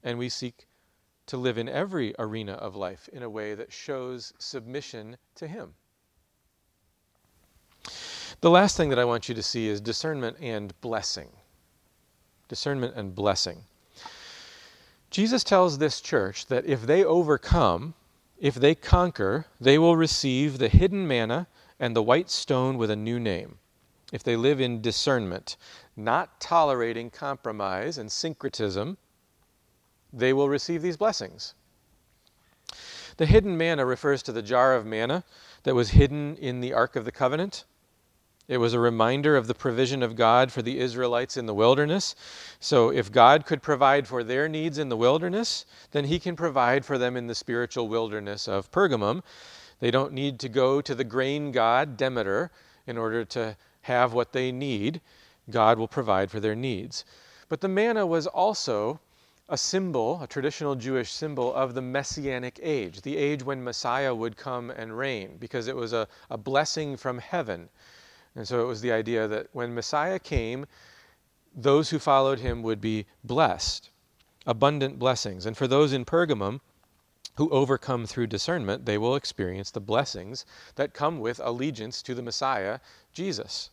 and 0.04 0.20
we 0.20 0.30
seek 0.30 0.68
to 1.26 1.38
live 1.38 1.58
in 1.58 1.68
every 1.68 2.14
arena 2.20 2.54
of 2.54 2.76
life 2.76 3.10
in 3.12 3.24
a 3.24 3.30
way 3.30 3.56
that 3.56 3.74
shows 3.74 4.34
submission 4.38 5.18
to 5.34 5.48
Him. 5.48 5.74
The 8.42 8.50
last 8.50 8.78
thing 8.78 8.90
that 8.90 9.00
I 9.00 9.06
want 9.06 9.30
you 9.30 9.36
to 9.36 9.44
see 9.44 9.68
is 9.68 9.82
discernment 9.82 10.38
and 10.40 10.80
blessing. 10.82 11.30
Discernment 12.48 12.96
and 12.96 13.16
blessing. 13.16 13.64
Jesus 15.10 15.44
tells 15.44 15.78
this 15.78 16.02
church 16.02 16.48
that 16.48 16.66
if 16.66 16.82
they 16.82 17.04
overcome, 17.04 17.94
if 18.40 18.56
they 18.56 18.76
conquer, 18.76 19.46
they 19.60 19.78
will 19.78 19.96
receive 19.96 20.58
the 20.58 20.70
hidden 20.70 21.08
manna 21.08 21.48
and 21.80 21.96
the 21.96 22.04
white 22.04 22.30
stone 22.30 22.78
with 22.78 22.92
a 22.92 22.96
new 22.96 23.20
name. 23.20 23.58
If 24.12 24.24
they 24.24 24.36
live 24.36 24.62
in 24.62 24.82
discernment, 24.82 25.58
not 25.96 26.40
tolerating 26.40 27.10
compromise 27.10 27.98
and 27.98 28.12
syncretism, 28.12 28.98
they 30.14 30.34
will 30.34 30.50
receive 30.50 30.82
these 30.82 30.98
blessings. 30.98 31.54
The 33.18 33.26
hidden 33.26 33.58
manna 33.58 33.86
refers 33.86 34.22
to 34.24 34.32
the 34.32 34.42
jar 34.42 34.76
of 34.76 34.86
manna 34.86 35.24
that 35.64 35.76
was 35.76 35.92
hidden 35.92 36.36
in 36.38 36.62
the 36.62 36.74
Ark 36.74 36.96
of 36.96 37.06
the 37.06 37.12
Covenant. 37.12 37.64
It 38.48 38.58
was 38.58 38.76
a 38.76 38.80
reminder 38.80 39.36
of 39.36 39.48
the 39.48 39.56
provision 39.56 40.04
of 40.04 40.16
God 40.16 40.52
for 40.52 40.62
the 40.62 40.80
Israelites 40.80 41.36
in 41.36 41.48
the 41.48 41.54
wilderness. 41.56 42.14
So, 42.60 42.92
if 42.92 43.12
God 43.12 43.44
could 43.44 43.64
provide 43.64 44.08
for 44.08 44.24
their 44.24 44.48
needs 44.48 44.78
in 44.78 44.90
the 44.90 44.98
wilderness, 44.98 45.66
then 45.92 46.06
He 46.06 46.20
can 46.20 46.36
provide 46.36 46.86
for 46.86 47.00
them 47.00 47.18
in 47.18 47.26
the 47.26 47.34
spiritual 47.34 47.88
wilderness 47.88 48.48
of 48.48 48.72
Pergamum. 48.72 49.24
They 49.80 49.90
don't 49.90 50.14
need 50.14 50.40
to 50.42 50.50
go 50.50 50.80
to 50.80 50.94
the 50.94 51.04
grain 51.04 51.52
god 51.52 51.98
Demeter 51.98 52.52
in 52.86 53.00
order 53.00 53.26
to 53.26 53.58
have 53.82 54.14
what 54.14 54.32
they 54.32 54.52
need. 54.52 55.02
God 55.50 55.80
will 55.80 55.88
provide 55.88 56.30
for 56.30 56.40
their 56.40 56.56
needs. 56.56 57.04
But 57.50 57.62
the 57.62 57.68
manna 57.68 58.06
was 58.06 58.28
also 58.28 59.00
a 59.50 59.58
symbol, 59.58 60.22
a 60.22 60.28
traditional 60.28 60.76
Jewish 60.76 61.12
symbol 61.12 61.52
of 61.54 61.74
the 61.74 61.82
messianic 61.82 62.60
age, 62.62 63.02
the 63.02 63.18
age 63.18 63.44
when 63.44 63.64
Messiah 63.64 64.14
would 64.14 64.38
come 64.38 64.70
and 64.70 64.96
reign, 64.98 65.38
because 65.40 65.68
it 65.68 65.76
was 65.76 65.94
a, 65.94 66.08
a 66.30 66.38
blessing 66.38 66.96
from 66.96 67.18
heaven. 67.18 67.70
And 68.36 68.48
so 68.48 68.62
it 68.62 68.68
was 68.68 68.82
the 68.82 68.92
idea 68.92 69.28
that 69.28 69.48
when 69.54 69.74
Messiah 69.74 70.20
came, 70.20 70.66
those 71.56 71.90
who 71.90 72.00
followed 72.00 72.40
him 72.40 72.64
would 72.64 72.82
be 72.82 73.06
blessed, 73.24 73.90
abundant 74.46 75.00
blessings. 75.00 75.46
And 75.46 75.56
for 75.56 75.68
those 75.68 75.94
in 75.94 76.06
Pergamum 76.06 76.60
who 77.36 77.50
overcome 77.50 78.06
through 78.06 78.28
discernment, 78.28 78.86
they 78.86 78.98
will 78.98 79.16
experience 79.16 79.72
the 79.72 79.80
blessings 79.80 80.46
that 80.76 80.94
come 80.94 81.20
with 81.20 81.40
allegiance 81.44 82.02
to 82.02 82.14
the 82.14 82.22
Messiah, 82.22 82.80
Jesus. 83.14 83.70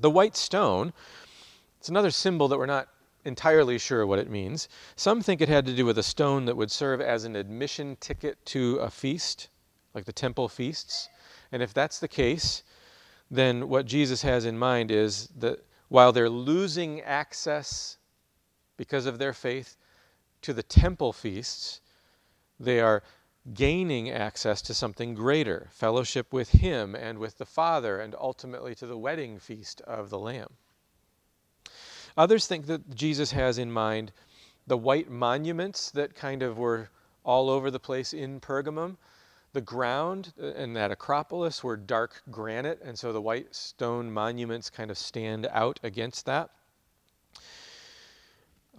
The 0.00 0.10
white 0.10 0.36
stone, 0.36 0.92
it's 1.78 1.88
another 1.88 2.10
symbol 2.10 2.48
that 2.48 2.58
we're 2.58 2.66
not 2.66 2.88
entirely 3.24 3.78
sure 3.78 4.06
what 4.06 4.18
it 4.18 4.30
means. 4.30 4.68
Some 4.96 5.20
think 5.20 5.40
it 5.40 5.48
had 5.48 5.66
to 5.66 5.74
do 5.74 5.84
with 5.84 5.98
a 5.98 6.02
stone 6.02 6.44
that 6.46 6.56
would 6.56 6.70
serve 6.70 7.00
as 7.00 7.24
an 7.24 7.36
admission 7.36 7.96
ticket 8.00 8.44
to 8.46 8.76
a 8.76 8.90
feast, 8.90 9.48
like 9.94 10.04
the 10.04 10.12
temple 10.12 10.48
feasts. 10.48 11.08
And 11.50 11.62
if 11.62 11.74
that's 11.74 11.98
the 11.98 12.08
case, 12.08 12.62
then 13.30 13.68
what 13.68 13.86
Jesus 13.86 14.22
has 14.22 14.44
in 14.44 14.58
mind 14.58 14.90
is 14.90 15.28
that 15.36 15.64
while 15.88 16.12
they're 16.12 16.30
losing 16.30 17.00
access 17.02 17.98
because 18.76 19.06
of 19.06 19.18
their 19.18 19.32
faith 19.32 19.76
to 20.42 20.52
the 20.52 20.62
temple 20.62 21.12
feasts, 21.12 21.80
they 22.60 22.80
are 22.80 23.02
gaining 23.54 24.10
access 24.10 24.60
to 24.62 24.74
something 24.74 25.14
greater 25.14 25.68
fellowship 25.72 26.32
with 26.32 26.50
Him 26.50 26.94
and 26.94 27.18
with 27.18 27.38
the 27.38 27.46
Father, 27.46 27.98
and 28.00 28.14
ultimately 28.18 28.74
to 28.74 28.86
the 28.86 28.98
wedding 28.98 29.38
feast 29.38 29.80
of 29.82 30.10
the 30.10 30.18
Lamb. 30.18 30.54
Others 32.16 32.46
think 32.46 32.66
that 32.66 32.94
Jesus 32.94 33.32
has 33.32 33.58
in 33.58 33.70
mind 33.70 34.12
the 34.66 34.76
white 34.76 35.10
monuments 35.10 35.90
that 35.92 36.14
kind 36.14 36.42
of 36.42 36.58
were 36.58 36.90
all 37.24 37.48
over 37.48 37.70
the 37.70 37.80
place 37.80 38.12
in 38.12 38.40
Pergamum 38.40 38.96
the 39.58 39.62
ground 39.62 40.32
uh, 40.40 40.52
in 40.52 40.72
that 40.74 40.92
Acropolis 40.92 41.64
were 41.64 41.76
dark 41.76 42.22
granite, 42.30 42.80
and 42.84 42.96
so 42.96 43.12
the 43.12 43.20
white 43.20 43.52
stone 43.52 44.08
monuments 44.08 44.70
kind 44.70 44.88
of 44.88 44.96
stand 44.96 45.48
out 45.50 45.80
against 45.82 46.26
that. 46.26 46.50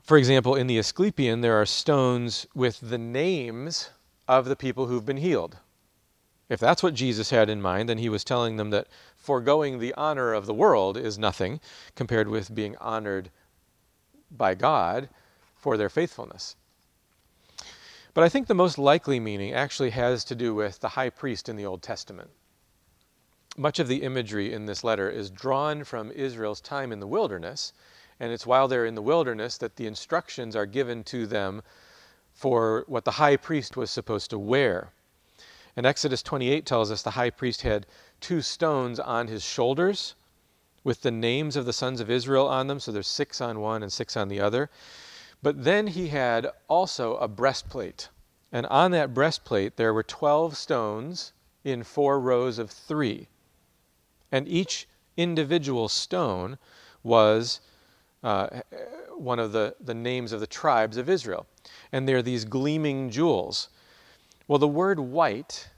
For 0.02 0.18
example, 0.18 0.56
in 0.56 0.68
the 0.68 0.80
Asclepion, 0.80 1.42
there 1.42 1.60
are 1.60 1.66
stones 1.66 2.48
with 2.56 2.80
the 2.80 2.98
names 2.98 3.90
of 4.26 4.46
the 4.46 4.56
people 4.56 4.86
who've 4.86 5.06
been 5.06 5.18
healed. 5.18 5.58
If 6.48 6.62
that's 6.62 6.82
what 6.82 6.94
Jesus 6.94 7.30
had 7.30 7.50
in 7.50 7.62
mind, 7.62 7.90
then 7.90 7.98
he 7.98 8.08
was 8.08 8.24
telling 8.24 8.56
them 8.56 8.70
that 8.70 8.88
foregoing 9.18 9.80
the 9.80 9.94
honor 9.96 10.32
of 10.34 10.46
the 10.46 10.54
world 10.54 10.96
is 10.96 11.20
nothing 11.20 11.60
compared 11.94 12.30
with 12.30 12.56
being 12.56 12.78
honored 12.78 13.32
by 14.32 14.56
God 14.56 15.10
for 15.58 15.76
their 15.76 15.90
faithfulness. 15.90 16.56
But 18.14 18.24
I 18.24 18.30
think 18.30 18.47
the 18.47 18.55
most 18.55 18.78
likely 18.78 19.20
meaning 19.20 19.53
actually 19.53 19.91
has 19.91 20.24
to 20.26 20.36
do 20.36 20.55
with 20.55 20.80
the 20.80 20.89
high 20.89 21.10
priest 21.10 21.47
in 21.47 21.55
the 21.55 21.66
Old 21.66 21.82
Testament. 21.82 22.32
Much 23.57 23.80
of 23.80 23.88
the 23.88 24.03
imagery 24.03 24.53
in 24.53 24.66
this 24.66 24.84
letter 24.84 25.10
is 25.10 25.30
drawn 25.30 25.84
from 25.84 26.12
Israel's 26.12 26.62
time 26.62 26.91
in 26.91 26.99
the 26.99 27.07
wilderness, 27.07 27.74
and 28.20 28.32
it's 28.32 28.45
while 28.45 28.68
they're 28.68 28.86
in 28.86 28.95
the 28.95 29.01
wilderness 29.01 29.57
that 29.57 29.76
the 29.76 29.86
instructions 29.86 30.55
are 30.55 30.66
given 30.66 31.03
to 31.03 31.28
them 31.28 31.62
for 32.34 32.84
what 32.88 33.05
the 33.05 33.12
high 33.12 33.36
priest 33.36 33.76
was 33.76 33.91
supposed 33.91 34.30
to 34.30 34.39
wear. 34.39 34.91
And 35.76 35.86
Exodus 35.86 36.24
28 36.24 36.66
tells 36.66 36.91
us 36.91 37.01
the 37.01 37.12
high 37.12 37.30
priest 37.30 37.62
had 37.62 37.86
two 38.22 38.41
stones 38.41 38.99
on 38.99 39.28
his 39.28 39.43
shoulders 39.43 40.16
with 40.84 41.01
the 41.01 41.12
names 41.12 41.55
of 41.55 41.66
the 41.66 41.74
sons 41.74 42.01
of 42.01 42.10
Israel 42.10 42.47
on 42.47 42.68
them, 42.68 42.80
so 42.80 42.91
there's 42.91 43.07
six 43.07 43.41
on 43.41 43.60
one 43.60 43.84
and 43.84 43.91
six 43.91 44.18
on 44.18 44.30
the 44.30 44.39
other. 44.39 44.70
But 45.42 45.64
then 45.64 45.88
he 45.88 46.10
had 46.10 46.48
also 46.68 47.16
a 47.18 47.28
breastplate. 47.28 48.10
And 48.52 48.66
on 48.66 48.92
that 48.92 49.14
breastplate 49.14 49.78
there 49.78 49.94
were 49.94 50.04
12 50.04 50.58
stones 50.58 51.34
in 51.64 51.84
four 51.84 52.20
rows 52.20 52.60
of 52.60 52.70
three. 52.70 53.28
And 54.32 54.48
each 54.48 54.88
individual 55.16 55.88
stone 55.88 56.58
was 57.04 57.62
uh, 58.24 58.62
one 59.16 59.40
of 59.40 59.52
the, 59.52 59.76
the 59.80 59.94
names 59.94 60.32
of 60.32 60.40
the 60.40 60.48
tribes 60.48 60.98
of 60.98 61.10
Israel. 61.10 61.46
And 61.92 62.08
they're 62.08 62.22
these 62.22 62.46
gleaming 62.46 63.10
jewels. 63.10 63.70
Well, 64.48 64.60
the 64.60 64.68
word 64.68 65.00
white 65.00 65.70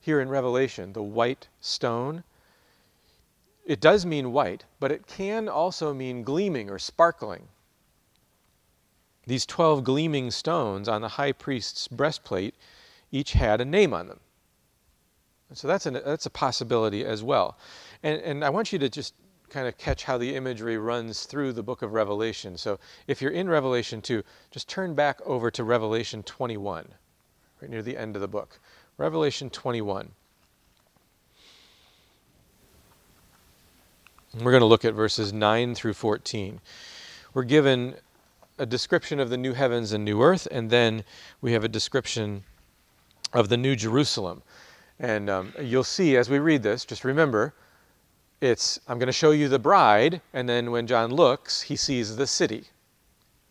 here 0.00 0.20
in 0.20 0.28
Revelation, 0.28 0.92
the 0.92 1.02
white 1.02 1.48
stone, 1.60 2.24
it 3.66 3.80
does 3.80 4.06
mean 4.06 4.32
white, 4.32 4.64
but 4.80 4.92
it 4.92 5.06
can 5.06 5.48
also 5.48 5.92
mean 5.92 6.22
gleaming 6.22 6.70
or 6.70 6.78
sparkling. 6.78 7.48
These 9.28 9.44
12 9.44 9.84
gleaming 9.84 10.30
stones 10.30 10.88
on 10.88 11.02
the 11.02 11.08
high 11.08 11.32
priest's 11.32 11.86
breastplate 11.86 12.54
each 13.12 13.32
had 13.32 13.60
a 13.60 13.64
name 13.66 13.92
on 13.92 14.08
them. 14.08 14.20
So 15.52 15.68
that's, 15.68 15.84
an, 15.84 16.00
that's 16.02 16.24
a 16.24 16.30
possibility 16.30 17.04
as 17.04 17.22
well. 17.22 17.58
And, 18.02 18.22
and 18.22 18.42
I 18.42 18.48
want 18.48 18.72
you 18.72 18.78
to 18.78 18.88
just 18.88 19.12
kind 19.50 19.68
of 19.68 19.76
catch 19.76 20.04
how 20.04 20.16
the 20.16 20.34
imagery 20.34 20.78
runs 20.78 21.24
through 21.24 21.52
the 21.52 21.62
book 21.62 21.82
of 21.82 21.92
Revelation. 21.92 22.56
So 22.56 22.78
if 23.06 23.20
you're 23.20 23.30
in 23.30 23.50
Revelation 23.50 24.00
2, 24.00 24.22
just 24.50 24.66
turn 24.66 24.94
back 24.94 25.20
over 25.26 25.50
to 25.50 25.62
Revelation 25.62 26.22
21, 26.22 26.88
right 27.60 27.70
near 27.70 27.82
the 27.82 27.98
end 27.98 28.16
of 28.16 28.22
the 28.22 28.28
book. 28.28 28.58
Revelation 28.96 29.50
21. 29.50 30.10
We're 34.36 34.52
going 34.52 34.60
to 34.60 34.66
look 34.66 34.86
at 34.86 34.94
verses 34.94 35.34
9 35.34 35.74
through 35.74 35.94
14. 35.94 36.62
We're 37.34 37.44
given 37.44 37.96
a 38.58 38.66
description 38.66 39.20
of 39.20 39.30
the 39.30 39.36
new 39.36 39.52
heavens 39.52 39.92
and 39.92 40.04
new 40.04 40.22
earth, 40.22 40.48
and 40.50 40.70
then 40.70 41.04
we 41.40 41.52
have 41.52 41.64
a 41.64 41.68
description 41.68 42.44
of 43.32 43.48
the 43.48 43.56
new 43.56 43.76
Jerusalem. 43.76 44.42
And 44.98 45.30
um, 45.30 45.52
you'll 45.60 45.84
see 45.84 46.16
as 46.16 46.28
we 46.28 46.38
read 46.38 46.62
this, 46.62 46.84
just 46.84 47.04
remember, 47.04 47.54
it's 48.40 48.78
I'm 48.88 48.98
going 48.98 49.06
to 49.06 49.12
show 49.12 49.30
you 49.30 49.48
the 49.48 49.58
bride, 49.58 50.20
and 50.32 50.48
then 50.48 50.70
when 50.70 50.86
John 50.86 51.10
looks, 51.10 51.62
he 51.62 51.76
sees 51.76 52.16
the 52.16 52.26
city. 52.26 52.64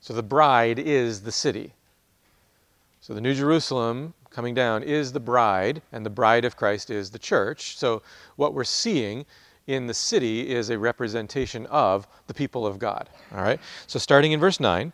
So 0.01 0.13
the 0.13 0.23
bride 0.23 0.79
is 0.79 1.21
the 1.21 1.31
city. 1.31 1.73
So 3.01 3.13
the 3.13 3.21
New 3.21 3.33
Jerusalem 3.33 4.13
coming 4.29 4.53
down 4.53 4.83
is 4.83 5.11
the 5.11 5.19
bride, 5.19 5.81
and 5.91 6.05
the 6.05 6.09
bride 6.09 6.45
of 6.45 6.55
Christ 6.55 6.89
is 6.89 7.09
the 7.09 7.19
church. 7.19 7.77
So 7.77 8.01
what 8.35 8.53
we're 8.53 8.63
seeing 8.63 9.25
in 9.67 9.87
the 9.87 9.93
city 9.93 10.49
is 10.49 10.69
a 10.69 10.79
representation 10.79 11.65
of 11.67 12.07
the 12.27 12.33
people 12.33 12.65
of 12.65 12.79
God. 12.79 13.09
All 13.33 13.41
right? 13.41 13.59
So 13.85 13.99
starting 13.99 14.31
in 14.31 14.39
verse 14.39 14.59
9. 14.59 14.93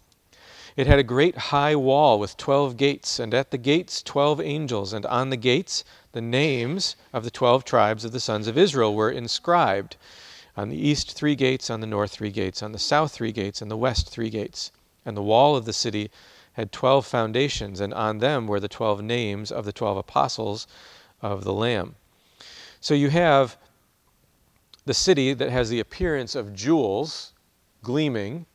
It 0.75 0.87
had 0.87 0.99
a 0.99 1.03
great 1.03 1.37
high 1.37 1.75
wall 1.75 2.17
with 2.17 2.37
twelve 2.37 2.77
gates, 2.77 3.19
and 3.19 3.33
at 3.33 3.51
the 3.51 3.57
gates 3.57 4.01
twelve 4.01 4.39
angels, 4.39 4.93
and 4.93 5.05
on 5.05 5.29
the 5.29 5.37
gates 5.37 5.83
the 6.13 6.21
names 6.21 6.95
of 7.11 7.23
the 7.23 7.31
twelve 7.31 7.65
tribes 7.65 8.05
of 8.05 8.11
the 8.11 8.19
sons 8.19 8.47
of 8.47 8.57
Israel 8.57 8.95
were 8.95 9.11
inscribed. 9.11 9.97
On 10.55 10.69
the 10.69 10.77
east 10.77 11.11
three 11.13 11.35
gates, 11.35 11.69
on 11.69 11.81
the 11.81 11.87
north 11.87 12.11
three 12.11 12.29
gates, 12.29 12.61
on 12.61 12.71
the 12.71 12.79
south 12.79 13.11
three 13.11 13.31
gates, 13.31 13.61
and 13.61 13.69
the 13.69 13.77
west 13.77 14.09
three 14.09 14.29
gates. 14.29 14.71
And 15.05 15.17
the 15.17 15.21
wall 15.21 15.55
of 15.55 15.65
the 15.65 15.73
city 15.73 16.11
had 16.53 16.71
twelve 16.71 17.05
foundations, 17.05 17.79
and 17.79 17.93
on 17.93 18.19
them 18.19 18.47
were 18.47 18.59
the 18.59 18.67
twelve 18.67 19.01
names 19.01 19.51
of 19.51 19.65
the 19.65 19.73
twelve 19.73 19.97
apostles 19.97 20.67
of 21.21 21.43
the 21.43 21.53
Lamb. 21.53 21.95
So 22.79 22.93
you 22.93 23.09
have 23.09 23.57
the 24.85 24.93
city 24.93 25.33
that 25.33 25.49
has 25.49 25.69
the 25.69 25.79
appearance 25.79 26.35
of 26.35 26.53
jewels 26.53 27.33
gleaming, 27.83 28.45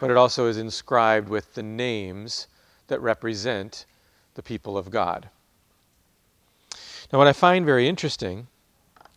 but 0.00 0.10
it 0.10 0.16
also 0.16 0.46
is 0.46 0.56
inscribed 0.56 1.28
with 1.28 1.54
the 1.54 1.62
names 1.62 2.46
that 2.88 3.00
represent 3.00 3.86
the 4.34 4.42
people 4.42 4.76
of 4.76 4.90
God. 4.90 5.28
Now, 7.12 7.18
what 7.18 7.28
I 7.28 7.32
find 7.32 7.66
very 7.66 7.88
interesting 7.88 8.48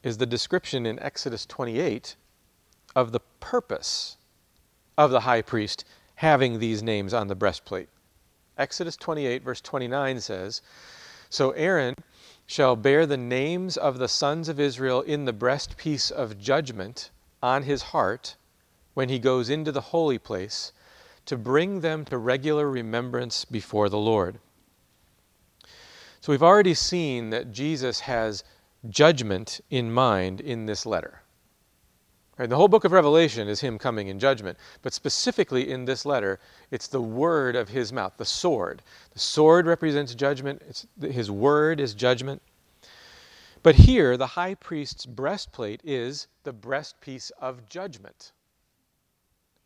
is 0.03 0.17
the 0.17 0.25
description 0.25 0.85
in 0.85 0.99
Exodus 0.99 1.45
28 1.45 2.15
of 2.95 3.11
the 3.11 3.21
purpose 3.39 4.17
of 4.97 5.11
the 5.11 5.21
high 5.21 5.41
priest 5.41 5.85
having 6.15 6.59
these 6.59 6.83
names 6.83 7.13
on 7.13 7.27
the 7.27 7.35
breastplate. 7.35 7.89
Exodus 8.57 8.95
28, 8.95 9.43
verse 9.43 9.61
29 9.61 10.19
says, 10.21 10.61
So 11.29 11.51
Aaron 11.51 11.95
shall 12.45 12.75
bear 12.75 13.05
the 13.05 13.17
names 13.17 13.75
of 13.75 13.97
the 13.97 14.07
sons 14.07 14.47
of 14.47 14.59
Israel 14.59 15.01
in 15.01 15.25
the 15.25 15.33
breastpiece 15.33 16.11
of 16.11 16.39
judgment 16.39 17.09
on 17.41 17.63
his 17.63 17.81
heart 17.81 18.35
when 18.95 19.09
he 19.09 19.19
goes 19.19 19.49
into 19.51 19.71
the 19.71 19.81
holy 19.81 20.17
place 20.17 20.73
to 21.27 21.37
bring 21.37 21.81
them 21.81 22.03
to 22.05 22.17
regular 22.17 22.67
remembrance 22.67 23.45
before 23.45 23.89
the 23.89 23.99
Lord. 23.99 24.39
So 26.21 26.31
we've 26.31 26.41
already 26.41 26.73
seen 26.73 27.29
that 27.29 27.51
Jesus 27.51 27.99
has 27.99 28.43
judgment 28.89 29.61
in 29.69 29.91
mind 29.91 30.41
in 30.41 30.65
this 30.65 30.85
letter. 30.85 31.21
Right, 32.37 32.49
the 32.49 32.55
whole 32.57 32.67
book 32.67 32.83
of 32.83 32.91
Revelation 32.91 33.47
is 33.47 33.61
him 33.61 33.77
coming 33.77 34.07
in 34.07 34.19
judgment, 34.19 34.57
but 34.81 34.93
specifically 34.93 35.71
in 35.71 35.85
this 35.85 36.05
letter, 36.05 36.39
it's 36.69 36.87
the 36.87 37.01
word 37.01 37.55
of 37.55 37.69
his 37.69 37.93
mouth, 37.93 38.13
the 38.17 38.25
sword. 38.25 38.81
The 39.11 39.19
sword 39.19 39.65
represents 39.67 40.13
judgment, 40.15 40.61
it's, 40.67 40.85
his 40.99 41.31
word 41.31 41.79
is 41.79 41.93
judgment. 41.93 42.41
But 43.63 43.75
here, 43.75 44.17
the 44.17 44.27
high 44.27 44.55
priest's 44.55 45.05
breastplate 45.05 45.81
is 45.83 46.27
the 46.43 46.53
breastpiece 46.53 47.31
of 47.39 47.69
judgment. 47.69 48.33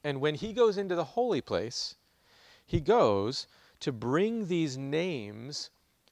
And 0.03 0.21
when 0.21 0.35
he 0.35 0.53
goes 0.53 0.77
into 0.77 0.95
the 0.95 1.03
holy 1.03 1.41
place, 1.41 1.95
he 2.65 2.79
goes 2.79 3.47
to 3.81 3.91
bring 3.91 4.47
these 4.47 4.77
names 4.77 5.69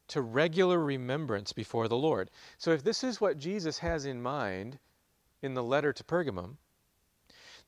to 0.08 0.22
regular 0.22 0.80
remembrance 0.80 1.54
before 1.54 1.88
the 1.88 1.98
Lord. 1.98 2.32
So 2.58 2.72
if 2.72 2.84
this 2.84 3.04
is 3.04 3.22
what 3.22 3.38
Jesus 3.38 3.80
has 3.80 4.06
in 4.06 4.22
mind 4.22 4.80
in 5.42 5.54
the 5.54 5.64
letter 5.64 5.94
to 5.94 6.04
Pergamum, 6.04 6.58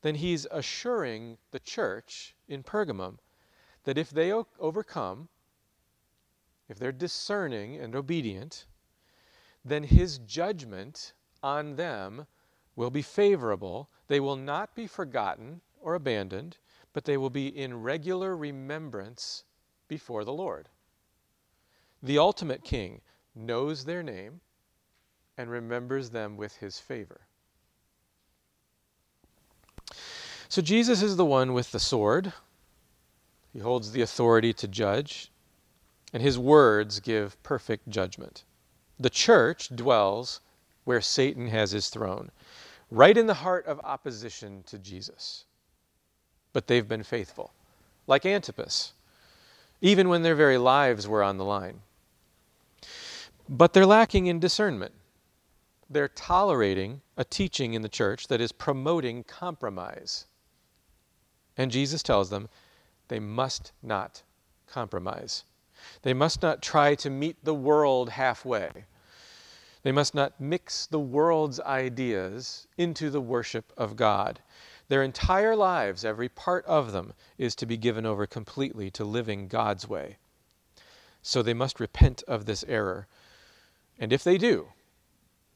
then 0.02 0.14
he's 0.14 0.46
assuring 0.50 1.38
the 1.50 1.60
church 1.60 2.34
in 2.48 2.62
Pergamum 2.62 3.18
that 3.84 3.98
if 3.98 4.10
they 4.10 4.32
o- 4.32 4.46
overcome, 4.58 5.28
if 6.68 6.78
they're 6.78 6.92
discerning 6.92 7.76
and 7.76 7.94
obedient, 7.94 8.66
then 9.64 9.84
his 9.84 10.18
judgment 10.18 11.12
on 11.42 11.76
them 11.76 12.26
will 12.76 12.90
be 12.90 13.02
favorable. 13.02 13.90
They 14.08 14.20
will 14.20 14.36
not 14.36 14.74
be 14.74 14.86
forgotten 14.86 15.60
or 15.80 15.94
abandoned, 15.94 16.58
but 16.92 17.04
they 17.04 17.16
will 17.16 17.30
be 17.30 17.46
in 17.46 17.82
regular 17.82 18.36
remembrance 18.36 19.44
before 19.88 20.24
the 20.24 20.32
Lord. 20.32 20.68
The 22.02 22.18
ultimate 22.18 22.64
king 22.64 23.00
knows 23.34 23.84
their 23.84 24.02
name 24.02 24.40
and 25.36 25.50
remembers 25.50 26.10
them 26.10 26.36
with 26.36 26.56
his 26.56 26.78
favor. 26.78 27.22
So 30.48 30.62
Jesus 30.62 31.02
is 31.02 31.16
the 31.16 31.24
one 31.24 31.52
with 31.52 31.72
the 31.72 31.78
sword. 31.78 32.32
He 33.52 33.60
holds 33.60 33.92
the 33.92 34.02
authority 34.02 34.52
to 34.54 34.68
judge, 34.68 35.30
and 36.12 36.22
his 36.22 36.38
words 36.38 37.00
give 37.00 37.40
perfect 37.42 37.88
judgment. 37.88 38.44
The 38.98 39.10
church 39.10 39.68
dwells 39.74 40.40
where 40.84 41.00
Satan 41.00 41.48
has 41.48 41.70
his 41.70 41.88
throne, 41.88 42.30
right 42.90 43.16
in 43.16 43.26
the 43.26 43.34
heart 43.34 43.66
of 43.66 43.80
opposition 43.80 44.62
to 44.64 44.78
Jesus 44.78 45.44
but 46.52 46.66
they've 46.66 46.88
been 46.88 47.02
faithful, 47.02 47.52
like 48.06 48.26
Antipas, 48.26 48.92
even 49.80 50.08
when 50.08 50.22
their 50.22 50.34
very 50.34 50.58
lives 50.58 51.06
were 51.06 51.22
on 51.22 51.38
the 51.38 51.44
line. 51.44 51.80
But 53.48 53.72
they're 53.72 53.86
lacking 53.86 54.26
in 54.26 54.38
discernment. 54.38 54.92
They're 55.88 56.08
tolerating 56.08 57.00
a 57.16 57.24
teaching 57.24 57.74
in 57.74 57.82
the 57.82 57.88
church 57.88 58.28
that 58.28 58.40
is 58.40 58.52
promoting 58.52 59.24
compromise. 59.24 60.26
And 61.56 61.70
Jesus 61.70 62.02
tells 62.02 62.30
them 62.30 62.48
they 63.08 63.18
must 63.18 63.72
not 63.82 64.22
compromise. 64.68 65.44
They 66.02 66.14
must 66.14 66.42
not 66.42 66.62
try 66.62 66.94
to 66.96 67.10
meet 67.10 67.44
the 67.44 67.54
world 67.54 68.10
halfway. 68.10 68.70
They 69.82 69.92
must 69.92 70.14
not 70.14 70.40
mix 70.40 70.86
the 70.86 71.00
world's 71.00 71.58
ideas 71.60 72.66
into 72.76 73.10
the 73.10 73.20
worship 73.20 73.72
of 73.76 73.96
God. 73.96 74.40
Their 74.90 75.04
entire 75.04 75.54
lives, 75.54 76.04
every 76.04 76.28
part 76.28 76.66
of 76.66 76.90
them, 76.90 77.12
is 77.38 77.54
to 77.54 77.64
be 77.64 77.76
given 77.76 78.04
over 78.04 78.26
completely 78.26 78.90
to 78.90 79.04
living 79.04 79.46
God's 79.46 79.88
way. 79.88 80.16
So 81.22 81.42
they 81.42 81.54
must 81.54 81.78
repent 81.78 82.24
of 82.26 82.44
this 82.44 82.64
error. 82.66 83.06
And 84.00 84.12
if 84.12 84.24
they 84.24 84.36
do, 84.36 84.72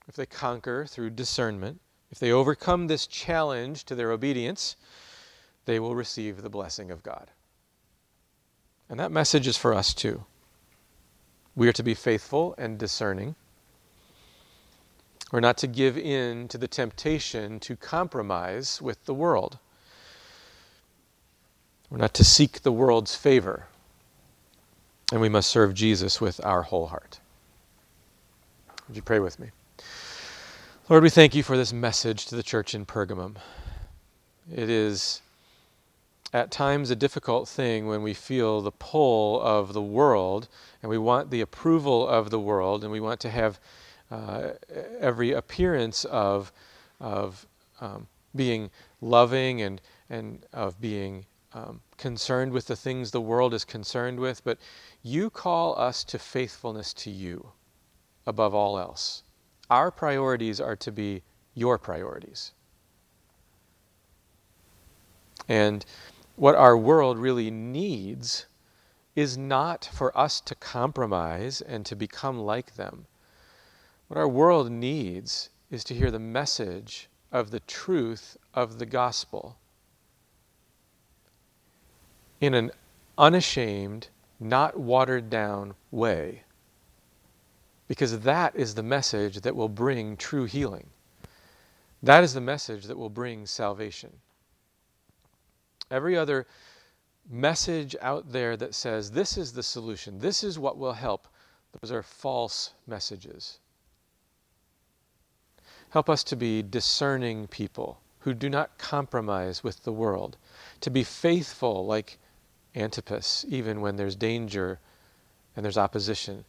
if 0.06 0.14
they 0.14 0.24
conquer 0.24 0.86
through 0.86 1.10
discernment, 1.10 1.80
if 2.12 2.20
they 2.20 2.30
overcome 2.30 2.86
this 2.86 3.08
challenge 3.08 3.82
to 3.86 3.96
their 3.96 4.12
obedience, 4.12 4.76
they 5.64 5.80
will 5.80 5.96
receive 5.96 6.40
the 6.40 6.48
blessing 6.48 6.92
of 6.92 7.02
God. 7.02 7.32
And 8.88 9.00
that 9.00 9.10
message 9.10 9.48
is 9.48 9.56
for 9.56 9.74
us 9.74 9.94
too. 9.94 10.24
We 11.56 11.66
are 11.66 11.72
to 11.72 11.82
be 11.82 11.94
faithful 11.94 12.54
and 12.56 12.78
discerning. 12.78 13.34
We're 15.34 15.40
not 15.40 15.58
to 15.58 15.66
give 15.66 15.98
in 15.98 16.46
to 16.46 16.58
the 16.58 16.68
temptation 16.68 17.58
to 17.58 17.74
compromise 17.74 18.80
with 18.80 19.04
the 19.04 19.12
world. 19.12 19.58
We're 21.90 21.98
not 21.98 22.14
to 22.14 22.22
seek 22.22 22.62
the 22.62 22.70
world's 22.70 23.16
favor. 23.16 23.66
And 25.10 25.20
we 25.20 25.28
must 25.28 25.50
serve 25.50 25.74
Jesus 25.74 26.20
with 26.20 26.40
our 26.44 26.62
whole 26.62 26.86
heart. 26.86 27.18
Would 28.86 28.94
you 28.94 29.02
pray 29.02 29.18
with 29.18 29.40
me? 29.40 29.48
Lord, 30.88 31.02
we 31.02 31.10
thank 31.10 31.34
you 31.34 31.42
for 31.42 31.56
this 31.56 31.72
message 31.72 32.26
to 32.26 32.36
the 32.36 32.44
church 32.44 32.72
in 32.72 32.86
Pergamum. 32.86 33.34
It 34.54 34.70
is 34.70 35.20
at 36.32 36.52
times 36.52 36.92
a 36.92 36.96
difficult 36.96 37.48
thing 37.48 37.88
when 37.88 38.02
we 38.02 38.14
feel 38.14 38.60
the 38.60 38.70
pull 38.70 39.42
of 39.42 39.72
the 39.72 39.82
world 39.82 40.46
and 40.80 40.88
we 40.88 40.98
want 40.98 41.30
the 41.30 41.40
approval 41.40 42.06
of 42.06 42.30
the 42.30 42.38
world 42.38 42.84
and 42.84 42.92
we 42.92 43.00
want 43.00 43.18
to 43.18 43.30
have 43.30 43.58
uh, 44.14 44.52
every 45.00 45.32
appearance 45.32 46.04
of, 46.04 46.52
of 47.00 47.46
um, 47.80 48.06
being 48.36 48.70
loving 49.00 49.62
and, 49.62 49.80
and 50.08 50.46
of 50.52 50.80
being 50.80 51.26
um, 51.52 51.80
concerned 51.96 52.52
with 52.52 52.66
the 52.66 52.76
things 52.76 53.10
the 53.10 53.20
world 53.20 53.52
is 53.52 53.64
concerned 53.64 54.20
with. 54.20 54.44
But 54.44 54.58
you 55.02 55.30
call 55.30 55.76
us 55.78 56.04
to 56.04 56.18
faithfulness 56.18 56.94
to 56.94 57.10
you 57.10 57.50
above 58.26 58.54
all 58.54 58.78
else. 58.78 59.24
Our 59.68 59.90
priorities 59.90 60.60
are 60.60 60.76
to 60.76 60.92
be 60.92 61.22
your 61.54 61.76
priorities. 61.76 62.52
And 65.48 65.84
what 66.36 66.54
our 66.54 66.76
world 66.76 67.18
really 67.18 67.50
needs 67.50 68.46
is 69.16 69.36
not 69.36 69.88
for 69.92 70.16
us 70.16 70.40
to 70.42 70.54
compromise 70.54 71.60
and 71.60 71.84
to 71.86 71.96
become 71.96 72.38
like 72.38 72.76
them. 72.76 73.06
What 74.08 74.18
our 74.18 74.28
world 74.28 74.70
needs 74.70 75.50
is 75.70 75.82
to 75.84 75.94
hear 75.94 76.10
the 76.10 76.18
message 76.18 77.08
of 77.32 77.50
the 77.50 77.60
truth 77.60 78.36
of 78.52 78.78
the 78.78 78.86
gospel 78.86 79.58
in 82.40 82.54
an 82.54 82.70
unashamed, 83.16 84.08
not 84.38 84.78
watered 84.78 85.30
down 85.30 85.74
way. 85.90 86.42
Because 87.88 88.20
that 88.20 88.54
is 88.54 88.74
the 88.74 88.82
message 88.82 89.40
that 89.40 89.56
will 89.56 89.68
bring 89.68 90.16
true 90.16 90.44
healing. 90.44 90.90
That 92.02 92.22
is 92.22 92.34
the 92.34 92.40
message 92.40 92.84
that 92.84 92.98
will 92.98 93.10
bring 93.10 93.46
salvation. 93.46 94.12
Every 95.90 96.16
other 96.16 96.46
message 97.30 97.96
out 98.02 98.30
there 98.30 98.56
that 98.56 98.74
says 98.74 99.10
this 99.10 99.38
is 99.38 99.52
the 99.52 99.62
solution, 99.62 100.18
this 100.18 100.44
is 100.44 100.58
what 100.58 100.76
will 100.76 100.92
help, 100.92 101.28
those 101.80 101.90
are 101.90 102.02
false 102.02 102.74
messages. 102.86 103.58
Help 105.94 106.10
us 106.10 106.24
to 106.24 106.34
be 106.34 106.60
discerning 106.60 107.46
people 107.46 108.00
who 108.18 108.34
do 108.34 108.50
not 108.50 108.78
compromise 108.78 109.62
with 109.62 109.84
the 109.84 109.92
world, 109.92 110.36
to 110.80 110.90
be 110.90 111.04
faithful 111.04 111.86
like 111.86 112.18
Antipas, 112.74 113.44
even 113.48 113.80
when 113.80 113.94
there's 113.94 114.16
danger 114.16 114.80
and 115.54 115.64
there's 115.64 115.78
opposition. 115.78 116.44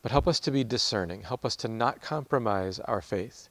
But 0.00 0.12
help 0.12 0.26
us 0.26 0.40
to 0.40 0.50
be 0.50 0.64
discerning. 0.64 1.20
Help 1.20 1.44
us 1.44 1.56
to 1.56 1.68
not 1.68 2.00
compromise 2.00 2.78
our 2.78 3.02
faith. 3.02 3.50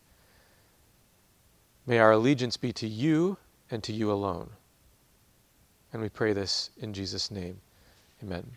May 1.86 2.00
our 2.00 2.14
allegiance 2.14 2.58
be 2.58 2.74
to 2.74 2.88
you 2.88 3.38
and 3.70 3.84
to 3.84 3.94
you 3.94 4.12
alone. 4.12 4.50
And 5.94 6.02
we 6.02 6.10
pray 6.10 6.34
this 6.34 6.72
in 6.80 6.92
Jesus' 6.92 7.30
name. 7.30 7.62
Amen. 8.24 8.48